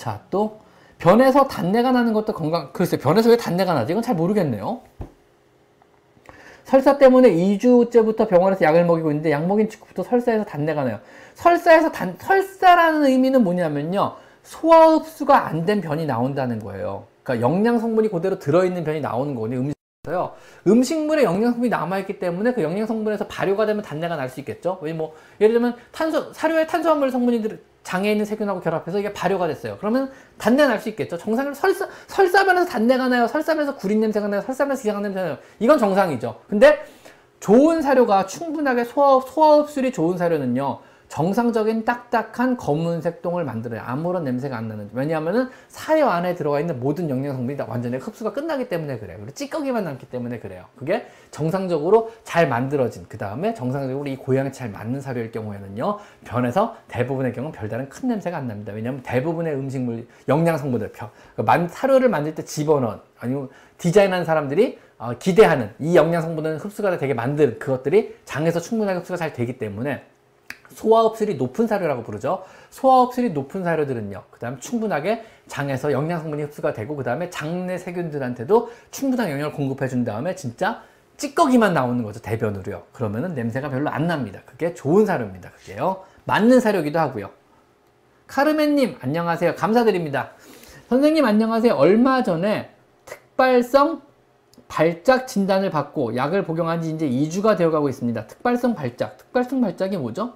자, 0.05 0.21
또 0.29 0.61
변에서 0.99 1.49
단내가 1.49 1.91
나는 1.91 2.13
것도 2.13 2.35
건강, 2.35 2.71
글쎄, 2.75 2.99
변에서 2.99 3.31
왜 3.31 3.39
단내가 3.39 3.73
나지? 3.73 3.93
이건 3.95 4.03
잘 4.03 4.15
모르겠네요. 4.15 4.83
설사 6.65 6.99
때문에 6.99 7.31
2주째부터 7.31 8.29
병원에서 8.29 8.67
약을 8.67 8.85
먹이고 8.85 9.11
있는데 9.11 9.31
약 9.31 9.47
먹인 9.47 9.71
직후부터 9.71 10.03
설사에서 10.03 10.45
단내가 10.45 10.85
나요. 10.85 10.99
설사에서 11.33 11.91
단, 11.91 12.17
설사라는 12.19 13.07
의미는 13.07 13.43
뭐냐면요. 13.45 14.17
소화 14.43 14.89
흡수가 14.89 15.47
안 15.47 15.65
된 15.65 15.81
변이 15.81 16.05
나온다는 16.05 16.59
거예요. 16.59 17.05
그러니까 17.23 17.47
영양 17.49 17.79
성분이 17.79 18.11
그대로 18.11 18.39
들어있는 18.39 18.85
변이 18.85 19.01
나오는 19.01 19.35
거거든요. 19.35 19.61
음식에서요. 20.05 20.33
음식물에 20.67 21.25
영양 21.25 21.53
성분이 21.53 21.71
남아있기 21.71 22.19
때문에 22.19 22.53
그 22.53 22.63
영양 22.63 22.85
성분에서 22.87 23.27
발효가 23.27 23.65
되면 23.65 23.83
단내가 23.83 24.17
날 24.17 24.29
수 24.29 24.41
있겠죠. 24.41 24.79
왜 24.83 24.93
뭐, 24.93 25.15
예를 25.41 25.55
들면 25.55 25.77
탄소, 25.93 26.31
사료에 26.35 26.67
탄수화물 26.67 27.11
성분이 27.11 27.41
들, 27.41 27.63
장에 27.85 28.11
있는 28.11 28.24
세균하고 28.24 28.61
결합해서 28.61 28.99
이게 28.99 29.12
발효가 29.12 29.47
됐어요. 29.47 29.76
그러면 29.78 30.11
단내 30.39 30.66
날 30.66 30.80
수 30.80 30.89
있겠죠. 30.89 31.16
정상적으로 31.18 31.55
설사, 31.55 31.87
설사변에서 32.09 32.66
단내가 32.66 33.09
나요. 33.09 33.28
설사변에서 33.28 33.76
구린 33.76 34.01
냄새가 34.01 34.26
나요. 34.26 34.41
설사변에서 34.41 34.80
이상한 34.82 35.03
냄새가 35.03 35.24
나요. 35.26 35.39
이건 35.61 35.78
정상이죠. 35.78 36.41
근데 36.49 36.85
좋은 37.41 37.82
사료가 37.82 38.26
충분하게 38.26 38.85
소화, 38.85 39.20
소화 39.20 39.59
흡수율이 39.59 39.93
좋은 39.93 40.16
사료는요. 40.18 40.80
정상적인 41.15 41.85
딱딱한 41.85 42.57
검은색 42.57 43.23
똥을 43.23 43.45
만들어요. 43.45 43.83
아무런 43.85 44.25
냄새가 44.25 44.57
안 44.57 44.67
나는. 44.67 44.91
왜냐하면은 44.93 45.49
사료 45.69 46.09
안에 46.09 46.35
들어가 46.35 46.59
있는 46.59 46.81
모든 46.81 47.09
영양 47.09 47.37
성분이 47.37 47.57
다 47.57 47.67
완전히 47.69 47.99
흡수가 47.99 48.33
끝나기 48.33 48.69
때문에 48.69 48.99
그래요. 48.99 49.19
그리고 49.19 49.31
찌꺼기만 49.33 49.85
남기 49.85 50.07
때문에 50.07 50.41
그래요. 50.41 50.65
그게 50.75 51.07
정상적으로 51.31 52.11
잘 52.25 52.49
만들어진 52.49 53.07
그 53.09 53.17
다음에 53.17 53.55
정상적으로 53.55 54.09
이 54.09 54.17
고양이 54.17 54.51
잘 54.53 54.71
맞는 54.71 55.01
사료일 55.01 55.31
경우에는요. 55.31 56.01
변에서 56.25 56.75
대부분의 56.89 57.33
경우는 57.33 57.53
별다른 57.53 57.89
큰 57.89 58.09
냄새가 58.09 58.37
안 58.37 58.49
납니다. 58.49 58.73
왜냐하면 58.73 59.01
대부분의 59.05 59.55
음식물 59.55 60.09
영양 60.27 60.59
성분들 60.59 60.91
그러니까 60.91 61.69
사료를 61.69 62.09
만들 62.09 62.35
때 62.35 62.45
집어넣은 62.45 62.99
아니면 63.21 63.49
디자인한 63.79 64.25
사람들이 64.25 64.81
어, 64.99 65.12
기대하는 65.17 65.71
이 65.79 65.95
영양 65.95 66.23
성분은 66.23 66.57
흡수가 66.57 66.99
되게 66.99 67.15
만든 67.15 67.61
그것들이 67.61 68.17
장에서 68.25 68.59
충분하게 68.59 68.99
흡수가 68.99 69.17
잘 69.17 69.33
되기 69.33 69.59
때문에 69.59 70.03
소화흡수율이 70.75 71.37
높은 71.37 71.66
사료라고 71.66 72.03
부르죠. 72.03 72.43
소화흡수율이 72.70 73.33
높은 73.33 73.64
사료들은요. 73.64 74.22
그 74.31 74.39
다음 74.39 74.59
충분하게 74.61 75.25
장에서 75.47 75.93
영양 75.93 76.20
성분이 76.20 76.43
흡수가 76.45 76.75
되고 76.75 76.97
그 76.97 77.05
다음에 77.05 77.31
장내 77.31 77.79
세균들한테도 77.79 78.70
충분한 78.91 79.31
영양을 79.31 79.53
공급해 79.53 79.89
준 79.89 80.05
다음에 80.05 80.35
진짜 80.35 80.83
찌꺼기만 81.16 81.75
나오는 81.75 82.03
거죠. 82.03 82.20
대변으로요. 82.20 82.83
그러면은 82.93 83.35
냄새가 83.35 83.70
별로 83.70 83.89
안 83.91 84.07
납니다. 84.07 84.41
그게 84.47 84.75
좋은 84.75 85.07
사료입니다. 85.07 85.51
그게요. 85.53 86.05
맞는 86.25 86.61
사료기도 86.61 86.99
하고요. 86.99 87.31
카르멘님 88.27 88.97
안녕하세요. 89.01 89.55
감사드립니다. 89.55 90.31
선생님 90.89 91.25
안녕하세요. 91.25 91.75
얼마 91.75 92.22
전에 92.22 92.70
특발성 93.05 94.03
발작 94.66 95.29
진단을 95.29 95.70
받고 95.70 96.16
약을 96.16 96.45
복용한 96.45 96.83
지 96.83 96.91
이제 96.91 97.09
2주가 97.09 97.57
되어 97.57 97.70
가고 97.70 97.89
있습니다. 97.89 98.27
특발성 98.27 98.75
발작. 98.75 99.18
특발성 99.18 99.61
발작이 99.61 99.99
뭐죠? 99.99 100.33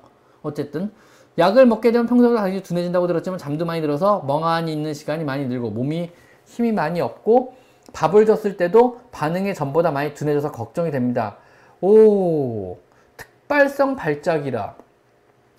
어쨌든 0.49 0.91
약을 1.39 1.67
먹게 1.67 1.93
되면 1.93 2.07
평소보다 2.07 2.41
당연히 2.41 2.63
둔해진다고 2.63 3.07
들었지만 3.07 3.39
잠도 3.39 3.65
많이 3.65 3.81
들어서 3.81 4.25
멍하니 4.27 4.73
있는 4.73 4.93
시간이 4.93 5.25
많이 5.25 5.47
늘고 5.47 5.71
몸이 5.71 6.11
힘이 6.47 6.73
많이 6.73 7.01
없고 7.01 7.55
밥을 7.93 8.27
줬을 8.27 8.57
때도 8.57 9.01
반응이 9.13 9.55
전보다 9.55 9.91
많이 9.91 10.15
둔해져서 10.15 10.53
걱정이 10.53 10.91
됩니다. 10.91 11.37
오, 11.81 12.79
특발성 13.17 13.97
발작이라. 13.97 14.75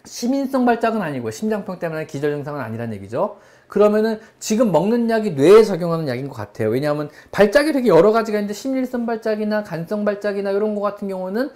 시민성 0.05 0.65
발작은 0.65 1.01
아니고 1.01 1.31
심장병 1.31 1.79
때문에 1.79 2.05
기절 2.05 2.31
증상은 2.31 2.61
아니란 2.61 2.93
얘기죠. 2.93 3.37
그러면은 3.67 4.19
지금 4.39 4.71
먹는 4.71 5.09
약이 5.09 5.31
뇌에 5.31 5.63
적용하는 5.63 6.07
약인 6.07 6.27
것 6.27 6.35
같아요. 6.35 6.69
왜냐하면 6.69 7.09
발작이 7.31 7.71
되게 7.71 7.87
여러 7.89 8.11
가지가 8.11 8.39
있는데 8.39 8.53
심일성 8.53 9.05
발작이나 9.05 9.63
간성 9.63 10.05
발작이나 10.05 10.51
이런 10.51 10.75
거 10.75 10.81
같은 10.81 11.07
경우는 11.07 11.51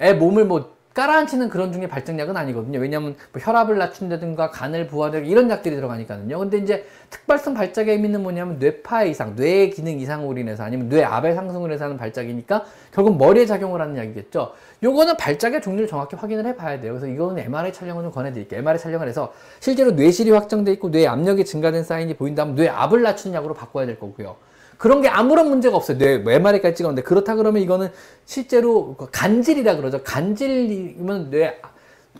애 0.00 0.14
몸을 0.14 0.46
뭐 0.46 0.72
깔아앉히는 0.94 1.48
그런 1.48 1.72
중에 1.72 1.88
발정약은 1.88 2.36
아니거든요. 2.36 2.80
왜냐하면 2.80 3.14
뭐 3.32 3.40
혈압을 3.40 3.78
낮춘다든가 3.78 4.50
간을 4.50 4.88
부하다 4.88 5.18
이런 5.18 5.48
약들이 5.48 5.76
들어가니까요. 5.76 6.38
근데 6.38 6.58
이제 6.58 6.86
특발성 7.10 7.54
발작의 7.54 7.94
의미는 7.94 8.22
뭐냐면 8.22 8.58
뇌파 8.58 9.04
이상, 9.04 9.36
뇌 9.36 9.68
기능 9.68 10.00
이상으로 10.00 10.38
인해서 10.38 10.64
아니면 10.64 10.88
뇌압의 10.88 11.34
상승으로 11.34 11.72
해서 11.72 11.84
하는 11.84 11.96
발작이니까 11.96 12.64
결국 12.92 13.16
머리에 13.16 13.46
작용을 13.46 13.80
하는 13.80 13.96
약이겠죠. 13.96 14.52
요거는 14.82 15.16
발작의 15.16 15.62
종류를 15.62 15.88
정확히 15.88 16.16
확인을 16.16 16.46
해봐야 16.46 16.80
돼요. 16.80 16.92
그래서 16.92 17.06
이거는 17.06 17.42
MRI 17.44 17.72
촬영을 17.72 18.02
좀 18.02 18.12
권해드릴게요. 18.12 18.60
MRI 18.60 18.78
촬영을 18.78 19.06
해서 19.08 19.32
실제로 19.60 19.92
뇌실이 19.92 20.30
확정돼 20.30 20.72
있고 20.72 20.90
뇌 20.90 21.06
압력이 21.06 21.44
증가된 21.44 21.84
사인이 21.84 22.14
보인다면 22.14 22.54
뇌압을 22.56 23.02
낮추는 23.02 23.36
약으로 23.36 23.54
바꿔야 23.54 23.86
될 23.86 23.98
거고요. 23.98 24.36
그런 24.78 25.02
게 25.02 25.08
아무런 25.08 25.48
문제가 25.48 25.76
없어요. 25.76 25.98
뇌 25.98 26.22
MRI까지 26.24 26.76
찍었는데 26.76 27.02
그렇다 27.02 27.34
그러면 27.34 27.60
이거는 27.62 27.90
실제로 28.24 28.94
그 28.94 29.08
간질이라 29.10 29.76
그러죠. 29.76 30.02
간질이면 30.02 31.30
뇌 31.30 31.60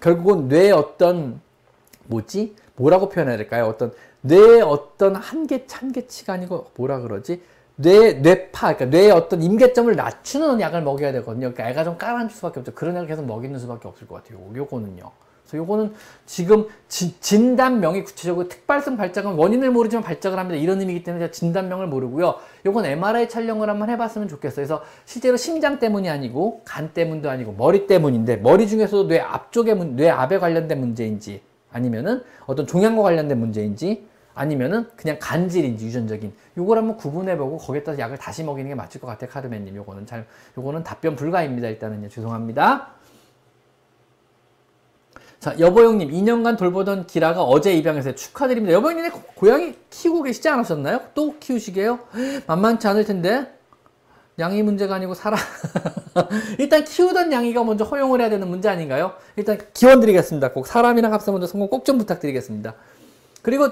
결국은 0.01 0.49
뇌의 0.49 0.73
어떤 0.73 1.41
뭐지? 2.07 2.55
뭐라고 2.77 3.09
표현해야 3.09 3.37
될까요? 3.37 3.67
어떤 3.67 3.93
뇌의 4.21 4.63
어떤 4.63 5.15
한계 5.15 5.67
한계치가 5.71 6.33
아니고 6.35 6.71
뭐라 6.77 7.01
그러지? 7.01 7.41
뇌 7.77 8.15
뇌파 8.15 8.75
그러니까 8.75 8.85
뇌의 8.87 9.13
어떤 9.13 9.41
임계점을 9.41 9.95
낮추는 9.95 10.61
약을 10.61 10.83
먹여야 10.83 11.13
되거든요. 11.13 11.53
그러니까 11.53 11.71
애가 11.71 11.85
좀 11.85 11.97
깔아앉을 11.97 12.31
수밖에 12.31 12.59
없죠. 12.59 12.75
그런 12.75 12.97
약을 12.97 13.07
계속 13.07 13.25
먹이는 13.25 13.59
수밖에 13.61 13.87
없을 13.87 14.09
것 14.09 14.17
같아요. 14.17 14.41
요거는요. 14.57 15.11
그래서 15.49 15.57
요거는 15.57 15.95
지금 16.27 16.67
지, 16.89 17.19
진단명이 17.21 18.05
구체적으로 18.05 18.49
특발성 18.49 18.97
발작은 18.97 19.33
원인을 19.33 19.71
모르지만 19.71 20.05
발작을 20.05 20.39
합니다. 20.39 20.61
이런 20.61 20.81
의미이기 20.81 21.05
때문에 21.05 21.25
제가 21.25 21.33
진단명을 21.33 21.87
모르고요. 21.87 22.37
요건 22.67 22.85
MRI 22.85 23.29
촬영을 23.29 23.69
한번 23.71 23.89
해봤으면 23.91 24.29
좋겠어요. 24.29 24.57
그래서 24.57 24.83
실제로 25.07 25.37
심장 25.37 25.79
때문이 25.79 26.09
아니고 26.11 26.63
간 26.65 26.93
때문도 26.93 27.31
아니고 27.31 27.53
머리 27.53 27.87
때문인데 27.87 28.37
머리 28.37 28.69
중에서도 28.69 29.09
뇌 29.09 29.21
앞쪽에 29.21 29.75
문, 29.75 29.97
뇌 29.97 30.11
압에 30.11 30.39
관련된 30.39 30.79
문제인지 30.79 31.43
아니면은 31.73 32.23
어떤 32.47 32.67
종양과 32.67 33.03
관련된 33.03 33.39
문제인지 33.39 34.07
아니면은 34.35 34.87
그냥 34.97 35.19
간질인지 35.21 35.85
유전적인 35.87 36.33
요걸 36.57 36.79
한번 36.79 36.97
구분해보고 36.97 37.59
거기에 37.59 37.83
따라서 37.83 38.01
약을 38.01 38.19
다시 38.19 38.45
먹이는 38.45 38.69
게 38.69 38.75
맞을 38.77 39.01
것 39.01 39.09
같아요 39.09 39.29
카르멘님 39.31 39.75
요거는 39.75 40.07
잘 40.07 40.27
요거는 40.57 40.85
답변 40.85 41.17
불가입니다 41.17 41.67
일단은요 41.69 42.09
죄송합니다 42.09 42.98
자, 45.41 45.55
여보영님, 45.59 46.11
2년간 46.11 46.59
돌보던 46.59 47.07
기라가 47.07 47.43
어제 47.45 47.73
입양해서 47.75 48.15
축하드립니다. 48.15 48.75
여보영님, 48.75 49.11
고양이 49.37 49.75
키우고 49.91 50.25
계시지 50.25 50.49
않으셨나요? 50.49 51.01
또 51.15 51.37
키우시게요? 51.39 52.01
만만치 52.47 52.89
않을 52.89 53.05
텐데. 53.05 53.55
양이 54.41 54.63
문제가 54.63 54.97
아니고 54.97 55.15
사람. 55.15 55.39
일단 56.59 56.85
키우던 56.85 57.33
양이가 57.33 57.63
먼저 57.65 57.85
허용을 57.85 58.21
해야 58.21 58.31
되는 58.31 58.47
문제 58.49 58.69
아닌가요? 58.69 59.15
일단 59.37 59.59
기원 59.75 60.01
드리겠습니다. 60.01 60.53
꼭 60.53 60.67
사람이랑 60.67 61.13
합사 61.13 61.33
먼저 61.33 61.47
성공 61.47 61.69
꼭 61.69 61.85
좀 61.85 61.99
부탁드리겠습니다. 61.99 62.75
그리고 63.43 63.69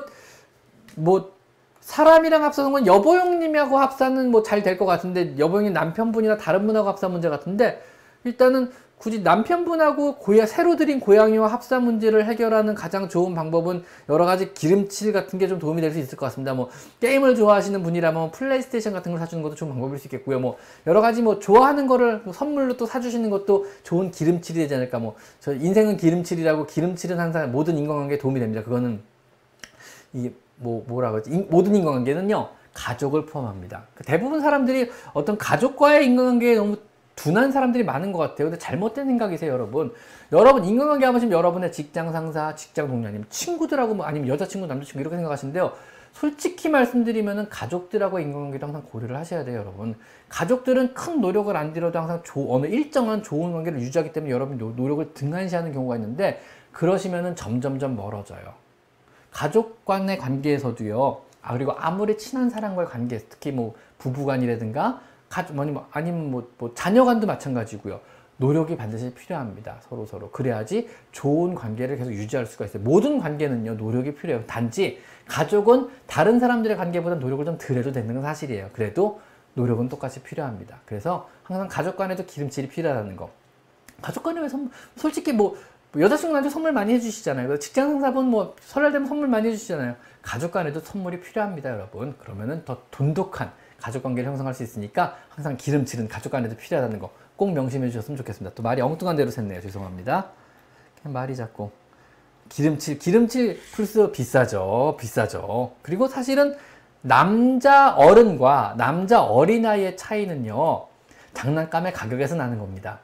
뭐 0.96 1.32
사람이랑 1.80 2.42
합사는 2.42 2.72
건 2.72 2.86
여보영님하고 2.86 3.78
합사는 3.78 4.28
뭐 4.32 4.42
잘 4.42 4.62
될 4.64 4.76
것 4.76 4.86
같은데 4.86 5.36
여보영님 5.38 5.72
남편분이나 5.72 6.36
다른 6.36 6.66
분하고 6.66 6.88
합사 6.88 7.08
문제 7.08 7.28
같은데 7.28 7.80
일단은 8.24 8.72
굳이 8.98 9.20
남편분하고 9.20 10.16
고야, 10.16 10.46
새로 10.46 10.76
들인 10.76 11.00
고양이와 11.00 11.48
합사 11.48 11.78
문제를 11.80 12.24
해결하는 12.26 12.74
가장 12.74 13.08
좋은 13.10 13.34
방법은 13.34 13.84
여러 14.08 14.24
가지 14.24 14.54
기름칠 14.54 15.12
같은 15.12 15.38
게 15.38 15.46
좀 15.46 15.58
도움이 15.58 15.80
될 15.82 15.92
수 15.92 15.98
있을 15.98 16.16
것 16.16 16.26
같습니다. 16.26 16.54
뭐 16.54 16.70
게임을 17.00 17.34
좋아하시는 17.36 17.82
분이라면 17.82 18.30
플레이스테이션 18.32 18.92
같은 18.94 19.12
걸 19.12 19.20
사주는 19.20 19.42
것도 19.42 19.54
좋은 19.54 19.70
방법일 19.70 19.98
수 19.98 20.06
있겠고요. 20.06 20.40
뭐 20.40 20.56
여러 20.86 21.00
가지 21.00 21.20
뭐 21.22 21.38
좋아하는 21.38 21.86
거를 21.86 22.22
뭐 22.24 22.32
선물로 22.32 22.76
또 22.78 22.86
사주시는 22.86 23.28
것도 23.30 23.66
좋은 23.84 24.10
기름칠이 24.10 24.58
되지 24.58 24.74
않을까. 24.74 24.98
뭐 24.98 25.14
저 25.40 25.54
인생은 25.54 25.98
기름칠이라고 25.98 26.66
기름칠은 26.66 27.20
항상 27.20 27.52
모든 27.52 27.76
인간관계에 27.78 28.18
도움이 28.18 28.40
됩니다. 28.40 28.62
그거는 28.64 29.00
이 30.14 30.30
뭐 30.58 30.82
뭐라 30.88 31.10
그러지? 31.10 31.30
인, 31.30 31.46
모든 31.50 31.74
인간관계는요 31.76 32.48
가족을 32.72 33.26
포함합니다. 33.26 33.84
대부분 34.06 34.40
사람들이 34.40 34.90
어떤 35.12 35.36
가족과의 35.36 36.06
인간관계에 36.06 36.56
너무 36.56 36.76
둔한 37.16 37.50
사람들이 37.50 37.82
많은 37.82 38.12
것 38.12 38.18
같아요. 38.18 38.48
근데 38.48 38.58
잘못된 38.58 39.06
생각이세요, 39.06 39.52
여러분. 39.52 39.92
여러분, 40.32 40.64
인간관계 40.64 41.06
하시면 41.06 41.32
여러분의 41.32 41.72
직장 41.72 42.12
상사, 42.12 42.54
직장 42.54 42.88
동료 42.88 43.08
아니면 43.08 43.26
친구들하고 43.30 43.94
뭐 43.94 44.06
아니면 44.06 44.28
여자친구, 44.28 44.66
남자친구 44.66 45.00
이렇게 45.00 45.16
생각하시는데요. 45.16 45.72
솔직히 46.12 46.68
말씀드리면은 46.68 47.48
가족들하고 47.48 48.20
인간관계도 48.20 48.66
항상 48.66 48.82
고려를 48.84 49.16
하셔야 49.16 49.44
돼요, 49.44 49.60
여러분. 49.60 49.96
가족들은 50.28 50.94
큰 50.94 51.20
노력을 51.20 51.54
안 51.56 51.72
들여도 51.72 51.98
항상 51.98 52.20
조, 52.22 52.54
어느 52.54 52.66
일정한 52.66 53.22
좋은 53.22 53.52
관계를 53.52 53.80
유지하기 53.80 54.12
때문에 54.12 54.32
여러분 54.32 54.56
노력을 54.56 55.12
등한시하는 55.12 55.72
경우가 55.72 55.96
있는데 55.96 56.40
그러시면은 56.72 57.34
점점점 57.34 57.96
멀어져요. 57.96 58.54
가족 59.30 59.84
간의 59.84 60.18
관계에서도요. 60.18 61.20
아 61.42 61.52
그리고 61.52 61.72
아무리 61.72 62.16
친한 62.16 62.48
사람과의 62.48 62.88
관계, 62.88 63.18
특히 63.18 63.52
뭐 63.52 63.74
부부간이라든가 63.98 65.00
가족, 65.28 65.54
뭐, 65.54 65.88
아니면 65.92 66.30
뭐, 66.30 66.50
뭐 66.58 66.72
자녀간도 66.74 67.26
마찬가지고요. 67.26 68.00
노력이 68.38 68.76
반드시 68.76 69.12
필요합니다. 69.14 69.80
서로 69.88 70.04
서로. 70.04 70.30
그래야지 70.30 70.88
좋은 71.12 71.54
관계를 71.54 71.96
계속 71.96 72.12
유지할 72.12 72.46
수가 72.46 72.66
있어요. 72.66 72.82
모든 72.82 73.18
관계는요, 73.18 73.74
노력이 73.74 74.14
필요해요. 74.14 74.44
단지 74.46 75.00
가족은 75.26 75.88
다른 76.06 76.38
사람들의 76.38 76.76
관계보다 76.76 77.16
노력을 77.16 77.44
좀 77.44 77.58
덜 77.58 77.78
해도 77.78 77.92
되는 77.92 78.12
건 78.14 78.22
사실이에요. 78.22 78.70
그래도 78.72 79.20
노력은 79.54 79.88
똑같이 79.88 80.22
필요합니다. 80.22 80.80
그래서 80.84 81.28
항상 81.42 81.66
가족 81.68 81.96
간에도 81.96 82.26
기름칠이 82.26 82.68
필요하다는 82.68 83.16
거. 83.16 83.30
가족 84.02 84.22
간에 84.22 84.40
왜 84.40 84.48
솔직히 84.96 85.32
뭐, 85.32 85.56
여자친구한테 85.98 86.50
선물 86.50 86.72
많이 86.72 86.92
해주시잖아요. 86.92 87.58
직장 87.58 87.92
상사분 87.92 88.26
뭐 88.26 88.54
설날 88.60 88.92
되면 88.92 89.08
선물 89.08 89.28
많이 89.28 89.48
해주시잖아요. 89.48 89.96
가족 90.20 90.52
간에도 90.52 90.80
선물이 90.80 91.20
필요합니다, 91.20 91.70
여러분. 91.70 92.14
그러면은 92.18 92.64
더 92.66 92.82
돈독한 92.90 93.50
가족 93.80 94.02
관계를 94.02 94.28
형성할 94.30 94.54
수 94.54 94.62
있으니까 94.62 95.16
항상 95.28 95.56
기름칠은 95.56 96.08
가족 96.08 96.30
간에도 96.30 96.56
필요하다는 96.56 96.98
거 96.98 97.10
꼭 97.36 97.52
명심해 97.52 97.88
주셨으면 97.90 98.16
좋겠습니다. 98.16 98.54
또 98.54 98.62
말이 98.62 98.80
엉뚱한 98.80 99.16
대로 99.16 99.30
샜네요. 99.30 99.62
죄송합니다. 99.62 100.30
말이 101.02 101.36
자꾸 101.36 101.70
기름칠 102.48 102.98
기름칠 102.98 103.60
플스 103.72 104.10
비싸죠. 104.10 104.96
비싸죠. 104.98 105.72
그리고 105.82 106.08
사실은 106.08 106.56
남자 107.02 107.94
어른과 107.94 108.74
남자 108.78 109.22
어린아이의 109.22 109.96
차이는요. 109.96 110.86
장난감의 111.34 111.92
가격에서 111.92 112.34
나는 112.34 112.58
겁니다. 112.58 113.00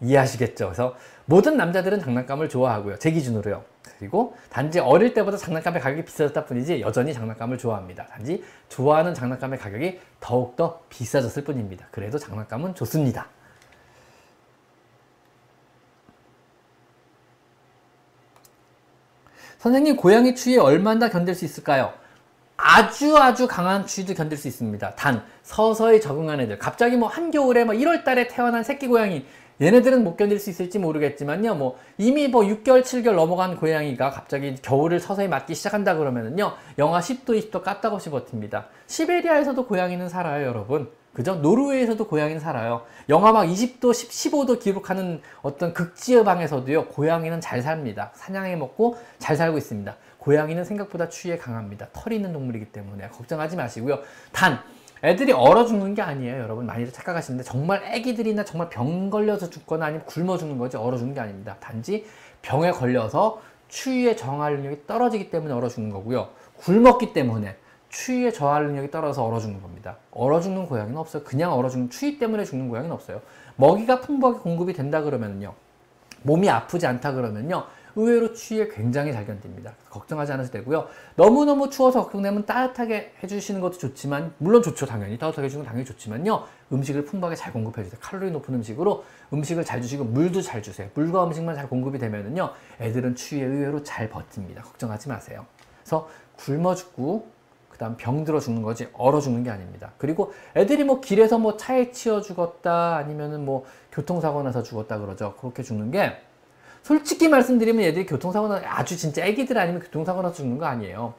이해하시겠죠? 0.00 0.66
그래서 0.66 0.94
모든 1.26 1.56
남자들은 1.56 2.00
장난감을 2.00 2.48
좋아하고요. 2.48 2.98
제 2.98 3.10
기준으로요. 3.10 3.64
그리고 3.98 4.36
단지 4.50 4.78
어릴 4.78 5.12
때보다 5.14 5.36
장난감의 5.36 5.80
가격이 5.80 6.04
비싸졌다 6.04 6.44
뿐이지 6.44 6.80
여전히 6.80 7.12
장난감을 7.12 7.58
좋아합니다. 7.58 8.06
단지 8.06 8.44
좋아하는 8.68 9.14
장난감의 9.14 9.58
가격이 9.58 10.00
더욱더 10.20 10.80
비싸졌을 10.88 11.44
뿐입니다. 11.44 11.86
그래도 11.90 12.18
장난감은 12.18 12.74
좋습니다. 12.74 13.28
선생님 19.58 19.96
고양이 19.96 20.34
추위에 20.34 20.58
얼마나 20.58 21.08
견딜 21.08 21.34
수 21.34 21.44
있을까요? 21.44 21.92
아주 22.56 23.16
아주 23.16 23.48
강한 23.48 23.86
추위도 23.86 24.14
견딜 24.14 24.38
수 24.38 24.46
있습니다. 24.46 24.94
단 24.94 25.24
서서히 25.42 26.00
적응하는 26.00 26.44
애들 26.44 26.58
갑자기 26.58 26.96
뭐 26.96 27.08
한겨울에 27.08 27.64
뭐 27.64 27.74
1월 27.74 28.04
달에 28.04 28.28
태어난 28.28 28.62
새끼 28.62 28.86
고양이 28.86 29.26
얘네들은 29.60 30.04
못 30.04 30.16
견딜 30.16 30.38
수 30.38 30.50
있을지 30.50 30.78
모르겠지만요. 30.78 31.54
뭐 31.54 31.78
이미 31.98 32.28
뭐 32.28 32.42
6개월, 32.42 32.82
7개월 32.82 33.14
넘어간 33.14 33.56
고양이가 33.56 34.10
갑자기 34.10 34.54
겨울을 34.56 35.00
서서히 35.00 35.28
맞기 35.28 35.54
시작한다 35.54 35.96
그러면은요. 35.96 36.52
영하 36.78 37.00
10도, 37.00 37.50
20도 37.50 37.62
까딱없이 37.62 38.10
버팁니다. 38.10 38.66
시베리아에서도 38.86 39.66
고양이는 39.66 40.08
살아요, 40.08 40.46
여러분. 40.46 40.90
그죠? 41.14 41.36
노르웨이에서도 41.36 42.06
고양이는 42.06 42.40
살아요. 42.40 42.82
영하 43.08 43.32
막 43.32 43.44
20도, 43.44 43.94
10, 43.94 44.10
15도 44.10 44.60
기록하는 44.60 45.22
어떤 45.40 45.72
극지방에서도요. 45.72 46.88
고양이는 46.88 47.40
잘 47.40 47.62
삽니다. 47.62 48.10
사냥해 48.14 48.56
먹고 48.56 48.98
잘 49.18 49.34
살고 49.34 49.56
있습니다. 49.56 49.96
고양이는 50.18 50.64
생각보다 50.64 51.08
추위에 51.08 51.38
강합니다. 51.38 51.86
털이 51.94 52.16
있는 52.16 52.34
동물이기 52.34 52.66
때문에 52.66 53.08
걱정하지 53.08 53.56
마시고요. 53.56 54.00
단 54.32 54.58
애들이 55.04 55.32
얼어 55.32 55.66
죽는 55.66 55.94
게 55.94 56.02
아니에요. 56.02 56.42
여러분 56.42 56.66
많이들 56.66 56.92
착각하시는데 56.92 57.44
정말 57.44 57.82
애기들이나 57.84 58.44
정말 58.44 58.68
병 58.70 59.10
걸려서 59.10 59.50
죽거나 59.50 59.86
아니면 59.86 60.06
굶어 60.06 60.38
죽는 60.38 60.58
거지 60.58 60.76
얼어 60.76 60.96
죽는 60.96 61.14
게 61.14 61.20
아닙니다. 61.20 61.56
단지 61.60 62.06
병에 62.42 62.70
걸려서 62.70 63.40
추위에 63.68 64.16
저항할 64.16 64.56
능력이 64.56 64.86
떨어지기 64.86 65.30
때문에 65.30 65.52
얼어 65.52 65.68
죽는 65.68 65.90
거고요. 65.90 66.28
굶었기 66.56 67.12
때문에 67.12 67.56
추위에 67.88 68.30
저항할 68.30 68.66
능력이 68.66 68.90
떨어져서 68.90 69.24
얼어 69.24 69.38
죽는 69.38 69.60
겁니다. 69.60 69.96
얼어 70.12 70.40
죽는 70.40 70.66
고양이는 70.66 70.96
없어요. 70.96 71.22
그냥 71.24 71.52
얼어 71.52 71.68
죽는 71.68 71.90
추위 71.90 72.18
때문에 72.18 72.44
죽는 72.44 72.68
고양이는 72.68 72.94
없어요. 72.94 73.20
먹이가 73.56 74.00
풍부하게 74.00 74.38
공급이 74.40 74.72
된다 74.72 75.02
그러면요. 75.02 75.54
몸이 76.22 76.48
아프지 76.48 76.86
않다 76.86 77.12
그러면요. 77.12 77.66
의외로 77.96 78.34
추위에 78.34 78.68
굉장히 78.68 79.12
잘 79.12 79.26
견딥니다. 79.26 79.74
걱정하지 79.90 80.32
않으셔도 80.32 80.58
되고요. 80.58 80.86
너무너무 81.16 81.70
추워서 81.70 82.02
걱정되면 82.02 82.44
따뜻하게 82.44 83.14
해주시는 83.22 83.60
것도 83.62 83.78
좋지만 83.78 84.34
물론 84.38 84.62
좋죠 84.62 84.84
당연히 84.84 85.18
따뜻하게 85.18 85.46
해주는 85.46 85.64
건 85.64 85.68
당연히 85.68 85.86
좋지만요. 85.86 86.44
음식을 86.72 87.06
풍부하게 87.06 87.36
잘 87.36 87.52
공급해 87.52 87.82
주세요. 87.82 87.98
칼로리 88.02 88.30
높은 88.30 88.54
음식으로 88.54 89.04
음식을 89.32 89.64
잘 89.64 89.80
주시고 89.80 90.04
물도 90.04 90.42
잘 90.42 90.62
주세요. 90.62 90.88
물과 90.94 91.24
음식만 91.24 91.54
잘 91.54 91.68
공급이 91.68 91.98
되면은요. 91.98 92.50
애들은 92.80 93.16
추위에 93.16 93.44
의외로 93.44 93.82
잘 93.82 94.10
버팁니다. 94.10 94.62
걱정하지 94.62 95.08
마세요. 95.08 95.46
그래서 95.82 96.08
굶어 96.36 96.74
죽고 96.74 97.34
그 97.70 97.78
다음 97.78 97.96
병 97.96 98.24
들어 98.24 98.40
죽는 98.40 98.62
거지 98.62 98.88
얼어 98.94 99.20
죽는 99.20 99.42
게 99.42 99.50
아닙니다. 99.50 99.92
그리고 99.98 100.32
애들이 100.54 100.84
뭐 100.84 101.00
길에서 101.00 101.38
뭐 101.38 101.56
차에 101.56 101.92
치여 101.92 102.20
죽었다 102.20 102.96
아니면은 102.96 103.44
뭐 103.44 103.64
교통사고 103.92 104.42
나서 104.42 104.62
죽었다 104.62 104.98
그러죠. 104.98 105.34
그렇게 105.36 105.62
죽는 105.62 105.90
게 105.90 106.25
솔직히 106.86 107.26
말씀드리면 107.26 107.84
애들이 107.84 108.06
교통사고 108.06 108.46
나 108.46 108.62
아주 108.64 108.96
진짜 108.96 109.24
애기들 109.24 109.58
아니면 109.58 109.80
교통사고 109.80 110.22
나서 110.22 110.36
죽는 110.36 110.56
거 110.56 110.66
아니에요. 110.66 111.14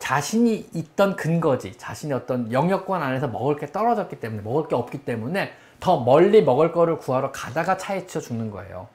자신이 0.00 0.68
있던 0.74 1.14
근거지, 1.14 1.78
자신의 1.78 2.16
어떤 2.16 2.50
영역권 2.50 3.00
안에서 3.00 3.28
먹을 3.28 3.56
게 3.56 3.70
떨어졌기 3.70 4.18
때문에, 4.18 4.42
먹을 4.42 4.66
게 4.66 4.74
없기 4.74 5.04
때문에 5.04 5.52
더 5.78 6.00
멀리 6.00 6.42
먹을 6.42 6.72
거를 6.72 6.98
구하러 6.98 7.30
가다가 7.30 7.76
차에 7.76 8.08
치여 8.08 8.20
죽는 8.20 8.50
거예요. 8.50 8.88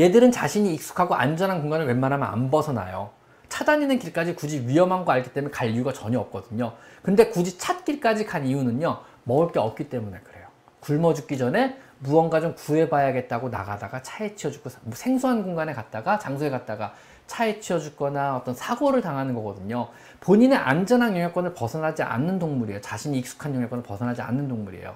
얘들은 0.00 0.32
자신이 0.32 0.74
익숙하고 0.74 1.14
안전한 1.14 1.60
공간을 1.60 1.86
웬만하면 1.86 2.26
안 2.26 2.50
벗어나요. 2.50 3.10
차 3.48 3.64
다니는 3.64 4.00
길까지 4.00 4.34
굳이 4.34 4.66
위험한 4.66 5.04
거 5.04 5.12
알기 5.12 5.32
때문에 5.32 5.52
갈 5.52 5.70
이유가 5.70 5.92
전혀 5.92 6.18
없거든요. 6.18 6.72
근데 7.02 7.28
굳이 7.28 7.56
찻길까지 7.56 8.26
간 8.26 8.44
이유는요, 8.48 8.98
먹을 9.22 9.52
게 9.52 9.60
없기 9.60 9.88
때문에 9.90 10.18
그래요. 10.24 10.48
굶어 10.80 11.14
죽기 11.14 11.38
전에 11.38 11.78
무언가 12.02 12.40
좀 12.40 12.54
구해봐야겠다고 12.54 13.48
나가다가 13.48 14.02
차에 14.02 14.34
치여 14.34 14.50
죽고 14.50 14.70
뭐 14.82 14.94
생소한 14.94 15.42
공간에 15.44 15.72
갔다가 15.72 16.18
장소에 16.18 16.50
갔다가 16.50 16.94
차에 17.28 17.60
치여 17.60 17.78
죽거나 17.78 18.36
어떤 18.36 18.54
사고를 18.54 19.00
당하는 19.00 19.34
거거든요. 19.34 19.88
본인의 20.20 20.58
안전한 20.58 21.14
영역권을 21.14 21.54
벗어나지 21.54 22.02
않는 22.02 22.38
동물이에요. 22.38 22.80
자신이 22.80 23.18
익숙한 23.18 23.54
영역권을 23.54 23.84
벗어나지 23.84 24.20
않는 24.20 24.48
동물이에요. 24.48 24.94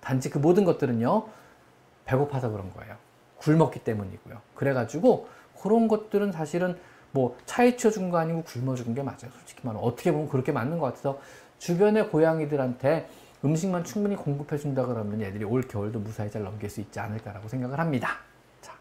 단지 0.00 0.28
그 0.28 0.38
모든 0.38 0.64
것들은요, 0.64 1.26
배고파서 2.04 2.50
그런 2.50 2.72
거예요. 2.74 2.94
굶었기 3.38 3.80
때문이고요. 3.80 4.38
그래가지고 4.54 5.28
그런 5.62 5.88
것들은 5.88 6.30
사실은 6.30 6.78
뭐 7.10 7.36
차에 7.46 7.76
치여 7.76 7.90
죽은 7.90 8.10
거 8.10 8.18
아니고 8.18 8.42
굶어 8.42 8.74
죽은 8.74 8.94
게 8.94 9.02
맞아요. 9.02 9.30
솔직히 9.32 9.60
말하면 9.62 9.82
어떻게 9.82 10.12
보면 10.12 10.28
그렇게 10.28 10.52
맞는 10.52 10.78
것 10.78 10.86
같아서 10.86 11.18
주변의 11.58 12.10
고양이들한테 12.10 13.08
음식만 13.44 13.84
충분히 13.84 14.16
공급해 14.16 14.56
준다 14.56 14.86
그러면 14.86 15.20
애들이 15.20 15.44
올 15.44 15.62
겨울도 15.62 15.98
무사히 15.98 16.30
잘 16.30 16.42
넘길 16.42 16.70
수 16.70 16.80
있지 16.80 16.98
않을까라고 16.98 17.46
생각을 17.48 17.78
합니다. 17.78 18.18
자. 18.62 18.72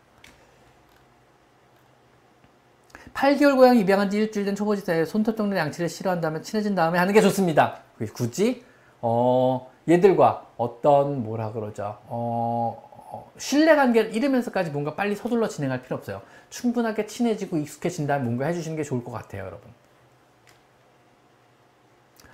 8개월 3.13 3.57
고양이 3.57 3.81
입양한 3.81 4.09
지 4.09 4.17
일주일 4.17 4.45
된 4.45 4.55
초보지 4.55 4.83
사이에 4.83 5.05
손톱 5.05 5.35
정리 5.35 5.57
양치를 5.57 5.89
싫어한다면 5.89 6.43
친해진 6.43 6.75
다음에 6.75 6.97
하는 6.97 7.13
게 7.13 7.21
좋습니다. 7.21 7.79
굳이 8.13 8.63
어, 9.01 9.69
얘들과 9.89 10.47
어떤 10.55 11.23
뭐라 11.23 11.51
그러죠? 11.51 11.97
어, 12.07 12.89
어, 13.11 13.31
신뢰관계를 13.37 14.15
잃으면서까지 14.15 14.71
뭔가 14.71 14.95
빨리 14.95 15.13
서둘러 15.15 15.49
진행할 15.49 15.81
필요 15.81 15.97
없어요. 15.97 16.21
충분하게 16.49 17.05
친해지고 17.05 17.57
익숙해진 17.57 18.07
다음에 18.07 18.23
뭔가 18.23 18.45
해주시는 18.45 18.77
게 18.77 18.83
좋을 18.83 19.03
것 19.03 19.11
같아요, 19.11 19.45
여러분. 19.45 19.69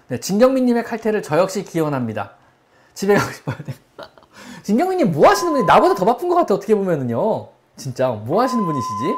네, 0.09 0.19
진경민님의 0.19 0.83
칼퇴를 0.83 1.21
저 1.23 1.37
역시 1.37 1.63
기원합니다. 1.63 2.33
집에 2.93 3.15
가고 3.15 3.31
싶어요. 3.31 3.55
네. 3.65 3.73
진경민님 4.63 5.11
뭐 5.11 5.29
하시는 5.29 5.53
분이 5.53 5.65
나보다 5.65 5.95
더 5.95 6.05
바쁜 6.05 6.27
것 6.29 6.35
같아 6.35 6.55
어떻게 6.55 6.75
보면은요. 6.75 7.49
진짜 7.77 8.09
뭐 8.09 8.41
하시는 8.41 8.63
분이시지? 8.65 9.15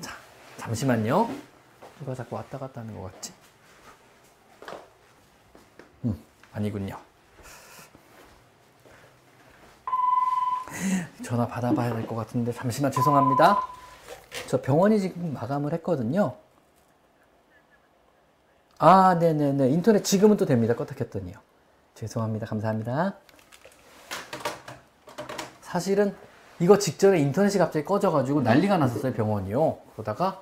자, 0.00 0.12
잠시만요. 0.56 1.28
누가 2.00 2.14
자꾸 2.14 2.36
왔다 2.36 2.58
갔다 2.58 2.80
하는 2.80 2.94
것 3.00 3.12
같지? 3.12 3.32
음, 6.04 6.18
아니군요. 6.52 6.98
전화 11.24 11.46
받아봐야 11.46 11.94
될 11.94 12.06
것 12.06 12.16
같은데 12.16 12.52
잠시만 12.52 12.90
죄송합니다. 12.92 13.60
저 14.48 14.60
병원이 14.62 15.00
지금 15.00 15.32
마감을 15.32 15.72
했거든요. 15.74 16.36
아, 18.78 19.14
네네네. 19.14 19.70
인터넷 19.70 20.02
지금은 20.02 20.36
또 20.36 20.44
됩니다. 20.44 20.74
껐다 20.74 20.96
켰더니요. 20.96 21.36
죄송합니다. 21.94 22.46
감사합니다. 22.46 23.14
사실은 25.62 26.14
이거 26.58 26.78
직전에 26.78 27.18
인터넷이 27.18 27.58
갑자기 27.58 27.84
꺼져가지고 27.84 28.42
난리가 28.42 28.78
났었어요. 28.78 29.12
병원이요. 29.12 29.78
그러다가 29.94 30.40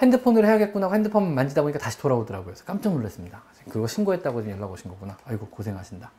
핸드폰으로 0.00 0.46
해야겠구나 0.46 0.86
하고 0.86 0.94
핸드폰 0.94 1.34
만지다 1.34 1.62
보니까 1.62 1.78
다시 1.78 1.98
돌아오더라고요. 1.98 2.46
그래서 2.46 2.64
깜짝 2.64 2.92
놀랐습니다. 2.92 3.42
그거 3.70 3.86
신고했다고 3.86 4.48
연락 4.50 4.70
오신 4.70 4.90
거구나. 4.90 5.16
아이고, 5.24 5.48
고생하신다. 5.48 6.10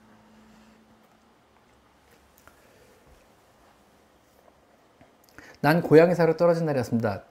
난 5.62 5.82
고양이 5.82 6.16
사료 6.16 6.38
떨어진 6.38 6.66
날이었습니다. 6.66 7.22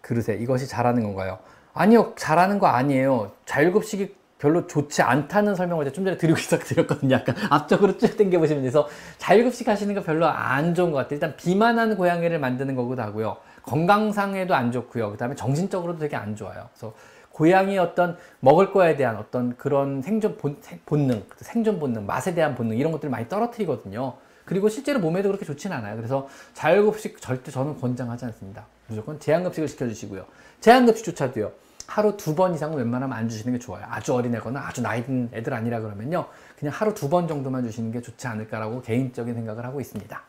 그릇에 0.00 0.36
이것이 0.38 0.66
잘하는 0.66 1.02
건가요? 1.02 1.38
아니요, 1.72 2.12
잘하는 2.16 2.58
거 2.58 2.66
아니에요. 2.66 3.32
자율급식이 3.44 4.14
별로 4.38 4.66
좋지 4.66 5.02
않다는 5.02 5.54
설명을 5.54 5.90
좀 5.92 6.04
전에 6.04 6.16
드리고 6.16 6.36
시작드렸거든요. 6.38 7.14
약간 7.14 7.34
앞쪽으로 7.50 7.96
쭉 7.98 8.16
당겨보시면 8.16 8.62
돼서 8.62 8.88
자율급식 9.18 9.68
하시는 9.68 9.94
거 9.94 10.02
별로 10.02 10.26
안 10.26 10.74
좋은 10.74 10.90
것 10.92 10.98
같아요. 10.98 11.16
일단 11.16 11.36
비만한 11.36 11.96
고양이를 11.96 12.38
만드는 12.38 12.74
거기도 12.74 13.02
하고요. 13.02 13.38
건강상에도 13.62 14.54
안 14.54 14.72
좋고요. 14.72 15.12
그 15.12 15.16
다음에 15.16 15.34
정신적으로도 15.34 15.98
되게 15.98 16.16
안 16.16 16.36
좋아요. 16.36 16.68
그래서 16.72 16.94
고양이의 17.32 17.78
어떤 17.78 18.16
먹을 18.40 18.72
거에 18.72 18.96
대한 18.96 19.16
어떤 19.16 19.56
그런 19.56 20.02
생존 20.02 20.36
본, 20.36 20.58
본능, 20.86 21.24
생존 21.38 21.80
본능, 21.80 22.06
맛에 22.06 22.34
대한 22.34 22.54
본능 22.54 22.76
이런 22.76 22.92
것들을 22.92 23.10
많이 23.10 23.28
떨어뜨리거든요. 23.28 24.14
그리고 24.44 24.68
실제로 24.68 25.00
몸에도 25.00 25.28
그렇게 25.28 25.44
좋지는 25.44 25.76
않아요. 25.78 25.96
그래서 25.96 26.28
자율급식 26.54 27.20
절대 27.20 27.50
저는 27.50 27.80
권장하지 27.80 28.24
않습니다. 28.26 28.66
무조건 28.88 29.18
제한급식을 29.18 29.68
시켜주시고요. 29.68 30.26
제한급식조차도요. 30.60 31.52
하루 31.86 32.16
두 32.16 32.34
번 32.34 32.54
이상은 32.54 32.78
웬만하면 32.78 33.16
안 33.16 33.28
주시는 33.28 33.52
게 33.52 33.58
좋아요. 33.58 33.84
아주 33.88 34.14
어린애거나 34.14 34.60
아주 34.66 34.80
나이 34.80 35.04
든 35.04 35.28
애들 35.32 35.52
아니라 35.52 35.80
그러면요. 35.80 36.26
그냥 36.58 36.72
하루 36.74 36.94
두 36.94 37.08
번 37.10 37.28
정도만 37.28 37.62
주시는 37.64 37.92
게 37.92 38.00
좋지 38.00 38.26
않을까라고 38.26 38.80
개인적인 38.82 39.34
생각을 39.34 39.64
하고 39.64 39.80
있습니다. 39.80 40.22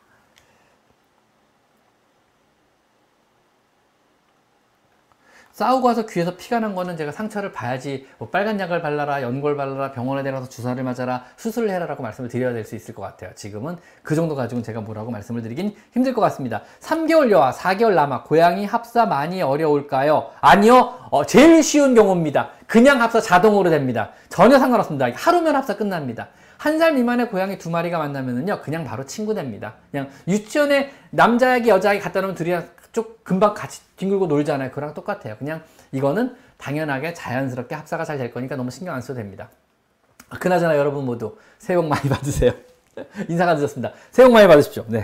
싸우고 5.56 5.88
와서 5.88 6.06
귀에서 6.06 6.36
피가 6.36 6.60
난 6.60 6.76
거는 6.76 6.98
제가 6.98 7.14
상처를 7.14 7.54
봐야지. 7.54 8.06
뭐 8.18 8.28
빨간 8.28 8.60
약을 8.60 8.82
발라라 8.82 9.22
연골 9.22 9.56
발라라 9.56 9.94
병원에 9.94 10.22
데려가서 10.22 10.50
주사를 10.50 10.84
맞아라 10.84 11.24
수술을 11.38 11.70
해라 11.70 11.86
라고 11.86 12.04
말씀을 12.04 12.30
드려야 12.30 12.52
될 12.52 12.66
수 12.66 12.76
있을 12.76 12.94
것 12.94 13.04
같아요. 13.04 13.30
지금은 13.36 13.78
그 14.04 14.16
정도 14.16 14.36
가지고는 14.36 14.64
제가 14.66 14.82
뭐라고 14.82 15.12
말씀을 15.12 15.42
드리긴 15.44 15.74
힘들 15.94 16.14
것 16.14 16.20
같습니다. 16.20 16.64
3개월 16.82 17.32
여아 17.32 17.52
4개월 17.54 17.94
남아 17.94 18.24
고양이 18.24 18.66
합사 18.66 19.06
많이 19.06 19.42
어려울까요? 19.42 20.30
아니요. 20.42 21.08
어, 21.10 21.26
제일 21.26 21.64
쉬운 21.64 21.96
경우입니다. 21.96 22.50
그냥 22.68 23.02
합사 23.02 23.22
자동으로 23.22 23.70
됩니다. 23.70 24.10
전혀 24.28 24.60
상관없습니다. 24.60 25.08
하루면 25.16 25.56
합사 25.56 25.78
끝납니다. 25.78 26.28
한 26.58 26.80
살 26.80 26.94
미만의 26.94 27.30
고양이 27.30 27.58
두 27.58 27.70
마리가 27.70 27.98
만나면은요 28.00 28.62
그냥 28.62 28.84
바로 28.84 29.06
친구 29.06 29.34
됩니다. 29.34 29.76
그냥 29.92 30.10
유치원에 30.28 30.92
남자아기 31.12 31.70
여자아기 31.70 32.00
갖다 32.02 32.20
놓으면 32.20 32.36
둘이 32.36 32.54
쭉 32.96 33.20
금방 33.26 33.54
같이 33.54 33.82
뒹굴고 33.98 34.28
놀잖아요. 34.28 34.72
그랑 34.72 34.94
똑같아요. 34.94 35.36
그냥 35.38 35.62
이거는 35.92 36.34
당연하게 36.58 37.14
자연스럽게 37.14 37.76
합사가 37.76 38.06
잘 38.06 38.18
될 38.18 38.32
거니까 38.32 38.56
너무 38.56 38.72
신경 38.72 38.96
안 38.96 39.02
써도 39.02 39.16
됩니다. 39.16 39.50
아, 40.30 40.38
그나저나 40.40 40.78
여러분 40.78 41.06
모두 41.06 41.36
새해 41.60 41.76
복 41.76 41.88
많이 41.88 42.08
받으세요. 42.08 42.54
인사가 43.28 43.54
늦었습니다. 43.56 43.92
새해 44.12 44.26
복 44.30 44.34
많이 44.34 44.48
받으십시오. 44.48 44.86
네. 44.88 45.04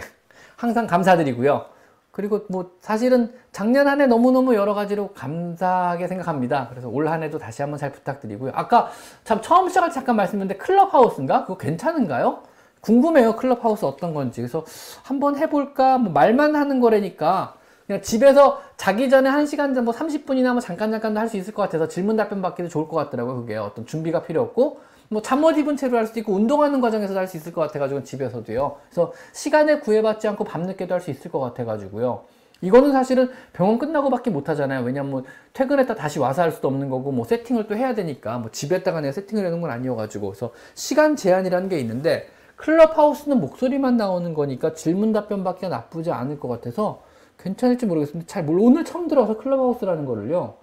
항상 0.55 0.87
감사드리고요. 0.87 1.65
그리고 2.11 2.45
뭐 2.49 2.71
사실은 2.79 3.33
작년 3.51 3.89
한 3.89 3.99
해 3.99 4.07
너무너무 4.07 4.55
여러 4.55 4.73
가지로 4.73 5.09
감사하게 5.13 6.07
생각합니다. 6.07 6.67
그래서 6.69 6.87
올 6.87 7.09
한 7.09 7.23
해도 7.23 7.37
다시 7.39 7.61
한번 7.61 7.77
잘 7.77 7.91
부탁드리고요. 7.91 8.53
아까 8.55 8.89
참 9.25 9.41
처음 9.41 9.67
시작할 9.67 9.89
때 9.89 9.95
잠깐 9.95 10.15
말씀드렸는데 10.15 10.57
클럽하우스인가? 10.63 11.41
그거 11.41 11.57
괜찮은가요? 11.57 12.43
궁금해요. 12.79 13.35
클럽하우스 13.35 13.83
어떤 13.83 14.13
건지. 14.13 14.39
그래서 14.39 14.63
한번 15.03 15.35
해볼까? 15.37 15.97
뭐 15.97 16.13
말만 16.13 16.55
하는 16.55 16.79
거라니까 16.79 17.55
그냥 17.91 18.01
집에서 18.01 18.61
자기 18.77 19.09
전에 19.09 19.29
1시간 19.29 19.75
전뭐 19.75 19.93
30분이나 19.93 20.53
뭐 20.53 20.61
잠깐 20.61 20.91
잠깐도 20.91 21.19
할 21.19 21.27
수 21.27 21.35
있을 21.35 21.53
것 21.53 21.61
같아서 21.63 21.89
질문 21.89 22.15
답변 22.15 22.41
받기도 22.41 22.69
좋을 22.69 22.87
것 22.87 22.95
같더라고요. 22.95 23.41
그게 23.41 23.57
어떤 23.57 23.85
준비가 23.85 24.23
필요 24.23 24.41
없고 24.41 24.79
뭐 25.09 25.21
잠못 25.21 25.57
입은 25.57 25.75
채로 25.75 25.97
할 25.97 26.07
수도 26.07 26.21
있고 26.21 26.33
운동하는 26.33 26.79
과정에서도 26.79 27.19
할 27.19 27.27
수 27.27 27.35
있을 27.35 27.51
것 27.51 27.59
같아가지고 27.59 28.03
집에서도요. 28.03 28.77
그래서 28.89 29.11
시간을 29.33 29.81
구애받지 29.81 30.25
않고 30.29 30.45
밤늦게도 30.45 30.93
할 30.93 31.01
수 31.01 31.11
있을 31.11 31.29
것 31.31 31.39
같아가지고요. 31.39 32.23
이거는 32.61 32.93
사실은 32.93 33.29
병원 33.51 33.77
끝나고밖에 33.77 34.29
못 34.29 34.47
하잖아요. 34.47 34.85
왜냐면 34.85 35.11
뭐 35.11 35.23
퇴근했다 35.51 35.95
다시 35.95 36.19
와서 36.19 36.43
할 36.43 36.53
수도 36.53 36.69
없는 36.69 36.89
거고 36.89 37.11
뭐 37.11 37.25
세팅을 37.25 37.67
또 37.67 37.75
해야 37.75 37.93
되니까 37.93 38.37
뭐 38.37 38.51
집에다가 38.51 39.01
내가 39.01 39.11
세팅을 39.11 39.45
해놓은 39.45 39.59
건 39.59 39.69
아니어가지고 39.69 40.29
그래서 40.29 40.51
시간 40.75 41.17
제한이라는 41.17 41.67
게 41.67 41.77
있는데 41.79 42.29
클럽하우스는 42.55 43.41
목소리만 43.41 43.97
나오는 43.97 44.33
거니까 44.33 44.73
질문 44.75 45.11
답변밖에 45.11 45.67
나쁘지 45.67 46.11
않을 46.11 46.39
것 46.39 46.47
같아서 46.47 47.10
괜찮을지 47.43 47.85
모르겠습니다. 47.85 48.27
잘 48.27 48.43
몰라. 48.43 48.61
오늘 48.63 48.85
처음 48.85 49.07
들어서 49.07 49.37
클럽하우스라는 49.37 50.05
거를요. 50.05 50.55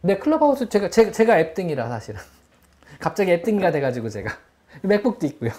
네, 0.00 0.18
클럽하우스 0.18 0.68
제가 0.68 0.90
제가, 0.90 1.12
제가 1.12 1.38
앱등이라 1.38 1.88
사실은 1.88 2.20
갑자기 3.00 3.32
앱등이가 3.32 3.70
돼가지고 3.70 4.08
제가 4.08 4.32
맥북도 4.82 5.26
있고요. 5.26 5.50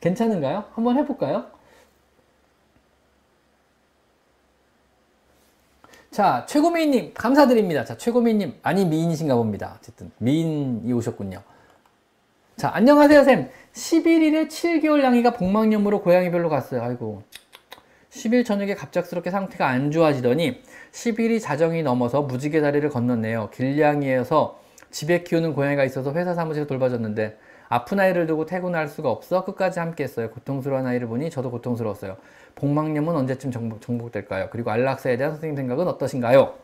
괜찮은가요? 0.00 0.64
한번 0.72 0.96
해볼까요? 0.98 1.46
자, 6.10 6.46
최고미인님, 6.48 7.12
감사드립니다. 7.12 7.84
자, 7.84 7.98
최고미인님, 7.98 8.60
아니, 8.62 8.86
미인이신가 8.86 9.34
봅니다. 9.34 9.76
어쨌든, 9.78 10.10
미인이 10.16 10.90
오셨군요. 10.90 11.42
자, 12.56 12.70
안녕하세요, 12.72 13.24
쌤. 13.24 13.50
11일에 13.74 14.48
7개월 14.48 15.02
양이가 15.02 15.32
복막염으로 15.32 16.00
고양이별로 16.00 16.48
갔어요. 16.48 16.82
아이고. 16.82 17.22
10일 18.16 18.44
저녁에 18.44 18.74
갑작스럽게 18.74 19.30
상태가 19.30 19.68
안 19.68 19.90
좋아지더니 19.90 20.62
10일이 20.92 21.40
자정이 21.40 21.82
넘어서 21.82 22.22
무지개 22.22 22.60
다리를 22.60 22.88
건넜네요. 22.88 23.50
길냥이에서 23.50 24.58
집에 24.90 25.22
키우는 25.22 25.52
고양이가 25.52 25.84
있어서 25.84 26.12
회사 26.14 26.34
사무실에 26.34 26.66
돌봐줬는데 26.66 27.38
아픈 27.68 28.00
아이를 28.00 28.26
두고 28.26 28.46
퇴근할 28.46 28.88
수가 28.88 29.10
없어 29.10 29.44
끝까지 29.44 29.80
함께 29.80 30.04
했어요. 30.04 30.30
고통스러운 30.30 30.86
아이를 30.86 31.08
보니 31.08 31.30
저도 31.30 31.50
고통스러웠어요. 31.50 32.16
복막염은 32.54 33.14
언제쯤 33.14 33.50
정복, 33.50 33.82
정복될까요? 33.82 34.48
그리고 34.50 34.70
안락사에 34.70 35.16
대한 35.16 35.32
선생님 35.32 35.56
생각은 35.56 35.86
어떠신가요? 35.88 36.54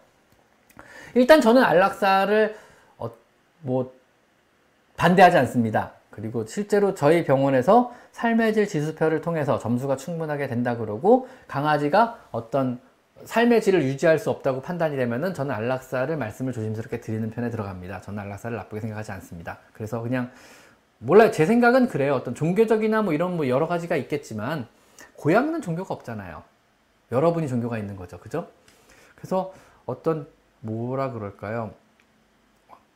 일단 1.14 1.40
저는 1.40 1.62
안락사를 1.62 2.56
어, 2.98 3.10
뭐 3.60 3.92
반대하지 4.96 5.36
않습니다. 5.38 5.92
그리고 6.10 6.46
실제로 6.46 6.94
저희 6.94 7.24
병원에서 7.24 7.92
삶의 8.12 8.54
질 8.54 8.68
지수표를 8.68 9.20
통해서 9.20 9.58
점수가 9.58 9.96
충분하게 9.96 10.46
된다 10.46 10.76
그러고 10.76 11.28
강아지가 11.48 12.18
어떤 12.30 12.80
삶의 13.24 13.62
질을 13.62 13.82
유지할 13.84 14.18
수 14.18 14.30
없다고 14.30 14.62
판단이 14.62 14.96
되면은 14.96 15.34
저는 15.34 15.54
안락사를 15.54 16.14
말씀을 16.16 16.52
조심스럽게 16.52 17.00
드리는 17.00 17.30
편에 17.30 17.50
들어갑니다. 17.50 18.00
저는 18.02 18.18
안락사를 18.20 18.56
나쁘게 18.56 18.80
생각하지 18.80 19.12
않습니다. 19.12 19.58
그래서 19.72 20.00
그냥 20.00 20.30
몰라요. 20.98 21.30
제 21.30 21.46
생각은 21.46 21.88
그래요. 21.88 22.14
어떤 22.14 22.34
종교적이나 22.34 23.02
뭐 23.02 23.12
이런 23.12 23.36
뭐 23.36 23.48
여러 23.48 23.66
가지가 23.66 23.96
있겠지만 23.96 24.66
고향은 25.16 25.62
종교가 25.62 25.94
없잖아요. 25.94 26.42
여러분이 27.10 27.48
종교가 27.48 27.78
있는 27.78 27.96
거죠. 27.96 28.18
그죠? 28.18 28.48
그래서 29.16 29.52
어떤 29.86 30.26
뭐라 30.60 31.12
그럴까요? 31.12 31.72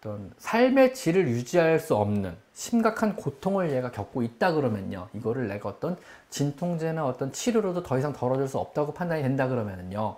어떤 0.06 0.30
삶의 0.38 0.94
질을 0.94 1.26
유지할 1.26 1.80
수 1.80 1.96
없는 1.96 2.36
심각한 2.54 3.16
고통을 3.16 3.72
얘가 3.72 3.90
겪고 3.90 4.22
있다 4.22 4.52
그러면요. 4.52 5.08
이거를 5.14 5.48
내가 5.48 5.68
어떤 5.68 5.96
진통제나 6.30 7.04
어떤 7.04 7.32
치료로도 7.32 7.82
더 7.82 7.98
이상 7.98 8.12
덜어줄 8.12 8.46
수 8.46 8.58
없다고 8.58 8.94
판단이 8.94 9.22
된다 9.22 9.48
그러면은요. 9.48 10.16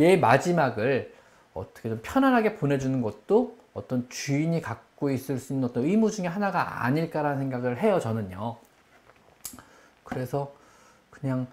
얘 0.00 0.16
마지막을 0.16 1.14
어떻게 1.54 1.88
좀 1.88 2.00
편안하게 2.02 2.56
보내주는 2.56 3.00
것도 3.00 3.56
어떤 3.72 4.08
주인이 4.08 4.60
갖고 4.60 5.10
있을 5.10 5.38
수 5.38 5.52
있는 5.52 5.68
어떤 5.68 5.84
의무 5.84 6.10
중에 6.10 6.26
하나가 6.26 6.84
아닐까라는 6.84 7.38
생각을 7.38 7.80
해요. 7.80 8.00
저는요. 8.00 8.56
그래서 10.02 10.52
그냥 11.10 11.46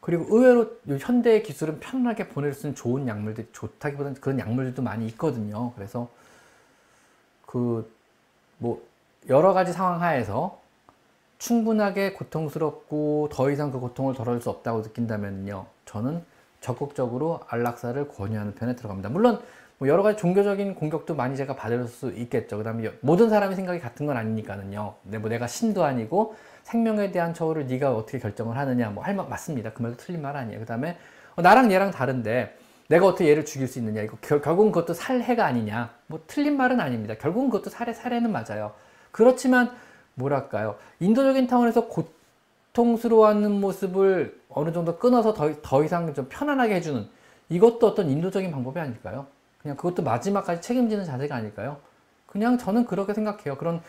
그리고 0.00 0.24
의외로 0.36 0.68
현대의 0.98 1.44
기술은 1.44 1.78
편하게 1.78 2.28
보낼 2.28 2.52
수 2.52 2.66
있는 2.66 2.74
좋은 2.74 3.06
약물들이 3.06 3.46
좋다기보다는 3.52 4.20
그런 4.20 4.40
약물들도 4.40 4.82
많이 4.82 5.06
있거든요. 5.06 5.72
그래서 5.74 6.10
그 7.54 7.90
뭐 8.58 8.82
여러 9.28 9.52
가지 9.52 9.72
상황 9.72 10.02
하에서 10.02 10.60
충분하게 11.38 12.12
고통스럽고 12.14 13.28
더 13.32 13.50
이상 13.50 13.70
그 13.70 13.80
고통을 13.80 14.14
덜어줄 14.14 14.40
수 14.42 14.50
없다고 14.50 14.82
느낀다면요. 14.82 15.66
저는 15.84 16.22
적극적으로 16.60 17.40
안락사를 17.48 18.08
권유하는 18.08 18.54
편에 18.54 18.76
들어갑니다. 18.76 19.10
물론 19.10 19.40
뭐 19.78 19.88
여러 19.88 20.02
가지 20.02 20.18
종교적인 20.18 20.76
공격도 20.76 21.14
많이 21.14 21.36
제가 21.36 21.56
받을 21.56 21.86
수 21.88 22.10
있겠죠. 22.12 22.58
그 22.58 22.64
다음에 22.64 22.90
모든 23.00 23.28
사람의 23.28 23.56
생각이 23.56 23.80
같은 23.80 24.06
건 24.06 24.16
아니니까는요. 24.16 24.94
네, 25.04 25.18
뭐 25.18 25.28
내가 25.28 25.46
신도 25.46 25.84
아니고 25.84 26.36
생명에 26.62 27.10
대한 27.10 27.34
처우를 27.34 27.66
네가 27.66 27.94
어떻게 27.94 28.18
결정을 28.18 28.56
하느냐 28.56 28.90
뭐 28.90 29.04
할 29.04 29.14
말 29.16 29.28
맞습니다. 29.28 29.72
그 29.72 29.82
말도 29.82 29.98
틀린 29.98 30.22
말 30.22 30.36
아니에요. 30.36 30.60
그 30.60 30.66
다음에 30.66 30.96
어, 31.36 31.42
나랑 31.42 31.70
얘랑 31.72 31.90
다른데 31.90 32.56
내가 32.88 33.06
어떻게 33.06 33.28
얘를 33.28 33.44
죽일 33.44 33.66
수 33.66 33.78
있느냐 33.78 34.02
이거 34.02 34.16
결, 34.20 34.40
결국은 34.40 34.72
그것도 34.72 34.94
살해가 34.94 35.46
아니냐 35.46 35.90
뭐 36.06 36.20
틀린 36.26 36.56
말은 36.56 36.80
아닙니다. 36.80 37.14
결국은 37.14 37.50
그것도 37.50 37.70
살해 37.70 37.92
살해는 37.92 38.30
맞아요. 38.30 38.74
그렇지만 39.10 39.74
뭐랄까요 40.14 40.76
인도적인 41.00 41.46
타원에서 41.46 41.88
고통스러워하는 41.88 43.60
모습을 43.60 44.40
어느 44.48 44.72
정도 44.72 44.98
끊어서 44.98 45.34
더, 45.34 45.52
더 45.62 45.84
이상 45.84 46.12
좀 46.14 46.26
편안하게 46.28 46.74
해주는 46.76 47.08
이것도 47.48 47.86
어떤 47.86 48.08
인도적인 48.10 48.50
방법이 48.50 48.78
아닐까요? 48.78 49.26
그냥 49.60 49.76
그것도 49.76 50.02
마지막까지 50.02 50.60
책임지는 50.60 51.04
자세가 51.04 51.34
아닐까요? 51.34 51.78
그냥 52.26 52.58
저는 52.58 52.84
그렇게 52.84 53.14
생각해요. 53.14 53.56
그런 53.56 53.80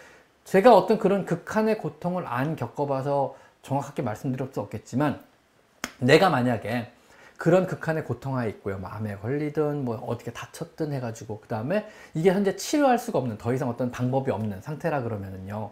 제가 0.46 0.76
어떤 0.76 1.00
그런 1.00 1.26
극한의 1.26 1.80
고통을 1.80 2.26
안 2.28 2.56
겪어봐서 2.56 3.36
정확하게 3.64 4.04
말씀드릴 4.04 4.48
수 4.54 4.62
없겠지만 4.62 5.20
내가 6.00 6.30
만약에 6.30 6.92
그런 7.38 7.68
극한의 7.68 8.06
고통하에 8.06 8.50
있고요. 8.50 8.78
마음에 8.78 9.16
걸리든 9.18 9.84
뭐 9.84 9.98
어떻게 9.98 10.32
다쳤든 10.32 10.94
해가지고 10.94 11.40
그 11.42 11.48
다음에 11.48 11.88
이게 12.14 12.32
현재 12.32 12.56
치료할 12.56 12.98
수가 12.98 13.20
없는 13.20 13.38
더 13.38 13.54
이상 13.54 13.70
어떤 13.70 13.92
방법이 13.92 14.32
없는 14.32 14.62
상태라 14.62 15.04
그러면은요. 15.04 15.72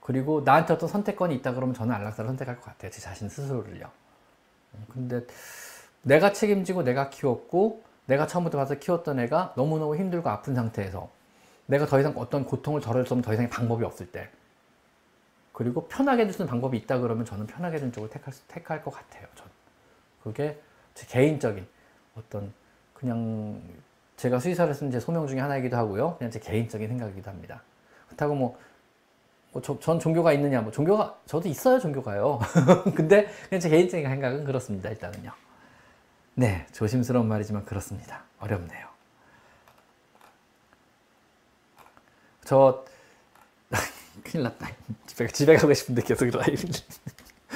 그리고 0.00 0.42
나한테 0.44 0.74
어떤 0.74 0.88
선택권이 0.88 1.34
있다 1.36 1.54
그러면 1.54 1.74
저는 1.74 1.94
안락사를 1.94 2.28
선택할 2.28 2.56
것 2.56 2.64
같아요. 2.66 2.90
제 2.90 3.00
자신 3.00 3.28
스스로를요. 3.28 3.90
근데 4.92 5.22
내가 6.02 6.32
책임지고 6.32 6.82
내가 6.84 7.10
키웠고 7.10 7.82
내가 8.04 8.26
처음부터 8.26 8.58
봐서 8.58 8.76
키웠던 8.76 9.18
애가 9.20 9.54
너무너무 9.56 9.96
힘들고 9.96 10.28
아픈 10.28 10.54
상태에서 10.54 11.10
내가 11.66 11.86
더 11.86 11.98
이상 11.98 12.12
어떤 12.16 12.44
고통을 12.44 12.80
덜을 12.80 13.06
수 13.06 13.14
없는 13.14 13.22
더 13.22 13.32
이상의 13.32 13.50
방법이 13.50 13.84
없을 13.84 14.06
때 14.06 14.28
그리고 15.52 15.88
편하게 15.88 16.22
해줄 16.22 16.34
수 16.34 16.42
있는 16.42 16.50
방법이 16.50 16.76
있다 16.76 16.98
그러면 17.00 17.24
저는 17.24 17.46
편하게 17.46 17.76
해주는 17.76 17.92
쪽을 17.92 18.10
택할, 18.10 18.32
수, 18.32 18.46
택할 18.46 18.84
것 18.84 18.92
같아요. 18.92 19.26
전 19.34 19.48
그게 20.22 20.60
제 20.96 21.06
개인적인 21.06 21.66
어떤 22.16 22.52
그냥 22.94 23.62
제가 24.16 24.40
수의사를 24.40 24.72
쓴 24.74 24.90
제 24.90 24.98
소명 24.98 25.26
중에 25.28 25.38
하나이기도 25.40 25.76
하고요. 25.76 26.16
그냥 26.16 26.30
제 26.30 26.40
개인적인 26.40 26.88
생각이기도 26.88 27.30
합니다. 27.30 27.62
그렇다고 28.06 28.34
뭐, 28.34 28.58
뭐 29.52 29.60
저, 29.62 29.78
전 29.78 30.00
종교가 30.00 30.32
있느냐, 30.32 30.62
뭐 30.62 30.72
종교가 30.72 31.18
저도 31.26 31.48
있어요 31.48 31.78
종교가요. 31.78 32.40
근데 32.96 33.26
그냥 33.48 33.60
제 33.60 33.68
개인적인 33.68 34.08
생각은 34.08 34.44
그렇습니다. 34.44 34.88
일단은요. 34.88 35.30
네, 36.34 36.66
조심스러운 36.72 37.28
말이지만 37.28 37.64
그렇습니다. 37.66 38.24
어렵네요. 38.40 38.86
저 42.44 42.84
큰일 44.24 44.44
났다. 44.44 44.68
집에, 45.06 45.26
집에 45.28 45.56
가고 45.56 45.74
싶은데 45.74 46.00
계속 46.02 46.26
라이브. 46.30 46.66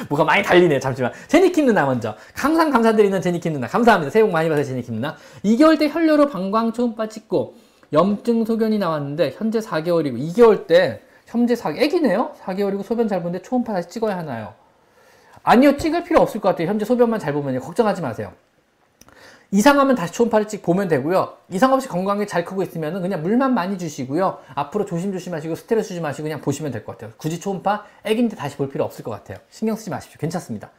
뭐가 0.08 0.24
많이 0.24 0.42
달리네 0.42 0.80
잠시만. 0.80 1.12
제니킴 1.28 1.66
누나 1.66 1.84
먼저. 1.84 2.16
항상 2.34 2.70
감사드리는 2.70 3.20
제니킴 3.20 3.52
누나. 3.54 3.66
감사합니다. 3.66 4.10
새해 4.10 4.24
복 4.24 4.32
많이 4.32 4.48
받으세요 4.48 4.74
제니킴 4.74 4.94
누나. 4.94 5.16
2개월 5.44 5.78
때 5.78 5.88
혈뇨로 5.88 6.28
방광 6.28 6.72
초음파 6.72 7.08
찍고 7.08 7.54
염증 7.92 8.44
소견이 8.44 8.78
나왔는데 8.78 9.34
현재 9.36 9.58
4개월이고 9.58 10.16
2개월 10.32 10.66
때 10.66 11.02
현재 11.26 11.56
4 11.56 11.70
애기네요? 11.76 12.32
4개월이고 12.42 12.82
소변 12.82 13.08
잘 13.08 13.22
보는데 13.22 13.42
초음파 13.42 13.72
다시 13.72 13.88
찍어야 13.88 14.16
하나요? 14.18 14.54
아니요 15.42 15.76
찍을 15.76 16.04
필요 16.04 16.20
없을 16.20 16.40
것 16.40 16.50
같아요. 16.50 16.68
현재 16.68 16.84
소변만 16.84 17.18
잘 17.18 17.32
보면요 17.32 17.60
걱정하지 17.60 18.02
마세요 18.02 18.32
이상하면 19.52 19.96
다시 19.96 20.12
초음파를 20.12 20.46
찍 20.46 20.62
보면 20.62 20.86
되고요. 20.88 21.34
이상 21.50 21.72
없이 21.72 21.88
건강하게 21.88 22.26
잘 22.26 22.44
크고 22.44 22.62
있으면 22.62 23.02
그냥 23.02 23.22
물만 23.22 23.52
많이 23.52 23.78
주시고요. 23.78 24.38
앞으로 24.54 24.84
조심조심 24.84 25.34
하시고 25.34 25.56
스트레스 25.56 25.88
주지 25.88 26.00
마시고 26.00 26.24
그냥 26.24 26.40
보시면 26.40 26.70
될 26.70 26.84
것 26.84 26.92
같아요. 26.92 27.12
굳이 27.16 27.40
초음파 27.40 27.84
애기인데 28.04 28.36
다시 28.36 28.56
볼 28.56 28.68
필요 28.68 28.84
없을 28.84 29.02
것 29.04 29.10
같아요. 29.10 29.38
신경 29.50 29.74
쓰지 29.76 29.90
마십시오. 29.90 30.18
괜찮습니다. 30.20 30.70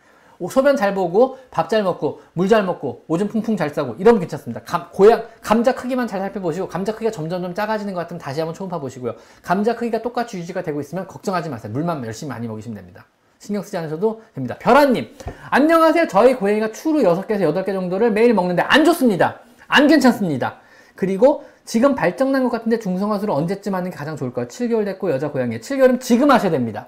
소변 0.50 0.76
잘 0.76 0.96
보고 0.96 1.38
밥 1.52 1.70
잘 1.70 1.84
먹고 1.84 2.22
물 2.34 2.48
잘 2.48 2.64
먹고 2.64 3.04
오줌 3.08 3.28
풍풍 3.28 3.58
잘 3.58 3.70
싸고 3.70 3.96
이러면 4.00 4.22
괜찮습니다. 4.22 4.62
감, 4.64 4.90
고양 4.92 5.26
감자 5.42 5.76
크기만 5.76 6.08
잘 6.08 6.20
살펴보시고 6.22 6.68
감자 6.68 6.94
크기가 6.94 7.12
점점점 7.12 7.54
작아지는 7.54 7.94
것 7.94 8.00
같으면 8.00 8.20
다시 8.20 8.40
한번 8.40 8.56
초음파 8.56 8.80
보시고요. 8.80 9.16
감자 9.44 9.76
크기가 9.76 10.02
똑같이 10.02 10.38
유지가 10.38 10.64
되고 10.64 10.80
있으면 10.80 11.08
걱정하지 11.08 11.50
마세요. 11.50 11.72
물만 11.74 12.04
열심히 12.06 12.30
많이 12.30 12.48
먹이시면 12.48 12.76
됩니다. 12.76 13.06
신경 13.42 13.64
쓰지 13.64 13.76
않으셔도 13.76 14.22
됩니다. 14.36 14.56
별아님, 14.60 15.16
안녕하세요. 15.50 16.08
저희 16.10 16.36
고양이가 16.36 16.72
추루 16.72 17.00
6개에서 17.00 17.52
8개 17.52 17.74
정도를 17.74 18.12
매일 18.12 18.36
먹는데 18.36 18.62
안 18.62 18.86
좋습니다. 18.86 19.40
안 19.68 19.88
괜찮습니다. 19.88 20.58
그리고 20.96 21.44
지금 21.66 21.96
발정난 21.96 22.44
것 22.44 22.52
같은데 22.52 22.78
중성화술을 22.78 23.34
언제쯤 23.34 23.74
하는 23.74 23.90
게 23.90 23.98
가장 23.98 24.16
좋을까요? 24.16 24.48
7개월 24.48 24.86
됐고 24.86 25.10
여자 25.10 25.32
고양이 25.32 25.60
7개월이면 25.60 26.00
지금 26.00 26.30
하셔야 26.30 26.52
됩니다. 26.52 26.86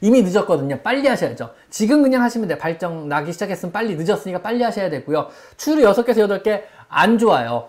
이미 0.00 0.22
늦었거든요. 0.22 0.78
빨리 0.78 1.08
하셔야죠. 1.08 1.50
지금 1.70 2.02
그냥 2.02 2.22
하시면 2.22 2.46
돼요. 2.46 2.58
발정 2.58 3.08
나기 3.08 3.32
시작했으면 3.32 3.72
빨리 3.72 3.96
늦었으니까 3.96 4.40
빨리 4.40 4.62
하셔야 4.62 4.90
되고요. 4.90 5.26
추루 5.56 5.82
6개에서 5.82 6.40
8개 6.40 6.62
안 6.86 7.18
좋아요. 7.18 7.68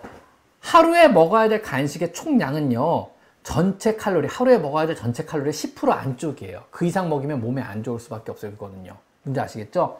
하루에 0.59 1.07
먹어야 1.07 1.49
될 1.49 1.63
간식의 1.63 2.13
총량은요. 2.13 3.09
전체 3.43 3.95
칼로리 3.95 4.27
하루에 4.27 4.57
먹어야 4.57 4.85
될 4.85 4.95
전체 4.95 5.25
칼로리 5.25 5.51
10% 5.51 5.89
안쪽이에요. 5.89 6.63
그 6.71 6.85
이상 6.85 7.09
먹이면 7.09 7.41
몸에 7.41 7.61
안 7.61 7.83
좋을 7.83 7.99
수밖에 7.99 8.31
없어요. 8.31 8.51
그거는요. 8.51 8.95
문제 9.23 9.41
아시겠죠? 9.41 9.99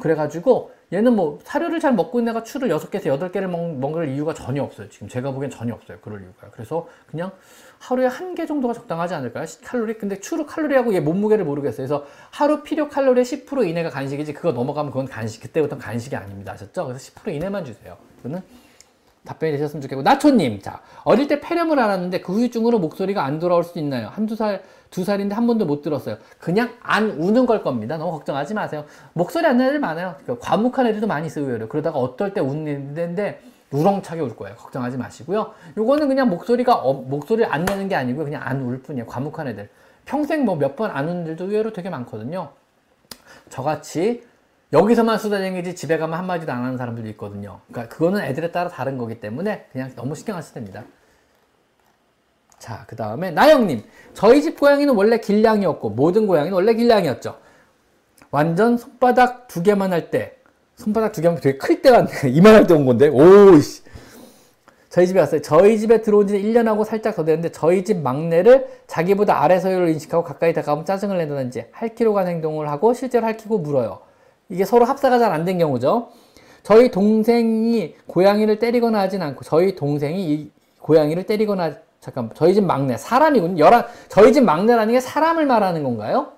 그래가지고 0.00 0.72
얘는 0.92 1.14
뭐 1.14 1.38
사료를 1.42 1.80
잘 1.80 1.92
먹고 1.92 2.20
있는 2.20 2.30
애가 2.30 2.44
추를 2.44 2.68
6개에서 2.68 3.18
8개를 3.18 3.46
먹, 3.46 3.74
먹을 3.78 4.08
이유가 4.08 4.32
전혀 4.32 4.62
없어요. 4.62 4.88
지금 4.88 5.08
제가 5.08 5.32
보기엔 5.32 5.50
전혀 5.50 5.74
없어요. 5.74 5.98
그럴 6.00 6.22
이유가. 6.22 6.48
그래서 6.52 6.88
그냥 7.06 7.30
하루에 7.78 8.06
한 8.06 8.34
개 8.34 8.46
정도가 8.46 8.72
적당하지 8.74 9.14
않을까요? 9.14 9.44
칼로리? 9.64 9.94
근데 9.98 10.18
추루 10.20 10.46
칼로리하고 10.46 10.94
얘 10.94 11.00
몸무게를 11.00 11.44
모르겠어요. 11.44 11.86
그래서 11.86 12.06
하루 12.30 12.62
필요 12.62 12.88
칼로리의 12.88 13.24
10% 13.24 13.68
이내가 13.68 13.90
간식이지 13.90 14.32
그거 14.32 14.52
넘어가면 14.52 14.92
그건 14.92 15.06
간식. 15.06 15.42
그때부터는 15.42 15.82
간식이 15.82 16.14
아닙니다. 16.16 16.52
아셨죠? 16.52 16.86
그래서 16.86 17.12
10% 17.12 17.34
이내만 17.34 17.64
주세요. 17.64 17.96
그거는 18.18 18.42
답변이 19.24 19.52
되셨으면 19.52 19.82
좋겠고 19.82 20.02
나초님 20.02 20.60
자 20.60 20.80
어릴 21.04 21.28
때 21.28 21.40
폐렴을 21.40 21.78
알았는데 21.78 22.20
그 22.20 22.32
후유증으로 22.32 22.78
목소리가 22.78 23.24
안 23.24 23.38
돌아올 23.38 23.64
수 23.64 23.78
있나요? 23.78 24.08
한두 24.08 24.36
살 24.36 24.62
두 24.90 25.04
살인데 25.04 25.34
한 25.34 25.46
번도 25.46 25.66
못 25.66 25.82
들었어요. 25.82 26.16
그냥 26.38 26.72
안 26.80 27.10
우는 27.10 27.44
걸 27.44 27.62
겁니다. 27.62 27.98
너무 27.98 28.10
걱정하지 28.12 28.54
마세요. 28.54 28.86
목소리 29.12 29.44
안 29.46 29.58
나는 29.58 29.68
애들 29.68 29.80
많아요. 29.80 30.14
그러니까 30.22 30.42
과묵한 30.48 30.86
애들도 30.86 31.06
많이 31.06 31.26
있어요. 31.26 31.44
의외로. 31.44 31.68
그러다가 31.68 31.98
어떨 31.98 32.32
때 32.32 32.40
우는데 32.40 33.42
우렁차게 33.70 34.22
울 34.22 34.34
거예요. 34.34 34.56
걱정하지 34.56 34.96
마시고요. 34.96 35.52
요거는 35.76 36.08
그냥 36.08 36.30
목소리가 36.30 36.74
어, 36.76 36.94
목소리를 36.94 37.52
안 37.52 37.66
내는 37.66 37.88
게 37.88 37.96
아니고 37.96 38.24
그냥 38.24 38.40
안 38.42 38.62
울 38.62 38.80
뿐이에요. 38.80 39.04
과묵한 39.04 39.48
애들. 39.48 39.68
평생 40.06 40.46
뭐 40.46 40.56
몇 40.56 40.74
번 40.74 40.90
안 40.90 41.06
우는 41.06 41.22
애들도 41.24 41.44
의외로 41.44 41.74
되게 41.74 41.90
많거든요. 41.90 42.48
저같이 43.50 44.22
여기서만 44.72 45.18
수다쟁이지 45.18 45.74
집에 45.74 45.96
가면 45.96 46.18
한마디도 46.18 46.52
안 46.52 46.64
하는 46.64 46.76
사람들도 46.76 47.08
있거든요. 47.10 47.60
그러니까 47.68 47.94
그거는 47.94 48.20
애들에 48.22 48.52
따라 48.52 48.68
다른 48.68 48.98
거기 48.98 49.18
때문에 49.18 49.66
그냥 49.72 49.90
너무 49.96 50.14
신경 50.14 50.36
안 50.36 50.42
쓰셔도 50.42 50.54
됩니다. 50.60 50.84
자, 52.58 52.84
그 52.86 52.94
다음에 52.96 53.30
나영님. 53.30 53.82
저희 54.14 54.42
집 54.42 54.58
고양이는 54.58 54.94
원래 54.94 55.18
길냥이었고 55.18 55.90
모든 55.90 56.26
고양이는 56.26 56.54
원래 56.54 56.74
길냥이었죠. 56.74 57.38
완전 58.30 58.76
손바닥 58.76 59.48
두 59.48 59.62
개만 59.62 59.92
할 59.92 60.10
때, 60.10 60.36
손바닥 60.76 61.12
두 61.12 61.22
개만 61.22 61.40
되게 61.40 61.56
클 61.56 61.80
때 61.80 61.90
같네. 61.90 62.10
이만할 62.28 62.66
때 62.66 62.74
온 62.74 62.84
건데. 62.84 63.08
오이씨. 63.08 63.84
저희 64.90 65.06
집에 65.06 65.20
왔어요. 65.20 65.40
저희 65.40 65.78
집에 65.78 66.02
들어온 66.02 66.26
지는 66.26 66.42
1년하고 66.42 66.84
살짝 66.84 67.14
더 67.14 67.24
됐는데 67.24 67.52
저희 67.52 67.84
집 67.84 67.98
막내를 67.98 68.66
자기보다 68.86 69.42
아래 69.42 69.60
서열로 69.60 69.88
인식하고 69.88 70.24
가까이 70.24 70.52
다가오면 70.52 70.84
짜증을 70.84 71.16
낸다든지 71.18 71.66
할키로 71.72 72.12
간 72.14 72.26
행동을 72.26 72.68
하고 72.68 72.92
실제로 72.94 73.26
할키고 73.26 73.58
물어요. 73.58 74.00
이게 74.48 74.64
서로 74.64 74.84
합사가 74.84 75.18
잘 75.18 75.32
안 75.32 75.44
된 75.44 75.58
경우죠. 75.58 76.10
저희 76.62 76.90
동생이 76.90 77.94
고양이를 78.06 78.58
때리거나 78.58 78.98
하진 79.00 79.22
않고 79.22 79.44
저희 79.44 79.74
동생이 79.74 80.32
이 80.32 80.50
고양이를 80.80 81.24
때리거나 81.24 81.74
잠깐 82.00 82.30
저희 82.34 82.54
집 82.54 82.64
막내 82.64 82.96
사람이군 82.96 83.58
열한 83.58 83.86
저희 84.08 84.32
집 84.32 84.44
막내라는 84.44 84.94
게 84.94 85.00
사람을 85.00 85.46
말하는 85.46 85.82
건가요? 85.82 86.32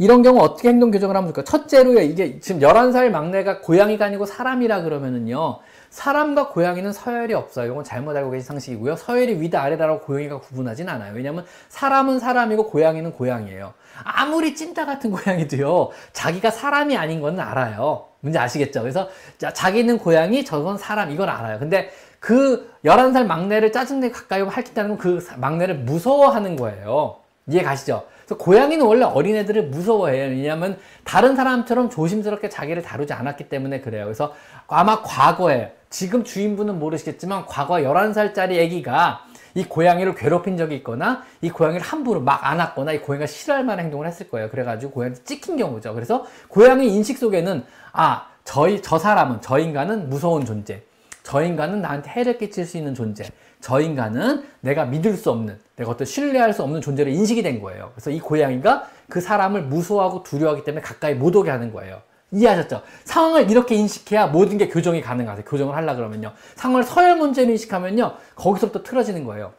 이런 0.00 0.22
경우 0.22 0.40
어떻게 0.40 0.68
행동 0.68 0.92
교정을 0.92 1.16
하면 1.16 1.32
좋을까? 1.32 1.42
첫째로요, 1.42 2.00
이게 2.02 2.38
지금 2.38 2.60
11살 2.60 3.10
막내가 3.10 3.60
고양이가 3.60 4.04
아니고 4.04 4.26
사람이라 4.26 4.82
그러면은요, 4.82 5.58
사람과 5.90 6.50
고양이는 6.50 6.92
서열이 6.92 7.34
없어요. 7.34 7.72
이건 7.72 7.82
잘못 7.82 8.16
알고 8.16 8.30
계신 8.30 8.46
상식이고요. 8.46 8.94
서열이 8.94 9.40
위다 9.40 9.60
아래다라고 9.60 10.02
고양이가 10.02 10.38
구분하진 10.38 10.88
않아요. 10.88 11.14
왜냐면 11.16 11.44
사람은 11.68 12.20
사람이고 12.20 12.68
고양이는 12.68 13.12
고양이에요. 13.12 13.74
아무리 14.04 14.54
찐따 14.54 14.86
같은 14.86 15.10
고양이도요, 15.12 15.90
자기가 16.12 16.50
사람이 16.50 16.96
아닌 16.96 17.20
건 17.20 17.38
알아요. 17.40 18.06
문제 18.20 18.38
아시겠죠? 18.38 18.80
그래서 18.82 19.08
자기는 19.38 19.98
고양이, 19.98 20.44
저건 20.44 20.76
사람, 20.78 21.10
이건 21.10 21.28
알아요. 21.28 21.58
근데 21.58 21.90
그 22.20 22.72
11살 22.84 23.26
막내를 23.26 23.70
짜증내게 23.70 24.12
가까이 24.12 24.42
할킨다는 24.42 24.96
건 24.96 24.98
그 24.98 25.26
막내를 25.36 25.76
무서워하는 25.76 26.56
거예요. 26.56 27.16
이해 27.46 27.62
가시죠? 27.62 28.04
그래서 28.24 28.36
고양이는 28.44 28.84
원래 28.84 29.04
어린애들을 29.04 29.68
무서워해요. 29.68 30.30
왜냐하면 30.30 30.78
다른 31.04 31.34
사람처럼 31.36 31.88
조심스럽게 31.88 32.48
자기를 32.50 32.82
다루지 32.82 33.12
않았기 33.12 33.48
때문에 33.48 33.80
그래요. 33.80 34.04
그래서 34.04 34.34
아마 34.66 35.00
과거에 35.02 35.72
지금 35.88 36.24
주인분은 36.24 36.78
모르시겠지만 36.78 37.46
과거 37.46 37.76
11살짜리 37.76 38.62
아기가 38.62 39.24
이 39.58 39.64
고양이를 39.64 40.14
괴롭힌 40.14 40.56
적이 40.56 40.76
있거나 40.76 41.24
이 41.40 41.50
고양이를 41.50 41.84
함부로 41.84 42.20
막 42.20 42.46
안았거나 42.46 42.92
이 42.92 43.00
고양이가 43.00 43.26
싫어할 43.26 43.64
만한 43.64 43.86
행동을 43.86 44.06
했을 44.06 44.30
거예요. 44.30 44.50
그래가지고 44.50 44.92
고양이한테 44.92 45.24
찍힌 45.24 45.56
경우죠. 45.56 45.94
그래서 45.94 46.24
고양이 46.46 46.94
인식 46.94 47.18
속에는 47.18 47.64
아 47.90 48.28
저희 48.44 48.80
저 48.80 49.00
사람은 49.00 49.40
저 49.40 49.58
인간은 49.58 50.10
무서운 50.10 50.44
존재. 50.44 50.82
저 51.24 51.42
인간은 51.42 51.82
나한테 51.82 52.08
해를 52.10 52.38
끼칠 52.38 52.66
수 52.66 52.76
있는 52.76 52.94
존재. 52.94 53.24
저 53.60 53.80
인간은 53.80 54.44
내가 54.60 54.84
믿을 54.84 55.14
수 55.14 55.32
없는, 55.32 55.58
내가 55.74 55.90
어떤 55.90 56.06
신뢰할 56.06 56.54
수 56.54 56.62
없는 56.62 56.80
존재로 56.80 57.10
인식이 57.10 57.42
된 57.42 57.60
거예요. 57.60 57.90
그래서 57.94 58.10
이 58.10 58.20
고양이가 58.20 58.88
그 59.08 59.20
사람을 59.20 59.62
무서워하고 59.62 60.22
두려워하기 60.22 60.64
때문에 60.64 60.80
가까이 60.80 61.14
못 61.14 61.34
오게 61.34 61.50
하는 61.50 61.72
거예요. 61.72 62.00
이해하셨죠? 62.30 62.82
상황을 63.04 63.50
이렇게 63.50 63.74
인식해야 63.74 64.26
모든 64.26 64.58
게 64.58 64.68
교정이 64.68 65.00
가능하세요. 65.00 65.44
교정을 65.44 65.74
하려 65.74 65.94
그러면요. 65.96 66.32
상황을 66.56 66.84
서열 66.84 67.16
문제로 67.16 67.50
인식하면요. 67.50 68.16
거기서부터 68.34 68.82
틀어지는 68.82 69.24
거예요. 69.24 69.52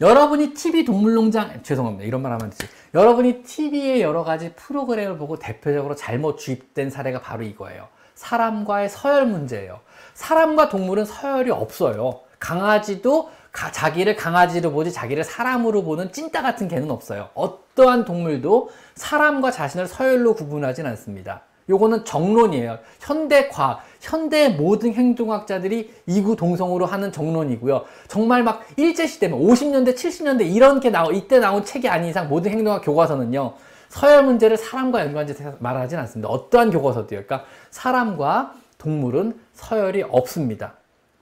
여러분이 0.00 0.54
TV 0.54 0.84
동물농장, 0.84 1.62
죄송합니다. 1.62 2.04
이런 2.04 2.22
말 2.22 2.32
하면 2.32 2.50
되지. 2.50 2.66
여러분이 2.94 3.42
TV의 3.42 4.02
여러 4.02 4.24
가지 4.24 4.52
프로그램을 4.54 5.18
보고 5.18 5.38
대표적으로 5.38 5.94
잘못 5.94 6.38
주입된 6.38 6.90
사례가 6.90 7.20
바로 7.20 7.44
이거예요. 7.44 7.88
사람과의 8.14 8.88
서열 8.88 9.26
문제예요. 9.26 9.80
사람과 10.14 10.68
동물은 10.68 11.04
서열이 11.04 11.50
없어요. 11.50 12.20
강아지도 12.38 13.30
가, 13.52 13.70
자기를 13.70 14.16
강아지로 14.16 14.72
보지 14.72 14.92
자기를 14.92 15.22
사람으로 15.22 15.84
보는 15.84 16.12
찐따 16.12 16.42
같은 16.42 16.66
개는 16.68 16.90
없어요. 16.90 17.30
어떠한 17.34 18.04
동물도 18.04 18.70
사람과 18.96 19.50
자신을 19.50 19.86
서열로 19.86 20.34
구분하진 20.34 20.86
않습니다. 20.86 21.42
요거는 21.68 22.04
정론이에요. 22.04 22.78
현대 23.00 23.48
과학, 23.48 23.82
현대 24.00 24.48
모든 24.48 24.92
행동학자들이 24.92 25.92
이구 26.06 26.36
동성으로 26.36 26.86
하는 26.86 27.10
정론이고요. 27.10 27.84
정말 28.08 28.42
막 28.42 28.62
일제시대면 28.76 29.38
50년대, 29.40 29.94
70년대 29.94 30.54
이런 30.54 30.80
게 30.80 30.90
나오, 30.90 31.12
이때 31.12 31.38
나온 31.38 31.64
책이 31.64 31.88
아닌 31.88 32.10
이상 32.10 32.28
모든 32.28 32.50
행동학 32.50 32.82
교과서는요. 32.84 33.54
서열 33.88 34.24
문제를 34.24 34.56
사람과 34.56 35.00
연관해서 35.00 35.54
말하진 35.60 35.98
않습니다. 36.00 36.28
어떠한 36.28 36.70
교과서도요. 36.70 37.24
그러니까 37.24 37.44
사람과 37.70 38.54
동물은 38.78 39.38
서열이 39.54 40.04
없습니다. 40.08 40.74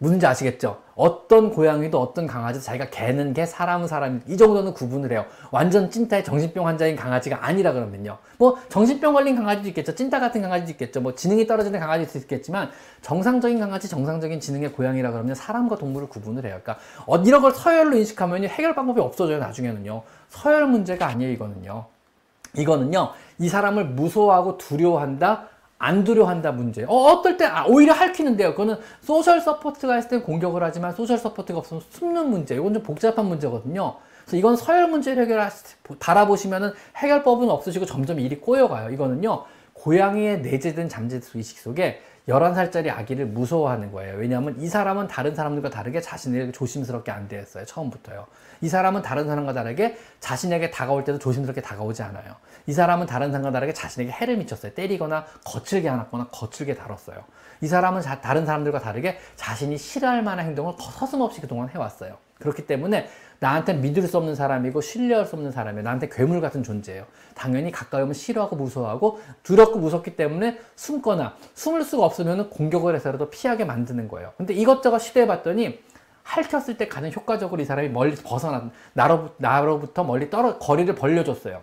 문제 0.02 0.26
아시겠죠? 0.26 0.78
어떤 0.96 1.50
고양이도 1.50 2.00
어떤 2.00 2.26
강아지도 2.26 2.64
자기가 2.64 2.90
개는 2.90 3.34
개, 3.34 3.46
사람은 3.46 3.86
사람, 3.86 4.20
이 4.26 4.36
정도는 4.36 4.74
구분을 4.74 5.12
해요. 5.12 5.26
완전 5.52 5.92
찐따의 5.92 6.24
정신병 6.24 6.66
환자인 6.66 6.96
강아지가 6.96 7.46
아니라 7.46 7.72
그러면요. 7.72 8.18
뭐, 8.36 8.58
정신병 8.68 9.14
걸린 9.14 9.36
강아지도 9.36 9.68
있겠죠. 9.68 9.94
찐따 9.94 10.18
같은 10.18 10.42
강아지도 10.42 10.72
있겠죠. 10.72 11.00
뭐, 11.00 11.14
지능이 11.14 11.46
떨어지는 11.46 11.78
강아지도 11.78 12.18
있겠지만, 12.18 12.70
정상적인 13.00 13.60
강아지, 13.60 13.88
정상적인 13.88 14.40
지능의 14.40 14.72
고양이라 14.72 15.12
그러면 15.12 15.36
사람과 15.36 15.76
동물을 15.76 16.08
구분을 16.08 16.46
해요. 16.46 16.58
그러니까, 16.60 16.84
어, 17.06 17.18
이런 17.18 17.40
걸 17.40 17.52
서열로 17.52 17.96
인식하면 17.96 18.42
해결 18.46 18.74
방법이 18.74 19.00
없어져요, 19.00 19.38
나중에는요. 19.38 20.02
서열 20.30 20.66
문제가 20.66 21.06
아니에요, 21.06 21.30
이거는요. 21.32 21.84
이거는요, 22.56 23.12
이 23.38 23.48
사람을 23.48 23.84
무서워하고 23.84 24.58
두려워한다? 24.58 25.51
안 25.82 26.04
두려워한다 26.04 26.52
문제. 26.52 26.84
어, 26.84 26.94
어떨 26.94 27.36
때 27.36 27.44
아, 27.44 27.66
오히려 27.66 27.92
할퀴는데요. 27.92 28.52
그거는 28.52 28.76
social 29.00 29.40
support가 29.40 29.98
있을 29.98 30.08
때 30.10 30.20
공격을 30.20 30.62
하지만 30.62 30.94
social 30.94 31.18
support가 31.18 31.58
없으면 31.58 31.82
숨는 31.90 32.30
문제. 32.30 32.54
이건 32.54 32.72
좀 32.72 32.84
복잡한 32.84 33.26
문제거든요. 33.26 33.96
그래서 34.22 34.36
이건 34.36 34.54
서열 34.54 34.86
문제를 34.88 35.24
해결해 35.24 35.50
달라 35.98 36.20
보시면은 36.20 36.72
해결법은 36.96 37.50
없으시고 37.50 37.86
점점 37.86 38.20
일이 38.20 38.38
꼬여가요. 38.38 38.90
이거는요. 38.90 39.44
고양이의 39.72 40.42
내재된 40.42 40.88
잠재수 40.88 41.36
의식 41.36 41.58
속에 41.58 42.00
11살짜리 42.28 42.88
아기를 42.88 43.26
무서워하는 43.26 43.90
거예요. 43.90 44.16
왜냐하면 44.16 44.60
이 44.60 44.68
사람은 44.68 45.08
다른 45.08 45.34
사람들과 45.34 45.70
다르게 45.70 46.00
자신에게 46.00 46.52
조심스럽게 46.52 47.10
안 47.10 47.26
대했어요. 47.26 47.64
처음부터요. 47.64 48.26
이 48.60 48.68
사람은 48.68 49.02
다른 49.02 49.26
사람과 49.26 49.52
다르게 49.52 49.96
자신에게 50.20 50.70
다가올 50.70 51.02
때도 51.04 51.18
조심스럽게 51.18 51.60
다가오지 51.62 52.02
않아요. 52.04 52.36
이 52.66 52.72
사람은 52.72 53.06
다른 53.06 53.32
사람과 53.32 53.50
다르게 53.50 53.72
자신에게 53.72 54.12
해를 54.12 54.36
미쳤어요. 54.36 54.72
때리거나 54.74 55.26
거칠게 55.44 55.88
안았거나 55.88 56.28
거칠게 56.28 56.74
다뤘어요. 56.74 57.24
이 57.60 57.66
사람은 57.66 58.02
자, 58.02 58.20
다른 58.20 58.46
사람들과 58.46 58.78
다르게 58.78 59.18
자신이 59.34 59.76
싫어할 59.76 60.22
만한 60.22 60.46
행동을 60.46 60.74
서슴없이 60.78 61.40
그동안 61.40 61.68
해왔어요. 61.70 62.18
그렇기 62.38 62.66
때문에 62.66 63.08
나한테 63.42 63.74
믿을 63.74 64.06
수 64.06 64.18
없는 64.18 64.36
사람이고 64.36 64.80
신뢰할 64.80 65.26
수 65.26 65.34
없는 65.34 65.50
사람이에요. 65.50 65.82
나한테 65.82 66.08
괴물 66.08 66.40
같은 66.40 66.62
존재예요. 66.62 67.04
당연히 67.34 67.72
가까이 67.72 68.02
오면 68.02 68.14
싫어하고 68.14 68.54
무서워하고 68.54 69.20
두렵고 69.42 69.80
무섭기 69.80 70.14
때문에 70.14 70.60
숨거나 70.76 71.34
숨을 71.54 71.82
수가 71.82 72.04
없으면 72.04 72.50
공격을 72.50 72.94
해서라도 72.94 73.30
피하게 73.30 73.64
만드는 73.64 74.06
거예요. 74.06 74.32
근데 74.36 74.54
이것저것 74.54 75.00
시도해 75.00 75.26
봤더니 75.26 75.80
핥혔을 76.22 76.78
때 76.78 76.86
가장 76.86 77.10
효과적으로 77.10 77.60
이 77.60 77.64
사람이 77.64 77.88
멀리 77.88 78.14
벗어나 78.14 78.70
나로, 78.92 79.30
나로부터 79.38 80.04
멀리 80.04 80.30
떨어 80.30 80.58
거리를 80.58 80.94
벌려줬어요. 80.94 81.62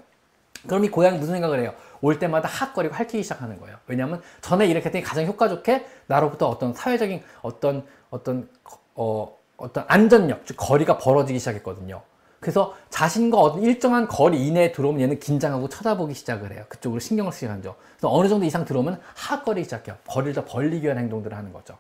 그럼 0.68 0.84
이 0.84 0.90
고양이 0.90 1.18
무슨 1.18 1.36
생각을 1.36 1.62
해요? 1.62 1.74
올 2.02 2.20
때마다 2.20 2.50
핫거리고 2.50 2.94
핥히기 2.94 3.24
시작하는 3.24 3.58
거예요. 3.62 3.78
왜냐하면 3.88 4.22
전에 4.42 4.68
이렇게 4.68 4.88
했더니 4.88 5.02
가장 5.02 5.26
효과 5.26 5.48
좋게 5.48 5.86
나로부터 6.08 6.50
어떤 6.50 6.74
사회적인 6.74 7.24
어떤 7.42 7.86
어떤 8.10 8.50
어 8.96 9.39
어떤 9.60 9.86
안전력, 9.88 10.46
즉 10.46 10.56
거리가 10.58 10.98
벌어지기 10.98 11.40
시작했거든요. 11.40 12.02
그래서 12.40 12.74
자신과 12.90 13.38
어떤 13.38 13.64
일정한 13.64 14.08
거리 14.08 14.48
이내에 14.48 14.72
들어오면 14.72 15.02
얘는 15.02 15.20
긴장하고 15.20 15.68
쳐다보기 15.68 16.14
시작을 16.14 16.54
해요. 16.54 16.64
그쪽으로 16.70 17.00
신경을 17.00 17.32
쓰기 17.32 17.46
시작하죠. 17.46 17.76
그래서 17.98 18.14
어느 18.14 18.30
정도 18.30 18.46
이상 18.46 18.64
들어오면 18.64 19.00
하거리 19.16 19.64
시작해요. 19.64 19.98
거리를 20.08 20.34
더 20.34 20.46
벌리기 20.46 20.86
위한 20.86 20.98
행동들을 20.98 21.36
하는 21.36 21.52
거죠. 21.52 21.78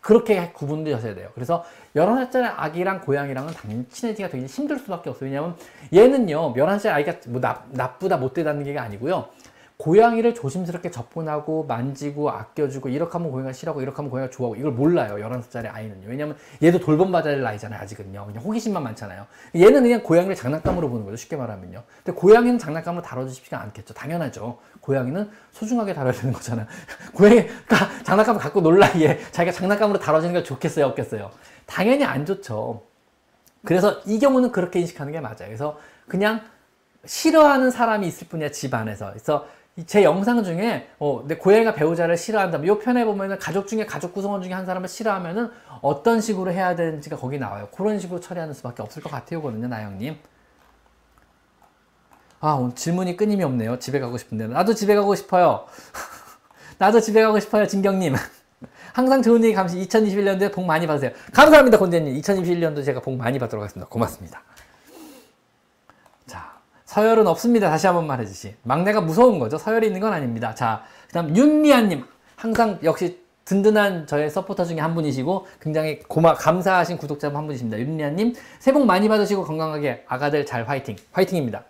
그렇게 0.00 0.50
구분되셔야 0.52 1.14
돼요. 1.14 1.30
그래서 1.34 1.64
11살짜리 1.94 2.52
아기랑 2.56 3.02
고양이랑은 3.02 3.54
당연히 3.54 3.88
친해지기가 3.88 4.30
되게 4.30 4.46
힘들 4.46 4.78
수밖에 4.78 5.10
없어요. 5.10 5.28
왜냐하면 5.28 5.56
얘는요, 5.92 6.54
11살짜리 6.54 6.88
아이가 6.88 7.14
뭐 7.28 7.40
나, 7.40 7.64
나쁘다, 7.70 8.16
못되다는 8.16 8.64
게 8.64 8.76
아니고요. 8.76 9.28
고양이를 9.82 10.32
조심스럽게 10.32 10.92
접근하고 10.92 11.64
만지고 11.64 12.30
아껴주고 12.30 12.88
이렇게 12.88 13.12
하면 13.14 13.32
고양이가 13.32 13.52
싫어하고 13.52 13.82
이렇게 13.82 13.96
하면 13.96 14.12
고양이가 14.12 14.30
좋아하고 14.30 14.54
이걸 14.54 14.70
몰라요. 14.70 15.16
11살짜리 15.16 15.68
아이는요. 15.74 16.06
왜냐면 16.06 16.36
얘도 16.62 16.78
돌봄받아야 16.78 17.34
될 17.34 17.42
나이잖아요 17.42 17.80
아직은요. 17.80 18.26
그냥 18.26 18.44
호기심만 18.44 18.80
많잖아요. 18.80 19.26
얘는 19.56 19.82
그냥 19.82 20.04
고양이를 20.04 20.36
장난감으로 20.36 20.88
보는 20.88 21.04
거죠 21.04 21.16
쉽게 21.16 21.34
말하면요. 21.34 21.82
근데 22.04 22.16
고양이는 22.16 22.60
장난감으로 22.60 23.02
다뤄주시지가 23.02 23.60
않겠죠. 23.60 23.92
당연하죠. 23.94 24.58
고양이는 24.82 25.28
소중하게 25.50 25.94
다뤄야 25.94 26.12
되는 26.12 26.32
거잖아요. 26.32 26.68
고양이가 27.12 27.48
장난감을 28.04 28.40
갖고 28.40 28.60
놀라 28.60 28.86
얘. 29.00 29.18
자기가 29.32 29.52
장난감으로 29.52 29.98
다뤄지는 29.98 30.34
게 30.34 30.42
좋겠어요 30.44 30.86
없겠어요? 30.86 31.32
당연히 31.66 32.04
안 32.04 32.24
좋죠. 32.24 32.84
그래서 33.64 34.00
이 34.06 34.20
경우는 34.20 34.52
그렇게 34.52 34.78
인식하는 34.78 35.12
게 35.12 35.18
맞아요. 35.18 35.38
그래서 35.38 35.76
그냥 36.06 36.40
싫어하는 37.04 37.72
사람이 37.72 38.06
있을 38.06 38.28
뿐이야 38.28 38.52
집 38.52 38.72
안에서. 38.74 39.08
그래서 39.08 39.48
제 39.86 40.04
영상 40.04 40.44
중에 40.44 40.90
어, 40.98 41.24
내 41.26 41.36
고양이가 41.36 41.74
배우자를 41.74 42.18
싫어한다. 42.18 42.58
이 42.58 42.78
편에 42.78 43.06
보면은 43.06 43.38
가족 43.38 43.66
중에 43.66 43.86
가족 43.86 44.12
구성원 44.12 44.42
중에 44.42 44.52
한 44.52 44.66
사람을 44.66 44.86
싫어하면은 44.86 45.50
어떤 45.80 46.20
식으로 46.20 46.52
해야 46.52 46.76
되는지가 46.76 47.16
거기 47.16 47.38
나와요. 47.38 47.68
그런 47.74 47.98
식으로 47.98 48.20
처리하는 48.20 48.52
수밖에 48.52 48.82
없을 48.82 49.02
것 49.02 49.10
같아요거든요, 49.10 49.68
나영님. 49.68 50.18
아, 52.40 52.52
오늘 52.54 52.74
질문이 52.74 53.16
끊임이 53.16 53.42
없네요. 53.44 53.78
집에 53.78 53.98
가고 53.98 54.18
싶은데. 54.18 54.48
나도 54.48 54.74
집에 54.74 54.94
가고 54.94 55.14
싶어요. 55.14 55.64
나도 56.76 57.00
집에 57.00 57.22
가고 57.22 57.40
싶어요, 57.40 57.66
진경님. 57.66 58.14
항상 58.92 59.22
좋은 59.22 59.42
얘기 59.42 59.54
감시 59.54 59.78
2021년도에 59.78 60.52
복 60.52 60.66
많이 60.66 60.86
받으세요. 60.86 61.12
감사합니다, 61.32 61.78
곤대님. 61.78 62.20
2021년도 62.20 62.84
제가 62.84 63.00
복 63.00 63.16
많이 63.16 63.38
받도록 63.38 63.62
하겠습니다. 63.62 63.88
고맙습니다. 63.88 64.42
서열은 66.92 67.26
없습니다. 67.26 67.70
다시 67.70 67.86
한번 67.86 68.06
말해주시. 68.06 68.54
막내가 68.64 69.00
무서운 69.00 69.38
거죠. 69.38 69.56
서열이 69.56 69.86
있는 69.86 69.98
건 69.98 70.12
아닙니다. 70.12 70.54
자, 70.54 70.84
그 71.06 71.14
다음 71.14 71.34
윤미아님. 71.34 72.04
항상 72.36 72.78
역시 72.82 73.22
든든한 73.46 74.06
저의 74.06 74.28
서포터 74.28 74.66
중에 74.66 74.78
한 74.78 74.94
분이시고 74.94 75.46
굉장히 75.58 76.00
고마 76.00 76.34
감사하신 76.34 76.98
구독자 76.98 77.32
한 77.32 77.46
분이십니다. 77.46 77.78
윤미아님 77.78 78.34
새해 78.58 78.74
복 78.74 78.84
많이 78.84 79.08
받으시고 79.08 79.44
건강하게 79.44 80.04
아가들 80.06 80.44
잘 80.44 80.68
화이팅 80.68 80.96
화이팅입니다. 81.12 81.64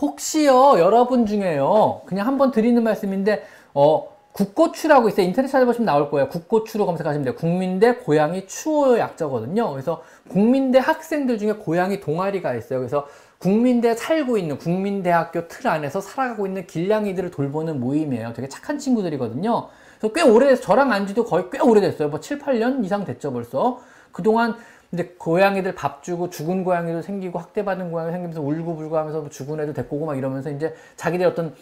혹시요 0.00 0.78
여러분 0.78 1.26
중에요 1.26 2.02
그냥 2.06 2.26
한번 2.26 2.50
드리는 2.50 2.82
말씀인데 2.82 3.44
어 3.74 4.12
국고추라고 4.32 5.08
있어요. 5.08 5.26
인터넷 5.26 5.48
찾아보시면 5.48 5.86
나올 5.86 6.10
거예요. 6.10 6.28
국고추로 6.28 6.86
검색하시면 6.86 7.24
돼요. 7.24 7.34
국민대 7.34 7.96
고양이 7.96 8.46
추호 8.46 8.98
약자거든요. 8.98 9.70
그래서 9.70 10.02
국민대 10.28 10.78
학생들 10.78 11.38
중에 11.38 11.52
고양이 11.52 12.00
동아리가 12.00 12.54
있어요. 12.54 12.78
그래서 12.78 13.06
국민대 13.38 13.94
살고 13.94 14.38
있는 14.38 14.56
국민대학교 14.56 15.48
틀 15.48 15.68
안에서 15.68 16.00
살아가고 16.00 16.46
있는 16.46 16.66
길냥이들을 16.66 17.30
돌보는 17.30 17.80
모임이에요. 17.80 18.32
되게 18.32 18.48
착한 18.48 18.78
친구들이거든요. 18.78 19.68
그래서 19.98 20.14
꽤 20.14 20.22
오래돼서 20.22 20.62
저랑 20.62 20.92
안지도 20.92 21.24
거의 21.24 21.46
꽤 21.50 21.58
오래됐어요. 21.58 22.08
뭐 22.08 22.20
7, 22.20 22.38
8년 22.38 22.84
이상 22.84 23.04
됐죠 23.04 23.32
벌써. 23.32 23.80
그동안 24.12 24.56
이제 24.92 25.14
고양이들 25.18 25.74
밥 25.74 26.02
주고 26.02 26.30
죽은 26.30 26.64
고양이도 26.64 27.02
생기고 27.02 27.38
학대받은 27.38 27.90
고양이 27.90 28.12
생기면서 28.12 28.42
울고불고 28.42 28.96
하면서 28.96 29.20
뭐 29.20 29.30
죽은 29.30 29.60
애도 29.60 29.72
데리고 29.72 30.06
막 30.06 30.16
이러면서 30.16 30.50
이제 30.50 30.74
자기들 30.96 31.26
어떤 31.26 31.54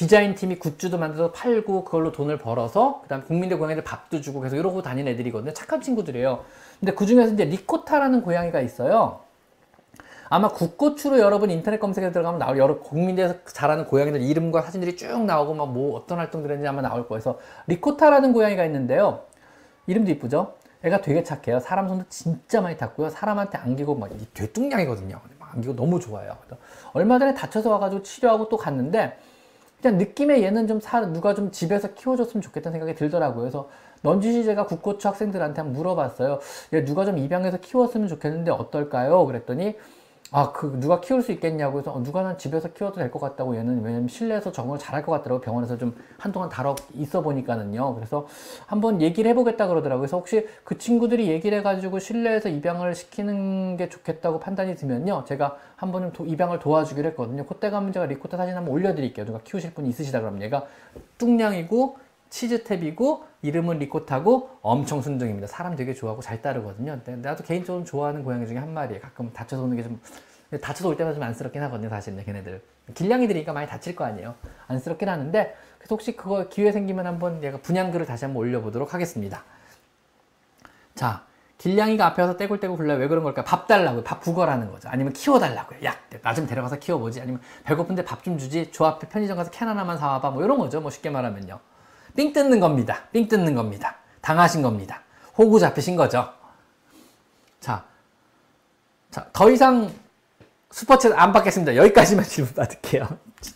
디자인 0.00 0.34
팀이 0.34 0.58
굿즈도 0.58 0.96
만들어서 0.96 1.30
팔고 1.30 1.84
그걸로 1.84 2.10
돈을 2.10 2.38
벌어서 2.38 3.00
그다음 3.02 3.22
국민대 3.22 3.56
고양이들 3.56 3.84
밥도 3.84 4.22
주고 4.22 4.40
계속 4.40 4.56
이러고 4.56 4.80
다니는 4.80 5.12
애들이거든요. 5.12 5.52
착한 5.52 5.82
친구들이에요. 5.82 6.42
근데 6.78 6.94
그 6.94 7.04
중에서 7.04 7.34
이제 7.34 7.44
리코타라는 7.44 8.22
고양이가 8.22 8.62
있어요. 8.62 9.20
아마 10.30 10.48
국고추로 10.48 11.18
여러분 11.18 11.50
인터넷 11.50 11.78
검색에 11.78 12.12
들어가면 12.12 12.38
나올 12.38 12.56
여러 12.56 12.78
국민대에서 12.78 13.44
자라는 13.44 13.84
고양이들 13.88 14.22
이름과 14.22 14.62
사진들이 14.62 14.96
쭉 14.96 15.22
나오고 15.26 15.52
막 15.52 15.66
뭐 15.66 15.98
어떤 15.98 16.16
활동들 16.16 16.50
했는지 16.50 16.66
아마 16.66 16.80
나올 16.80 17.06
거예요. 17.06 17.20
그래서 17.20 17.38
리코타라는 17.66 18.32
고양이가 18.32 18.64
있는데요. 18.64 19.24
이름도 19.86 20.12
이쁘죠? 20.12 20.54
애가 20.82 21.02
되게 21.02 21.22
착해요. 21.22 21.60
사람 21.60 21.88
손도 21.88 22.06
진짜 22.08 22.62
많이 22.62 22.78
탔고요. 22.78 23.10
사람한테 23.10 23.58
안기고 23.58 23.96
막 23.96 24.08
되뚱냥이거든요. 24.32 25.20
안기고 25.40 25.76
너무 25.76 26.00
좋아요. 26.00 26.38
얼마 26.94 27.18
전에 27.18 27.34
다쳐서 27.34 27.68
와가지고 27.68 28.02
치료하고 28.02 28.48
또 28.48 28.56
갔는데 28.56 29.18
그냥 29.80 29.98
느낌에 29.98 30.42
얘는 30.42 30.66
좀 30.66 30.80
사, 30.80 31.00
누가 31.12 31.34
좀 31.34 31.50
집에서 31.50 31.94
키워줬으면 31.94 32.42
좋겠다는 32.42 32.78
생각이 32.78 32.94
들더라고요. 32.96 33.40
그래서 33.40 33.68
넌지시 34.02 34.44
제가 34.44 34.66
국고초 34.66 35.08
학생들한테 35.08 35.60
한번 35.60 35.76
물어봤어요. 35.76 36.40
얘 36.74 36.84
누가 36.84 37.04
좀 37.04 37.18
입양해서 37.18 37.58
키웠으면 37.58 38.08
좋겠는데 38.08 38.50
어떨까요? 38.50 39.26
그랬더니 39.26 39.76
아, 40.32 40.52
그, 40.52 40.78
누가 40.78 41.00
키울 41.00 41.22
수 41.22 41.32
있겠냐고 41.32 41.80
해서, 41.80 41.90
어, 41.92 42.00
누가 42.04 42.22
난 42.22 42.38
집에서 42.38 42.68
키워도 42.72 42.96
될 42.96 43.10
것 43.10 43.18
같다고 43.18 43.56
얘는, 43.56 43.82
왜냐면 43.82 44.06
실내에서 44.06 44.52
적응을 44.52 44.78
잘할 44.78 45.02
것 45.02 45.10
같더라고. 45.10 45.40
병원에서 45.40 45.76
좀 45.76 45.96
한동안 46.18 46.48
다뤄 46.48 46.76
있어 46.94 47.20
보니까는요. 47.20 47.96
그래서 47.96 48.28
한번 48.66 49.02
얘기를 49.02 49.28
해보겠다 49.32 49.66
그러더라고요. 49.66 50.02
그래서 50.02 50.16
혹시 50.18 50.46
그 50.62 50.78
친구들이 50.78 51.26
얘기를 51.28 51.58
해가지고 51.58 51.98
실내에서 51.98 52.48
입양을 52.48 52.94
시키는 52.94 53.76
게 53.76 53.88
좋겠다고 53.88 54.38
판단이 54.38 54.76
들면요. 54.76 55.24
제가 55.26 55.56
한번 55.74 56.12
좀 56.12 56.28
입양을 56.28 56.60
도와주기로 56.60 57.08
했거든요. 57.08 57.44
그때 57.44 57.68
가면 57.70 57.92
제가 57.92 58.06
리코타 58.06 58.36
사진 58.36 58.54
한번 58.54 58.72
올려드릴게요. 58.72 59.26
누가 59.26 59.40
키우실 59.42 59.74
분이 59.74 59.88
있으시다 59.88 60.20
그러면 60.20 60.42
얘가 60.42 60.64
뚱냥이고, 61.18 61.96
치즈탭이고 62.30 63.22
이름은 63.42 63.78
리코타고 63.80 64.58
엄청 64.62 65.02
순둥입니다. 65.02 65.46
사람 65.48 65.76
되게 65.76 65.92
좋아하고 65.94 66.22
잘 66.22 66.40
따르거든요. 66.42 67.00
나도 67.04 67.42
개인적으로 67.44 67.84
좋아하는 67.84 68.22
고양이 68.24 68.46
중에 68.46 68.56
한 68.58 68.72
마리에 68.72 68.98
가끔 69.00 69.32
다쳐서 69.32 69.62
오는 69.62 69.76
게 69.76 69.82
좀 69.82 70.00
다쳐서 70.60 70.88
올 70.88 70.96
때마다 70.96 71.14
좀 71.14 71.22
안쓰럽긴 71.22 71.62
하거든요. 71.64 71.88
사실 71.88 72.16
걔네들 72.24 72.60
길냥이들이니까 72.94 73.52
많이 73.52 73.68
다칠 73.68 73.94
거 73.94 74.04
아니에요. 74.04 74.34
안쓰럽긴 74.66 75.08
하는데 75.08 75.54
그래서 75.78 75.94
혹시 75.94 76.16
그거 76.16 76.48
기회 76.48 76.72
생기면 76.72 77.06
한번 77.06 77.42
얘가 77.44 77.58
분양글을 77.58 78.04
다시 78.06 78.24
한번 78.24 78.40
올려보도록 78.42 78.92
하겠습니다. 78.94 79.44
자 80.94 81.24
길냥이가 81.58 82.06
앞에 82.06 82.26
서 82.26 82.36
떼굴떼굴 82.36 82.76
굴러요. 82.76 82.98
왜 82.98 83.06
그런 83.06 83.22
걸까요? 83.22 83.44
밥 83.44 83.66
달라고요. 83.68 84.02
밥 84.02 84.20
구걸하는 84.20 84.70
거죠. 84.70 84.88
아니면 84.88 85.12
키워달라고요. 85.12 85.84
야, 85.84 85.94
나 86.22 86.34
좀 86.34 86.46
데려가서 86.46 86.78
키워보지. 86.78 87.20
아니면 87.20 87.40
배고픈데 87.64 88.04
밥 88.04 88.22
좀 88.24 88.38
주지. 88.38 88.72
조 88.72 88.86
앞에 88.86 89.08
편의점 89.08 89.36
가서 89.36 89.50
캔 89.50 89.68
하나만 89.68 89.98
사와봐. 89.98 90.30
뭐 90.30 90.42
이런 90.42 90.58
거죠. 90.58 90.80
뭐 90.80 90.90
쉽게 90.90 91.10
말하면요. 91.10 91.60
삥 92.16 92.32
뜯는 92.32 92.60
겁니다. 92.60 93.04
삥 93.12 93.28
뜯는 93.28 93.54
겁니다. 93.54 93.96
당하신 94.20 94.62
겁니다. 94.62 95.02
호구 95.36 95.58
잡히신 95.60 95.96
거죠. 95.96 96.28
자, 97.60 97.84
자, 99.10 99.26
더 99.32 99.50
이상 99.50 99.90
슈퍼챗 100.70 101.12
안 101.16 101.32
받겠습니다. 101.32 101.76
여기까지만 101.76 102.24
질문 102.26 102.54
받을게요. 102.54 103.08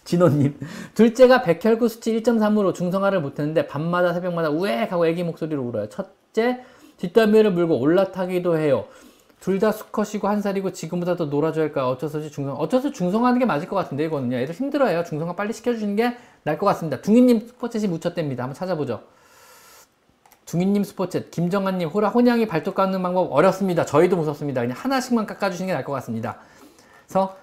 진호님. 0.05 0.59
둘째가 0.95 1.43
백혈구 1.43 1.89
수치 1.89 2.13
1.3으로 2.21 2.75
중성화를 2.75 3.21
못했는데 3.21 3.67
밤마다 3.67 4.13
새벽마다 4.15 4.49
우액 4.51 4.91
하고 4.93 5.07
애기 5.07 5.23
목소리로 5.23 5.63
울어요. 5.63 5.89
첫째, 5.89 6.65
뒷담배를 6.97 7.53
물고 7.53 7.79
올라타기도 7.79 8.59
해요. 8.59 8.87
둘 9.41 9.59
다 9.59 9.73
수컷이고 9.73 10.27
한 10.27 10.41
살이고 10.41 10.73
지금보다 10.73 11.17
더 11.17 11.27
놀아줘야 11.27 11.67
할까 11.67 11.87
어쩌서지 11.91 12.31
중성 12.31 12.57
어쩌서 12.57 12.91
중성화하는 12.91 13.39
게 13.39 13.45
맞을 13.45 13.69
것 13.69 13.77
같은데 13.77 14.07
이거는요 14.07 14.39
애들 14.39 14.55
힘들어요 14.55 15.05
중성화 15.05 15.37
빨리 15.37 15.53
시켜주시는 15.53 15.97
게 15.97 16.17
나을 16.45 16.59
것 16.59 16.67
같습니다. 16.67 17.01
둥이님 17.01 17.49
스포챗이 17.49 17.89
묻혔답니다. 17.89 18.45
한번 18.45 18.55
찾아보죠. 18.55 19.03
둥이님 20.47 20.83
스포챗 20.83 21.31
김정한님 21.31 21.89
호라 21.89 22.11
혼양이 22.11 22.47
발톱 22.47 22.75
깎는 22.75 23.03
방법 23.03 23.33
어렵습니다. 23.33 23.85
저희도 23.85 24.17
무섭습니다. 24.17 24.61
그냥 24.61 24.77
하나씩만 24.79 25.27
깎아주시는 25.27 25.69
게 25.69 25.73
나을 25.73 25.85
것 25.85 25.93
같습니다. 25.95 26.39
그래서 27.07 27.37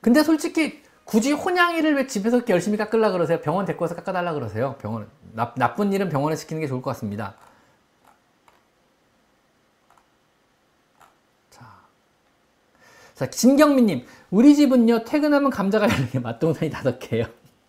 근데 0.00 0.22
솔직히 0.22 0.82
굳이 1.04 1.32
혼양이를 1.32 1.96
왜 1.96 2.06
집에서 2.06 2.40
열심히 2.48 2.78
깎으려 2.78 3.10
그러세요? 3.12 3.40
병원 3.40 3.66
데리고 3.66 3.84
와서 3.84 3.94
깎아달라 3.96 4.32
그러세요? 4.32 4.76
병원 4.78 5.08
나, 5.32 5.52
나쁜 5.56 5.92
일은 5.92 6.08
병원에 6.08 6.36
시키는 6.36 6.60
게 6.60 6.68
좋을 6.68 6.82
것 6.82 6.90
같습니다. 6.92 7.34
자, 13.16 13.30
진경민님, 13.30 14.04
우리 14.30 14.54
집은요, 14.54 15.04
퇴근하면 15.04 15.50
감자가 15.50 15.88
열리게 15.88 16.18
맛동산이 16.18 16.70
다섯 16.70 16.98
개예요. 16.98 17.24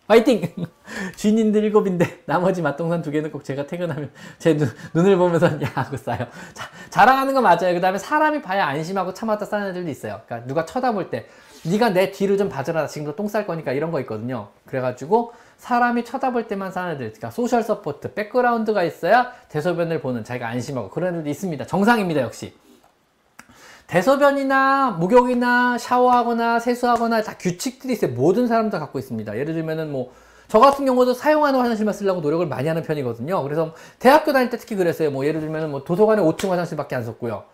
화이팅! 0.08 0.50
주인님들 1.16 1.64
일곱인데, 1.64 2.22
나머지 2.24 2.62
맛동산 2.62 3.02
두 3.02 3.10
개는 3.10 3.30
꼭 3.30 3.44
제가 3.44 3.66
퇴근하면 3.66 4.10
제 4.38 4.56
눈, 4.56 4.68
눈을 4.94 5.18
보면서 5.18 5.46
야 5.62 5.70
하고 5.74 5.98
싸요. 5.98 6.26
자, 6.54 6.70
자랑하는 6.88 7.34
거 7.34 7.42
맞아요. 7.42 7.74
그 7.74 7.80
다음에 7.80 7.98
사람이 7.98 8.40
봐야 8.40 8.66
안심하고 8.66 9.12
참았다 9.12 9.44
싸는 9.44 9.68
애들도 9.68 9.90
있어요. 9.90 10.22
그러니까 10.24 10.48
누가 10.48 10.64
쳐다볼 10.64 11.10
때, 11.10 11.26
네가 11.64 11.90
내 11.90 12.10
뒤를 12.10 12.38
좀 12.38 12.48
봐줘라. 12.48 12.86
지금도 12.86 13.16
똥쌀 13.16 13.46
거니까 13.46 13.72
이런 13.72 13.90
거 13.90 14.00
있거든요. 14.00 14.48
그래가지고 14.64 15.32
사람이 15.58 16.06
쳐다볼 16.06 16.48
때만 16.48 16.72
싸는 16.72 16.94
애들, 16.94 17.08
그러니까 17.08 17.30
social 17.30 17.62
support, 17.62 18.14
백그라운드가 18.14 18.84
있어야 18.84 19.32
대소변을 19.50 20.00
보는 20.00 20.24
자기가 20.24 20.48
안심하고 20.48 20.88
그런 20.88 21.10
애들도 21.10 21.28
있습니다. 21.28 21.66
정상입니다, 21.66 22.22
역시. 22.22 22.54
대소변이나 23.88 24.90
목욕이나 25.00 25.78
샤워하거나 25.78 26.60
세수하거나 26.60 27.22
다 27.22 27.36
규칙들이 27.38 27.94
있어요. 27.94 28.12
모든 28.12 28.46
사람 28.46 28.70
다 28.70 28.78
갖고 28.78 28.98
있습니다. 28.98 29.36
예를 29.36 29.54
들면은 29.54 29.90
뭐, 29.90 30.12
저 30.46 30.60
같은 30.60 30.84
경우도 30.84 31.14
사용하는 31.14 31.58
화장실만 31.58 31.94
쓰려고 31.94 32.20
노력을 32.20 32.46
많이 32.46 32.68
하는 32.68 32.82
편이거든요. 32.82 33.42
그래서 33.42 33.74
대학교 33.98 34.32
다닐 34.32 34.50
때 34.50 34.58
특히 34.58 34.76
그랬어요. 34.76 35.10
뭐 35.10 35.26
예를 35.26 35.40
들면은 35.40 35.70
뭐 35.70 35.84
도서관에 35.84 36.22
5층 36.22 36.50
화장실밖에 36.50 36.96
안 36.96 37.04
썼고요. 37.04 37.44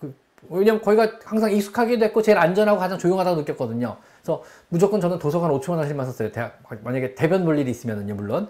그, 0.00 0.14
왜냐면 0.48 0.82
거기가 0.82 1.12
항상 1.24 1.52
익숙하게 1.52 1.98
됐고 1.98 2.22
제일 2.22 2.38
안전하고 2.38 2.78
가장 2.78 2.98
조용하다고 2.98 3.36
느꼈거든요. 3.40 3.96
그래서 4.20 4.42
무조건 4.68 5.00
저는 5.00 5.20
도서관 5.20 5.52
5층 5.52 5.70
화장실만 5.70 6.06
썼어요. 6.06 6.32
대학, 6.32 6.60
만약에 6.82 7.14
대변 7.14 7.44
볼 7.44 7.56
일이 7.56 7.70
있으면은요, 7.70 8.14
물론. 8.14 8.48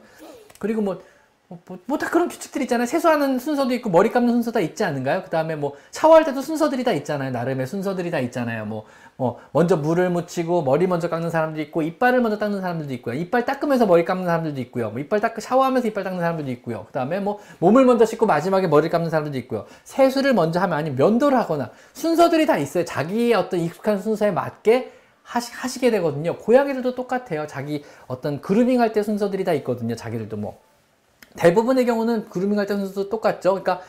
그리고 0.58 0.80
뭐, 0.80 1.02
뭐, 1.50 1.58
뭐, 1.66 1.78
뭐 1.86 1.96
다 1.98 2.10
그런 2.10 2.28
규칙들이 2.28 2.64
있잖아요. 2.64 2.84
세수하는 2.86 3.38
순서도 3.38 3.72
있고, 3.74 3.88
머리 3.88 4.10
감는 4.10 4.34
순서 4.34 4.52
다 4.52 4.60
있지 4.60 4.84
않은가요? 4.84 5.22
그 5.22 5.30
다음에 5.30 5.56
뭐, 5.56 5.74
샤워할 5.90 6.24
때도 6.24 6.42
순서들이 6.42 6.84
다 6.84 6.92
있잖아요. 6.92 7.30
나름의 7.30 7.66
순서들이 7.66 8.10
다 8.10 8.18
있잖아요. 8.20 8.66
뭐, 8.66 8.84
뭐, 9.16 9.38
먼저 9.52 9.78
물을 9.78 10.10
묻히고, 10.10 10.60
머리 10.62 10.86
먼저 10.86 11.08
깎는 11.08 11.30
사람도 11.30 11.58
있고, 11.62 11.80
이빨을 11.80 12.20
먼저 12.20 12.36
닦는 12.36 12.60
사람들도 12.60 12.92
있고요. 12.94 13.14
이빨 13.14 13.46
닦으면서 13.46 13.86
머리 13.86 14.04
감는 14.04 14.26
사람들도 14.26 14.60
있고요. 14.60 14.90
뭐, 14.90 15.00
이빨 15.00 15.20
닦, 15.20 15.40
샤워하면서 15.40 15.88
이빨 15.88 16.04
닦는 16.04 16.20
사람들도 16.20 16.50
있고요. 16.50 16.84
그 16.86 16.92
다음에 16.92 17.18
뭐, 17.18 17.38
몸을 17.60 17.86
먼저 17.86 18.04
씻고 18.04 18.26
마지막에 18.26 18.66
머리를 18.66 18.90
감는 18.90 19.08
사람들도 19.08 19.38
있고요. 19.38 19.64
세수를 19.84 20.34
먼저 20.34 20.60
하면 20.60 20.76
아니면 20.76 20.96
면도를 20.98 21.38
하거나, 21.38 21.70
순서들이 21.94 22.44
다 22.44 22.58
있어요. 22.58 22.84
자기의 22.84 23.32
어떤 23.32 23.60
익숙한 23.60 24.02
순서에 24.02 24.32
맞게 24.32 24.92
하시, 25.22 25.50
하시게 25.54 25.90
되거든요. 25.92 26.36
고양이들도 26.36 26.94
똑같아요. 26.94 27.46
자기 27.46 27.84
어떤 28.06 28.42
그루밍 28.42 28.82
할 28.82 28.92
때 28.92 29.02
순서들이 29.02 29.44
다 29.44 29.54
있거든요. 29.54 29.96
자기들도 29.96 30.36
뭐. 30.36 30.60
대부분의 31.38 31.86
경우는 31.86 32.28
그루밍 32.28 32.58
할때 32.58 32.74
순서도 32.74 33.08
똑같죠. 33.08 33.50
그러니까 33.50 33.80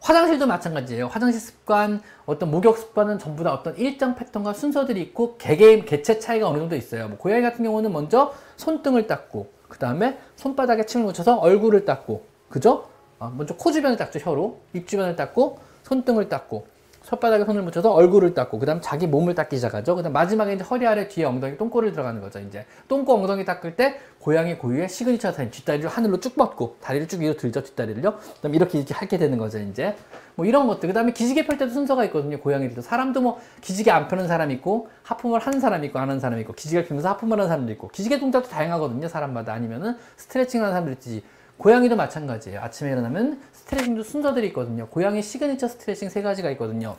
화장실도 0.00 0.46
마찬가지예요. 0.46 1.08
화장실 1.08 1.40
습관, 1.40 2.00
어떤 2.26 2.50
목욕 2.50 2.76
습관은 2.78 3.18
전부 3.18 3.44
다 3.44 3.52
어떤 3.52 3.76
일정 3.76 4.14
패턴과 4.14 4.52
순서들이 4.52 5.00
있고 5.02 5.36
개개 5.36 5.84
개체 5.84 6.18
차이가 6.18 6.48
어느 6.48 6.58
정도 6.58 6.76
있어요. 6.76 7.08
뭐 7.08 7.18
고양이 7.18 7.42
같은 7.42 7.64
경우는 7.64 7.92
먼저 7.92 8.32
손등을 8.56 9.06
닦고 9.06 9.50
그 9.68 9.78
다음에 9.78 10.18
손바닥에 10.36 10.86
침을 10.86 11.06
묻혀서 11.06 11.38
얼굴을 11.38 11.84
닦고 11.84 12.24
그죠? 12.48 12.88
아, 13.18 13.32
먼저 13.36 13.56
코 13.56 13.70
주변을 13.70 13.96
닦죠 13.96 14.18
혀로 14.18 14.60
입 14.72 14.86
주변을 14.88 15.16
닦고 15.16 15.58
손등을 15.84 16.28
닦고 16.28 16.66
손바닥에 17.02 17.44
침을 17.44 17.62
묻혀서 17.62 17.92
얼굴을 17.92 18.34
닦고 18.34 18.58
그다음 18.58 18.80
자기 18.80 19.06
몸을 19.06 19.34
닦기 19.34 19.56
시작하죠. 19.56 19.96
그다음 19.96 20.12
마지막에 20.12 20.54
이제 20.54 20.64
허리 20.64 20.86
아래 20.86 21.08
뒤에 21.08 21.24
엉덩이 21.24 21.56
똥꼬를 21.56 21.92
들어가는 21.92 22.20
거죠. 22.20 22.38
이제 22.40 22.64
똥꼬 22.88 23.14
엉덩이 23.14 23.44
닦을 23.44 23.76
때 23.76 23.98
고양이 24.20 24.56
고유의 24.56 24.88
시그니처 24.88 25.32
사인 25.32 25.50
뒷다리를 25.50 25.88
하늘로 25.88 26.20
쭉 26.20 26.36
뻗고 26.36 26.76
다리를 26.80 27.08
쭉 27.08 27.20
위로 27.20 27.36
들죠 27.36 27.62
뒷다리를요. 27.62 28.18
그다음 28.36 28.54
이렇게 28.54 28.78
이렇게 28.78 28.94
하게 28.94 29.18
되는 29.18 29.36
거죠. 29.38 29.58
이제 29.58 29.96
뭐 30.34 30.46
이런 30.46 30.66
것들. 30.66 30.88
그다음에 30.88 31.12
기지개 31.12 31.46
펼 31.46 31.58
때도 31.58 31.72
순서가 31.72 32.04
있거든요. 32.06 32.38
고양이들도 32.38 32.82
사람도 32.82 33.20
뭐 33.20 33.40
기지개 33.60 33.90
안 33.90 34.08
펴는 34.08 34.28
사람 34.28 34.50
있고 34.52 34.88
하품을 35.02 35.40
하는 35.40 35.60
사람 35.60 35.84
있고 35.84 35.98
안 35.98 36.08
하는 36.08 36.20
사람 36.20 36.38
있고 36.40 36.52
기지개를 36.52 36.86
펴면서 36.86 37.08
하품을 37.10 37.38
하는 37.38 37.48
사람도 37.48 37.72
있고 37.72 37.88
기지개 37.88 38.18
동작도 38.18 38.48
다양하거든요. 38.48 39.08
사람마다 39.08 39.52
아니면은 39.52 39.96
스트레칭 40.16 40.62
하는 40.62 40.72
사람들 40.72 40.92
있지. 40.94 41.22
고양이도 41.58 41.94
마찬가지예요. 41.94 42.60
아침에 42.60 42.90
일어나면 42.90 43.40
스트레칭도 43.66 44.02
순서들이 44.02 44.48
있거든요. 44.48 44.86
고양이 44.88 45.22
시그니처 45.22 45.68
스트레칭 45.68 46.08
세 46.08 46.20
가지가 46.22 46.50
있거든요. 46.52 46.96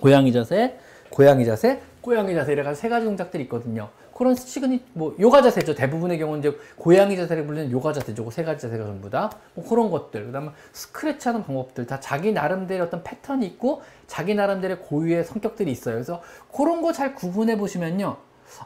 고양이 0.00 0.32
자세, 0.32 0.78
고양이 1.10 1.44
자세, 1.44 1.80
고양이 2.00 2.34
자세 2.34 2.52
이래가지고 2.52 2.80
세 2.80 2.88
가지 2.88 3.06
동작들이 3.06 3.44
있거든요. 3.44 3.88
그런 4.12 4.34
시그니 4.34 4.82
뭐 4.94 5.14
요가 5.20 5.42
자세죠. 5.42 5.74
대부분의 5.74 6.18
경우는 6.18 6.40
이제 6.40 6.58
고양이 6.76 7.16
자세를 7.16 7.46
부르는 7.46 7.70
요가 7.70 7.92
자세죠. 7.92 8.24
그세 8.24 8.44
가지 8.44 8.62
자세가 8.62 8.84
전부 8.84 9.10
다. 9.10 9.30
뭐 9.54 9.66
그런 9.68 9.90
것들. 9.90 10.26
그다음에 10.26 10.50
스크래치 10.72 11.28
하는 11.28 11.44
방법들 11.44 11.86
다 11.86 12.00
자기 12.00 12.32
나름대로 12.32 12.84
어떤 12.84 13.02
패턴이 13.02 13.46
있고 13.46 13.82
자기 14.06 14.34
나름대로의 14.34 14.80
고유의 14.80 15.24
성격들이 15.24 15.70
있어요. 15.70 15.94
그래서 15.94 16.22
그런 16.54 16.80
거 16.82 16.92
잘 16.92 17.14
구분해 17.14 17.56
보시면요. 17.58 18.16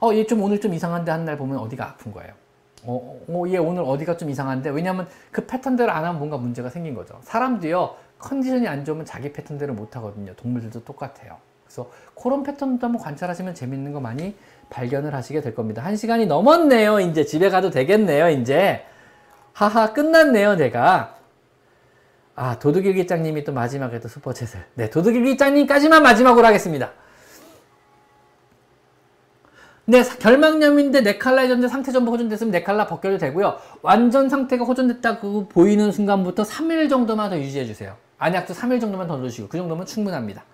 어, 0.00 0.14
얘 0.14 0.24
좀 0.24 0.42
오늘 0.42 0.60
좀 0.60 0.72
이상한데 0.72 1.10
한 1.10 1.24
날 1.24 1.36
보면 1.36 1.58
어디가 1.58 1.84
아픈 1.84 2.12
거예요. 2.12 2.32
어, 2.84 3.20
어, 3.28 3.44
얘 3.48 3.58
오늘 3.58 3.82
어디가 3.82 4.16
좀 4.16 4.30
이상한데 4.30 4.70
왜냐면 4.70 5.06
그 5.30 5.46
패턴대로 5.46 5.92
안 5.92 6.04
하면 6.04 6.18
뭔가 6.18 6.36
문제가 6.36 6.70
생긴 6.70 6.94
거죠. 6.94 7.18
사람도요. 7.22 7.94
컨디션이 8.18 8.68
안 8.68 8.84
좋으면 8.84 9.04
자기 9.04 9.32
패턴대로 9.32 9.74
못 9.74 9.96
하거든요. 9.96 10.34
동물들도 10.34 10.84
똑같아요. 10.84 11.36
그래서 11.64 11.90
그런 12.20 12.42
패턴도 12.42 12.84
한번 12.84 13.02
관찰하시면 13.02 13.54
재밌는 13.54 13.92
거 13.92 14.00
많이 14.00 14.34
발견을 14.70 15.14
하시게 15.14 15.40
될 15.40 15.54
겁니다. 15.54 15.82
한 15.82 15.96
시간이 15.96 16.26
넘었네요. 16.26 17.00
이제 17.00 17.24
집에 17.24 17.48
가도 17.48 17.70
되겠네요. 17.70 18.30
이제 18.30 18.84
하하 19.52 19.92
끝났네요. 19.92 20.56
내가 20.56 21.16
아 22.34 22.58
도둑일기장님이 22.58 23.44
또 23.44 23.52
마지막에 23.52 24.00
또 24.00 24.08
슈퍼챗을 24.08 24.58
네 24.74 24.90
도둑일기장님까지만 24.90 26.02
마지막으로 26.02 26.46
하겠습니다. 26.46 26.92
네, 29.90 30.04
결막염인데 30.04 31.00
네칼라 31.00 31.42
해전제 31.42 31.66
상태 31.66 31.90
전부 31.90 32.12
호전됐으면 32.12 32.52
neck 32.52 32.66
collar 32.66 32.86
벗겨도 32.86 33.18
되고요. 33.18 33.56
완전 33.82 34.28
상태가 34.28 34.64
호전됐다고 34.64 35.48
보이는 35.48 35.90
순간부터 35.90 36.44
3일 36.44 36.88
정도만 36.88 37.28
더 37.28 37.36
유지해 37.36 37.64
주세요. 37.64 37.96
안약도 38.18 38.54
3일 38.54 38.80
정도만 38.80 39.08
더 39.08 39.16
넣으시고 39.16 39.48
그 39.48 39.58
정도면 39.58 39.86
충분합니다. 39.86 40.44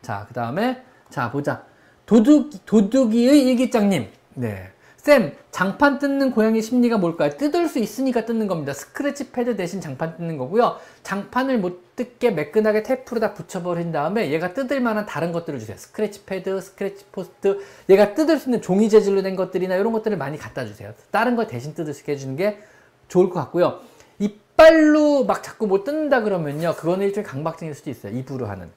자, 0.00 0.24
그 0.28 0.34
다음에 0.34 0.80
자 1.10 1.28
보자. 1.28 1.64
도둑 2.06 2.52
도둑이의 2.66 3.42
일기장님. 3.48 4.06
네. 4.34 4.70
쌤, 5.04 5.36
장판 5.50 5.98
뜯는 5.98 6.30
고양이 6.30 6.62
심리가 6.62 6.96
뭘까요? 6.96 7.36
뜯을 7.36 7.68
수 7.68 7.78
있으니까 7.78 8.24
뜯는 8.24 8.46
겁니다. 8.46 8.72
스크래치 8.72 9.32
패드 9.32 9.54
대신 9.54 9.82
장판 9.82 10.16
뜯는 10.16 10.38
거고요. 10.38 10.78
장판을 11.02 11.58
못 11.58 11.94
뜯게 11.94 12.30
매끈하게 12.30 12.84
테이프로 12.84 13.20
다 13.20 13.34
붙여버린 13.34 13.92
다음에 13.92 14.30
얘가 14.30 14.54
뜯을 14.54 14.80
만한 14.80 15.04
다른 15.04 15.30
것들을 15.30 15.58
주세요. 15.58 15.76
스크래치 15.76 16.24
패드, 16.24 16.58
스크래치 16.58 17.04
포스트, 17.12 17.60
얘가 17.90 18.14
뜯을 18.14 18.38
수 18.38 18.48
있는 18.48 18.62
종이 18.62 18.88
재질로 18.88 19.20
된 19.20 19.36
것들이나 19.36 19.76
이런 19.76 19.92
것들을 19.92 20.16
많이 20.16 20.38
갖다 20.38 20.64
주세요. 20.64 20.94
다른 21.10 21.36
걸 21.36 21.48
대신 21.48 21.74
뜯을 21.74 21.92
수 21.92 22.00
있게 22.00 22.12
해주는 22.12 22.36
게 22.36 22.58
좋을 23.08 23.28
것 23.28 23.40
같고요. 23.40 23.80
이빨로 24.20 25.26
막 25.26 25.42
자꾸 25.42 25.66
못 25.66 25.84
뜯는다 25.84 26.22
그러면요. 26.22 26.76
그거는 26.76 27.06
일종의 27.06 27.26
강박증일 27.26 27.74
수도 27.74 27.90
있어요. 27.90 28.16
입으로 28.16 28.46
하는. 28.46 28.70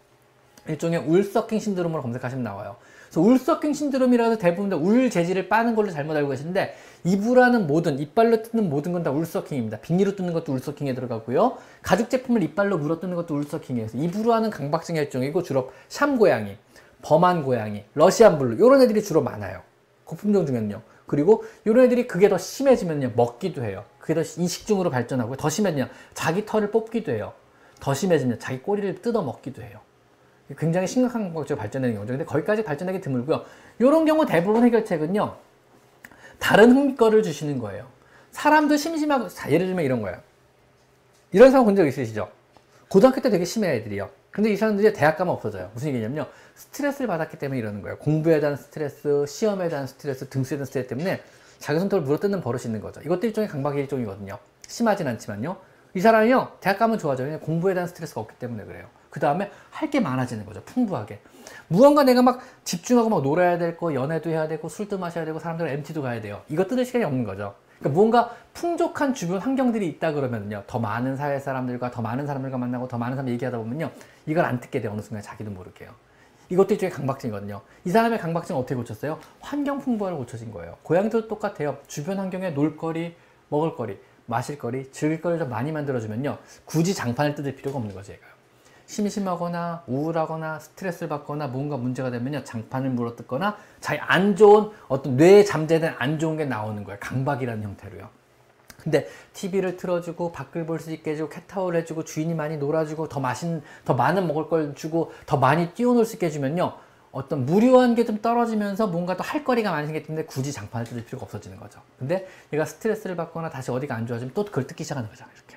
일종의 0.68 1.00
울서킹 1.08 1.60
신드롬으로 1.60 2.02
검색하시면 2.02 2.44
나와요. 2.44 2.76
그래서 3.10 3.22
울서킹 3.22 3.74
신드롬이라서 3.74 4.38
대부분 4.38 4.70
다 4.70 4.76
울 4.78 5.10
재질을 5.10 5.50
빠는 5.50 5.76
걸로 5.76 5.90
잘못 5.92 6.16
알고 6.16 6.30
계시는데 6.30 6.76
이불하는 7.04 7.68
모든 7.68 8.00
이빨로 8.00 8.44
뜯는 8.44 8.70
모든 8.70 8.92
건 8.94 9.04
다 9.04 9.12
울서킹입니다. 9.12 9.80
비닐로 9.80 10.16
뜯는 10.16 10.34
것도 10.34 10.52
울서킹에 10.54 10.94
들어가고요. 10.94 11.58
가죽 11.82 12.10
제품을 12.10 12.44
이빨로 12.44 12.78
물어 12.78 13.00
뜯는 13.00 13.16
것도 13.16 13.36
울서킹이에요. 13.36 13.88
이불로 13.94 14.34
하는 14.34 14.50
강박증 14.50 14.96
일종이고 14.96 15.44
주로 15.44 15.72
샴 15.88 16.18
고양이, 16.18 16.58
버만 17.04 17.44
고양이, 17.44 17.84
러시안 17.94 18.38
블루 18.38 18.56
이런 18.56 18.82
애들이 18.82 19.04
주로 19.04 19.22
많아요. 19.22 19.62
거품종 20.06 20.46
중에는요. 20.46 20.82
그리고 21.06 21.46
이런 21.64 21.86
애들이 21.86 22.08
그게 22.08 22.28
더 22.28 22.38
심해지면요 22.38 23.12
먹기도 23.16 23.64
해요. 23.64 23.84
그게 24.00 24.14
더 24.14 24.22
이식증으로 24.22 24.90
발전하고 24.90 25.38
더 25.38 25.50
심해지면 25.50 25.90
자기 26.14 26.46
털을 26.46 26.72
뽑기도 26.72 27.12
해요. 27.14 27.34
더 27.80 27.94
심해지면 27.94 28.40
자기 28.40 28.60
꼬리를 28.60 29.02
뜯어 29.02 29.22
먹기도 29.22 29.62
해요. 29.62 29.80
굉장히 30.56 30.88
심각한 30.88 31.34
것으로 31.34 31.58
발전되는 31.58 31.96
경우죠. 31.96 32.14
근데 32.14 32.26
거기까지 32.26 32.64
발전하기 32.64 33.02
드물고요. 33.02 33.44
이런 33.80 34.06
경우 34.06 34.26
대부분 34.26 34.64
해결책은요. 34.64 35.36
다른 36.40 36.72
흥미거리를 36.72 37.24
주시는 37.24 37.60
거예요. 37.60 37.88
사람도 38.32 38.78
심심하고 38.78 39.28
자, 39.30 39.52
예를 39.52 39.66
들면 39.68 39.84
이런 39.84 40.02
거예요. 40.02 40.20
이런 41.32 41.52
사람 41.52 41.66
본적 41.66 41.88
있으시죠? 41.88 42.30
고등학교 42.88 43.22
때 43.22 43.30
되게 43.30 43.44
심해 43.44 43.76
애들이요. 43.76 44.10
근데 44.32 44.52
이 44.52 44.56
사람들이 44.56 44.94
대학 44.94 45.18
가면 45.18 45.34
없어져요. 45.34 45.72
무슨 45.74 45.90
얘기냐면요. 45.90 46.28
스트레스를 46.56 47.08
받았기 47.08 47.38
때문에 47.40 47.60
이러는 47.60 47.82
거예요. 47.82 47.98
공부에 47.98 48.40
대한 48.40 48.56
스트레스, 48.56 49.26
시험에 49.28 49.68
대한 49.68 49.88
스트레스, 49.88 50.30
등수에 50.30 50.58
대한 50.58 50.66
스트레스 50.66 50.88
때문에 50.88 51.22
자기 51.60 51.80
손톱을 51.80 52.04
물어뜯는 52.04 52.42
버릇이 52.42 52.66
있는 52.66 52.80
거죠. 52.80 53.02
이것도 53.02 53.26
일종의 53.28 53.50
강박의 53.50 53.82
일종이거든요. 53.82 54.38
심하진 54.68 55.08
않지만요. 55.08 55.58
이 55.96 56.00
사람이요. 56.00 56.58
대학 56.60 56.78
가면 56.78 57.00
좋아져요. 57.00 57.40
공부에 57.40 57.74
대한 57.74 57.88
스트레스가 57.88 58.22
없기 58.22 58.36
때문에 58.38 58.66
그래요. 58.66 58.88
그 59.18 59.20
다음에 59.20 59.50
할 59.72 59.90
게 59.90 60.00
많아지는 60.00 60.46
거죠. 60.46 60.62
풍부하게. 60.64 61.20
무언가 61.70 62.04
내가 62.04 62.22
막 62.22 62.40
집중하고 62.64 63.10
막 63.10 63.24
놀아야 63.24 63.58
될 63.58 63.76
거, 63.78 63.94
연애도 63.96 64.30
해야 64.30 64.48
되고, 64.48 64.70
술도 64.70 65.00
마셔야 65.00 65.26
되고, 65.26 65.40
사람들 65.40 65.68
MT도 65.68 66.02
가야 66.04 66.22
돼요. 66.22 66.42
이거 66.50 66.66
뜯을 66.68 66.86
시간이 66.86 67.04
없는 67.06 67.24
거죠. 67.24 67.56
그러니까 67.80 67.98
무언가 67.98 68.36
풍족한 68.54 69.14
주변 69.16 69.40
환경들이 69.40 69.88
있다 69.88 70.12
그러면요. 70.12 70.64
더 70.68 70.78
많은 70.78 71.16
사회 71.16 71.40
사람들과 71.40 71.90
더 71.90 72.02
많은 72.02 72.28
사람들과 72.28 72.58
만나고 72.58 72.88
더 72.88 72.98
많은 72.98 73.16
사람 73.16 73.30
얘기하다 73.30 73.58
보면요. 73.58 73.90
이걸 74.28 74.46
안 74.46 74.60
뜯게 74.60 74.82
돼요. 74.82 74.92
어느 74.92 75.02
순간 75.02 75.24
자기도 75.24 75.50
모르게요. 75.52 75.90
이것도 76.50 76.74
일종의 76.76 76.92
강박증이거든요. 76.92 77.62
이 77.86 77.90
사람의 77.90 78.20
강박증 78.20 78.56
어떻게 78.56 78.76
고쳤어요? 78.76 79.20
환경 79.40 79.80
풍부화를 79.80 80.18
고쳐진 80.18 80.52
거예요. 80.52 80.78
고양이도 80.84 81.28
똑같아요. 81.28 81.78
주변 81.88 82.20
환경에 82.20 82.52
놀거리, 82.52 83.16
먹을거리, 83.50 84.00
마실거리, 84.26 84.92
즐길거리를 84.92 85.40
좀 85.40 85.50
많이 85.50 85.72
만들어주면요. 85.72 86.38
굳이 86.66 86.94
장판을 86.94 87.36
뜯을 87.36 87.56
필요가 87.56 87.78
없는 87.78 87.96
거죠, 87.96 88.14
얘가. 88.14 88.37
심심하거나 88.88 89.84
우울하거나 89.88 90.60
스트레스를 90.60 91.10
받거나 91.10 91.48
뭔가 91.48 91.78
문제가 91.78 92.10
되면요 92.10 92.44
장판을 92.44 92.90
물어뜯거나 92.90 93.58
자기 93.82 94.00
안 94.00 94.36
좋은 94.36 94.72
어떤 94.88 95.18
뇌에 95.18 95.44
잠재된 95.44 95.94
안 96.00 96.18
좋은 96.20 96.38
게 96.38 96.46
나오는 96.46 96.84
거예요. 96.84 96.98
강박이라는 97.00 97.64
형태로요. 97.64 98.10
근데 98.82 99.08
TV를 99.34 99.76
틀어주고 99.76 100.32
밖을 100.32 100.66
볼 100.66 100.80
수 100.80 100.92
있게 100.94 101.12
해주고 101.12 101.30
캣타워를 101.30 101.82
해주고 101.82 102.06
주인이 102.06 102.34
많이 102.34 102.58
놀아주고 102.58 103.10
더 103.10 103.20
맛있는 103.20 103.62
더 103.84 103.94
많은 103.94 104.26
먹을 104.28 104.48
걸 104.48 104.74
주고 104.76 105.12
더 105.26 105.36
많이 105.38 105.74
뛰어놀 105.74 106.06
수 106.06 106.16
있게 106.16 106.28
해주면요 106.28 106.74
어떤 107.12 107.46
무료한 107.46 107.96
게 107.96 108.06
좀 108.06 108.22
떨어지면서 108.22 108.88
뭔가 108.88 109.18
또 109.18 109.24
할 109.24 109.44
거리가 109.44 109.72
많이 109.72 109.88
생겼기 109.88 110.08
때문에 110.08 110.26
굳이 110.26 110.54
장판을 110.54 110.86
뜯을 110.86 111.04
필요가 111.06 111.26
없어지는 111.26 111.60
거죠. 111.60 111.82
근데 112.00 112.28
얘가 112.54 112.64
스트레스를 112.64 113.18
받거나 113.18 113.50
다시 113.50 113.72
어디가 113.72 113.94
안 113.96 114.08
좋아지면 114.08 114.34
또 114.34 114.46
그걸 114.46 114.66
뜯기 114.68 114.84
시작하는 114.86 115.10
거죠 115.10 115.26
이렇게 115.36 115.57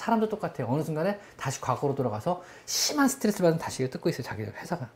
사람도 0.00 0.28
똑같아요. 0.30 0.66
어느 0.68 0.82
순간에 0.82 1.20
다시 1.36 1.60
과거로 1.60 1.94
돌아가서 1.94 2.42
심한 2.64 3.06
스트레스 3.08 3.42
받은 3.42 3.58
다시 3.58 3.88
뜯고 3.88 4.08
있어요. 4.08 4.22
자기 4.22 4.44
회사가. 4.44 4.88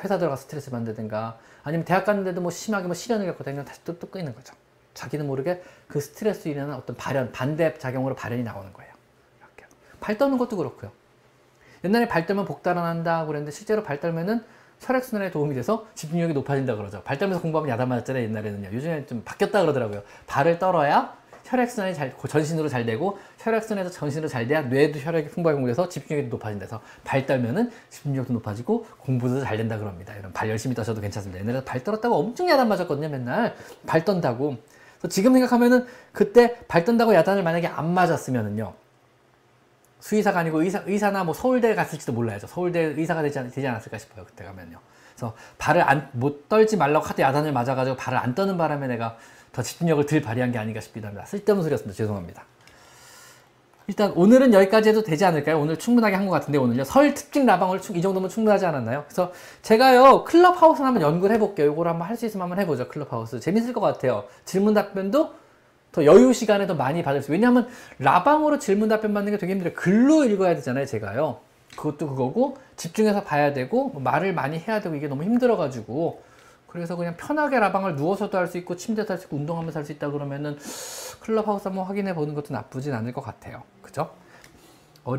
회사 0.00 0.18
들어가 0.18 0.36
스트레스 0.36 0.70
받는다든가 0.70 1.38
아니면 1.62 1.84
대학 1.84 2.04
갔는데도 2.04 2.40
뭐 2.40 2.50
심하게 2.50 2.86
뭐 2.86 2.94
시련을 2.94 3.26
겪고 3.26 3.44
다니면 3.44 3.64
다시 3.64 3.82
또 3.84 3.98
뜯고 3.98 4.18
있는 4.18 4.34
거죠. 4.34 4.54
자기는 4.94 5.26
모르게 5.26 5.62
그 5.86 6.00
스트레스 6.00 6.48
일어나는 6.48 6.74
어떤 6.74 6.96
발현, 6.96 7.30
반대 7.30 7.72
작용으로 7.78 8.16
발현이 8.16 8.42
나오는 8.42 8.72
거예요. 8.72 8.92
이렇게. 9.38 9.64
발 10.00 10.18
떠는 10.18 10.38
것도 10.38 10.56
그렇고요. 10.56 10.90
옛날에 11.84 12.08
발 12.08 12.26
떨면 12.26 12.44
복 12.44 12.62
달아난다 12.64 13.26
그랬는데 13.26 13.52
실제로 13.52 13.84
발 13.84 14.00
떨면은 14.00 14.44
혈액순환에 14.80 15.30
도움이 15.30 15.54
돼서 15.54 15.86
집중력이 15.94 16.34
높아진다 16.34 16.74
그러죠. 16.74 17.02
발 17.02 17.18
떨면서 17.18 17.42
공부하면 17.42 17.70
야단 17.70 17.88
맞았잖아요. 17.88 18.24
옛날에는요. 18.24 18.70
요즘에는 18.72 19.06
좀 19.06 19.22
바뀌었다 19.24 19.60
그러더라고요. 19.60 20.02
발을 20.26 20.58
떨어야 20.58 21.16
혈액순환이 21.48 21.94
잘, 21.94 22.14
전신으로 22.28 22.68
잘 22.68 22.84
되고, 22.84 23.18
혈액순환에서 23.38 23.90
전신으로 23.90 24.28
잘 24.28 24.46
돼야 24.46 24.60
뇌도 24.62 24.98
혈액이 24.98 25.30
풍부하게 25.30 25.54
공부돼서 25.54 25.88
집중력이 25.88 26.28
높아진다서 26.28 26.80
발 27.04 27.24
떨면은 27.24 27.70
집중력도 27.88 28.32
높아지고 28.34 28.86
공부도 28.98 29.40
잘 29.40 29.56
된다 29.56 29.78
그럽니다. 29.78 30.14
이런 30.14 30.32
발 30.32 30.48
열심히 30.50 30.74
떠셔도 30.74 31.00
괜찮습니다. 31.00 31.42
옛날에 31.42 31.64
발 31.64 31.82
떨었다고 31.82 32.14
엄청 32.14 32.48
야단 32.48 32.68
맞았거든요, 32.68 33.08
맨날. 33.08 33.54
발 33.86 34.04
떤다고. 34.04 34.58
지금 35.08 35.32
생각하면은 35.32 35.86
그때 36.12 36.58
발 36.68 36.84
떤다고 36.84 37.14
야단을 37.14 37.42
만약에 37.42 37.66
안 37.66 37.94
맞았으면은요. 37.94 38.74
수의사가 40.00 40.40
아니고 40.40 40.62
의사, 40.62 40.82
의사나 40.86 41.24
뭐 41.24 41.34
서울대 41.34 41.74
갔을지도 41.74 42.12
몰라야죠. 42.12 42.46
서울대 42.46 42.80
의사가 42.80 43.22
되지, 43.22 43.38
않, 43.38 43.50
되지 43.50 43.66
않았을까 43.66 43.98
싶어요. 43.98 44.24
그때 44.26 44.44
가면요. 44.44 44.78
그래서 45.14 45.34
발을 45.58 45.82
안, 45.82 46.08
못 46.12 46.48
떨지 46.48 46.76
말라고 46.76 47.04
하도 47.04 47.22
야단을 47.22 47.52
맞아가지고 47.52 47.96
발을 47.96 48.18
안 48.18 48.34
떠는 48.34 48.56
바람에 48.56 48.86
내가 48.86 49.16
더 49.58 49.62
집중력을 49.62 50.06
덜 50.06 50.22
발휘한 50.22 50.52
게 50.52 50.58
아닌가 50.58 50.80
싶기도 50.80 51.08
합니다. 51.08 51.26
쓸데없는 51.26 51.64
소리였습니다. 51.64 51.96
죄송합니다. 51.96 52.44
일단 53.88 54.12
오늘은 54.14 54.54
여기까지 54.54 54.90
해도 54.90 55.02
되지 55.02 55.24
않을까요? 55.24 55.58
오늘 55.58 55.76
충분하게 55.76 56.14
한 56.14 56.26
것 56.26 56.30
같은데 56.30 56.58
오늘요 56.58 56.84
설 56.84 57.12
특징 57.14 57.44
라방을 57.44 57.80
이 57.96 58.00
정도면 58.00 58.28
충분하지 58.28 58.66
않았나요? 58.66 59.02
그래서 59.08 59.32
제가요 59.62 60.22
클럽하우스 60.24 60.82
한번 60.82 61.02
연구를 61.02 61.34
해볼게요. 61.34 61.72
이걸 61.72 61.88
한번 61.88 62.06
할 62.06 62.16
수 62.16 62.24
있으면 62.26 62.42
한번 62.42 62.60
해보죠. 62.60 62.86
클럽하우스 62.86 63.40
재밌을 63.40 63.72
것 63.72 63.80
같아요. 63.80 64.24
질문 64.44 64.74
답변도 64.74 65.30
더 65.90 66.04
여유 66.04 66.32
시간에 66.32 66.68
더 66.68 66.74
많이 66.74 67.02
받을 67.02 67.20
수. 67.20 67.32
왜냐하면 67.32 67.66
라방으로 67.98 68.60
질문 68.60 68.88
답변 68.88 69.12
받는 69.12 69.32
게 69.32 69.38
되게 69.38 69.54
힘들어요. 69.54 69.74
글로 69.74 70.22
읽어야 70.24 70.54
되잖아요. 70.54 70.86
제가요. 70.86 71.40
그것도 71.74 72.10
그거고 72.10 72.58
집중해서 72.76 73.24
봐야 73.24 73.52
되고 73.52 73.88
뭐 73.88 74.00
말을 74.02 74.34
많이 74.34 74.58
해야 74.58 74.80
되고 74.80 74.94
이게 74.94 75.08
너무 75.08 75.24
힘들어가지고 75.24 76.27
그래서 76.68 76.96
그냥 76.96 77.16
편하게 77.16 77.58
라방을 77.58 77.96
누워서도 77.96 78.36
할 78.38 78.46
수 78.46 78.58
있고 78.58 78.76
침대도 78.76 79.10
할 79.12 79.18
수 79.18 79.26
있고 79.26 79.36
운동하면서 79.36 79.78
할 79.80 79.84
수 79.84 79.92
있다 79.92 80.10
그러면은 80.10 80.56
클럽하우스 81.20 81.68
한번 81.68 81.84
확인해 81.86 82.14
보는 82.14 82.34
것도 82.34 82.52
나쁘진 82.54 82.94
않을 82.94 83.12
것 83.12 83.22
같아요. 83.22 83.62
그죠? 83.82 84.10
어, 85.04 85.16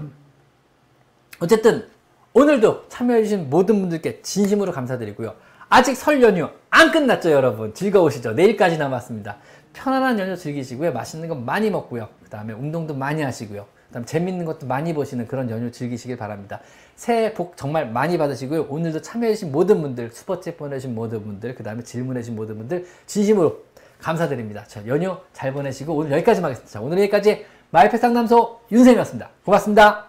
어쨌든 1.40 1.88
오늘도 2.34 2.88
참여해주신 2.90 3.50
모든 3.50 3.80
분들께 3.80 4.22
진심으로 4.22 4.72
감사드리고요. 4.72 5.36
아직 5.70 5.96
설 5.96 6.22
연휴 6.22 6.50
안 6.70 6.92
끝났죠, 6.92 7.32
여러분? 7.32 7.74
즐거우시죠? 7.74 8.34
내일까지 8.34 8.78
남았습니다. 8.78 9.38
편안한 9.74 10.20
연휴 10.20 10.36
즐기시고요. 10.38 10.94
맛있는 10.94 11.28
거 11.28 11.36
많이 11.36 11.70
먹고요. 11.70 12.10
그 12.24 12.30
다음에 12.30 12.54
운동도 12.54 12.94
많이 12.96 13.22
하시고요. 13.22 13.66
그 13.90 13.94
다음에 13.94 14.06
재밌는 14.06 14.46
것도 14.46 14.68
많이 14.68 14.94
보시는 14.94 15.28
그런 15.28 15.50
연휴 15.50 15.72
즐기시길 15.72 16.16
바랍니다. 16.16 16.62
새해 16.96 17.34
복 17.34 17.58
정말 17.58 17.92
많이 17.92 18.18
받으시고요. 18.18 18.68
오늘도 18.70 19.02
참여해주신 19.02 19.52
모든 19.52 19.82
분들, 19.82 20.12
슈퍼챗 20.12 20.58
보내주신 20.58 20.94
모든 20.94 21.24
분들, 21.24 21.56
그 21.56 21.64
다음에 21.64 21.84
질문해주신 21.84 22.36
모든 22.36 22.58
분들 22.58 22.86
진심으로 23.08 23.64
감사드립니다. 24.00 24.64
자, 24.66 24.86
연휴 24.88 25.18
잘 25.34 25.52
보내시고 25.52 25.94
오늘 25.94 26.12
여기까지만 26.12 26.52
하겠습니다. 26.52 26.72
자, 26.72 26.82
오늘 26.82 27.00
여기까지 27.00 27.46
마이펫 27.72 28.00
상담소 28.00 28.62
윤쌤이었습니다. 28.72 29.30
고맙습니다. 29.44 30.09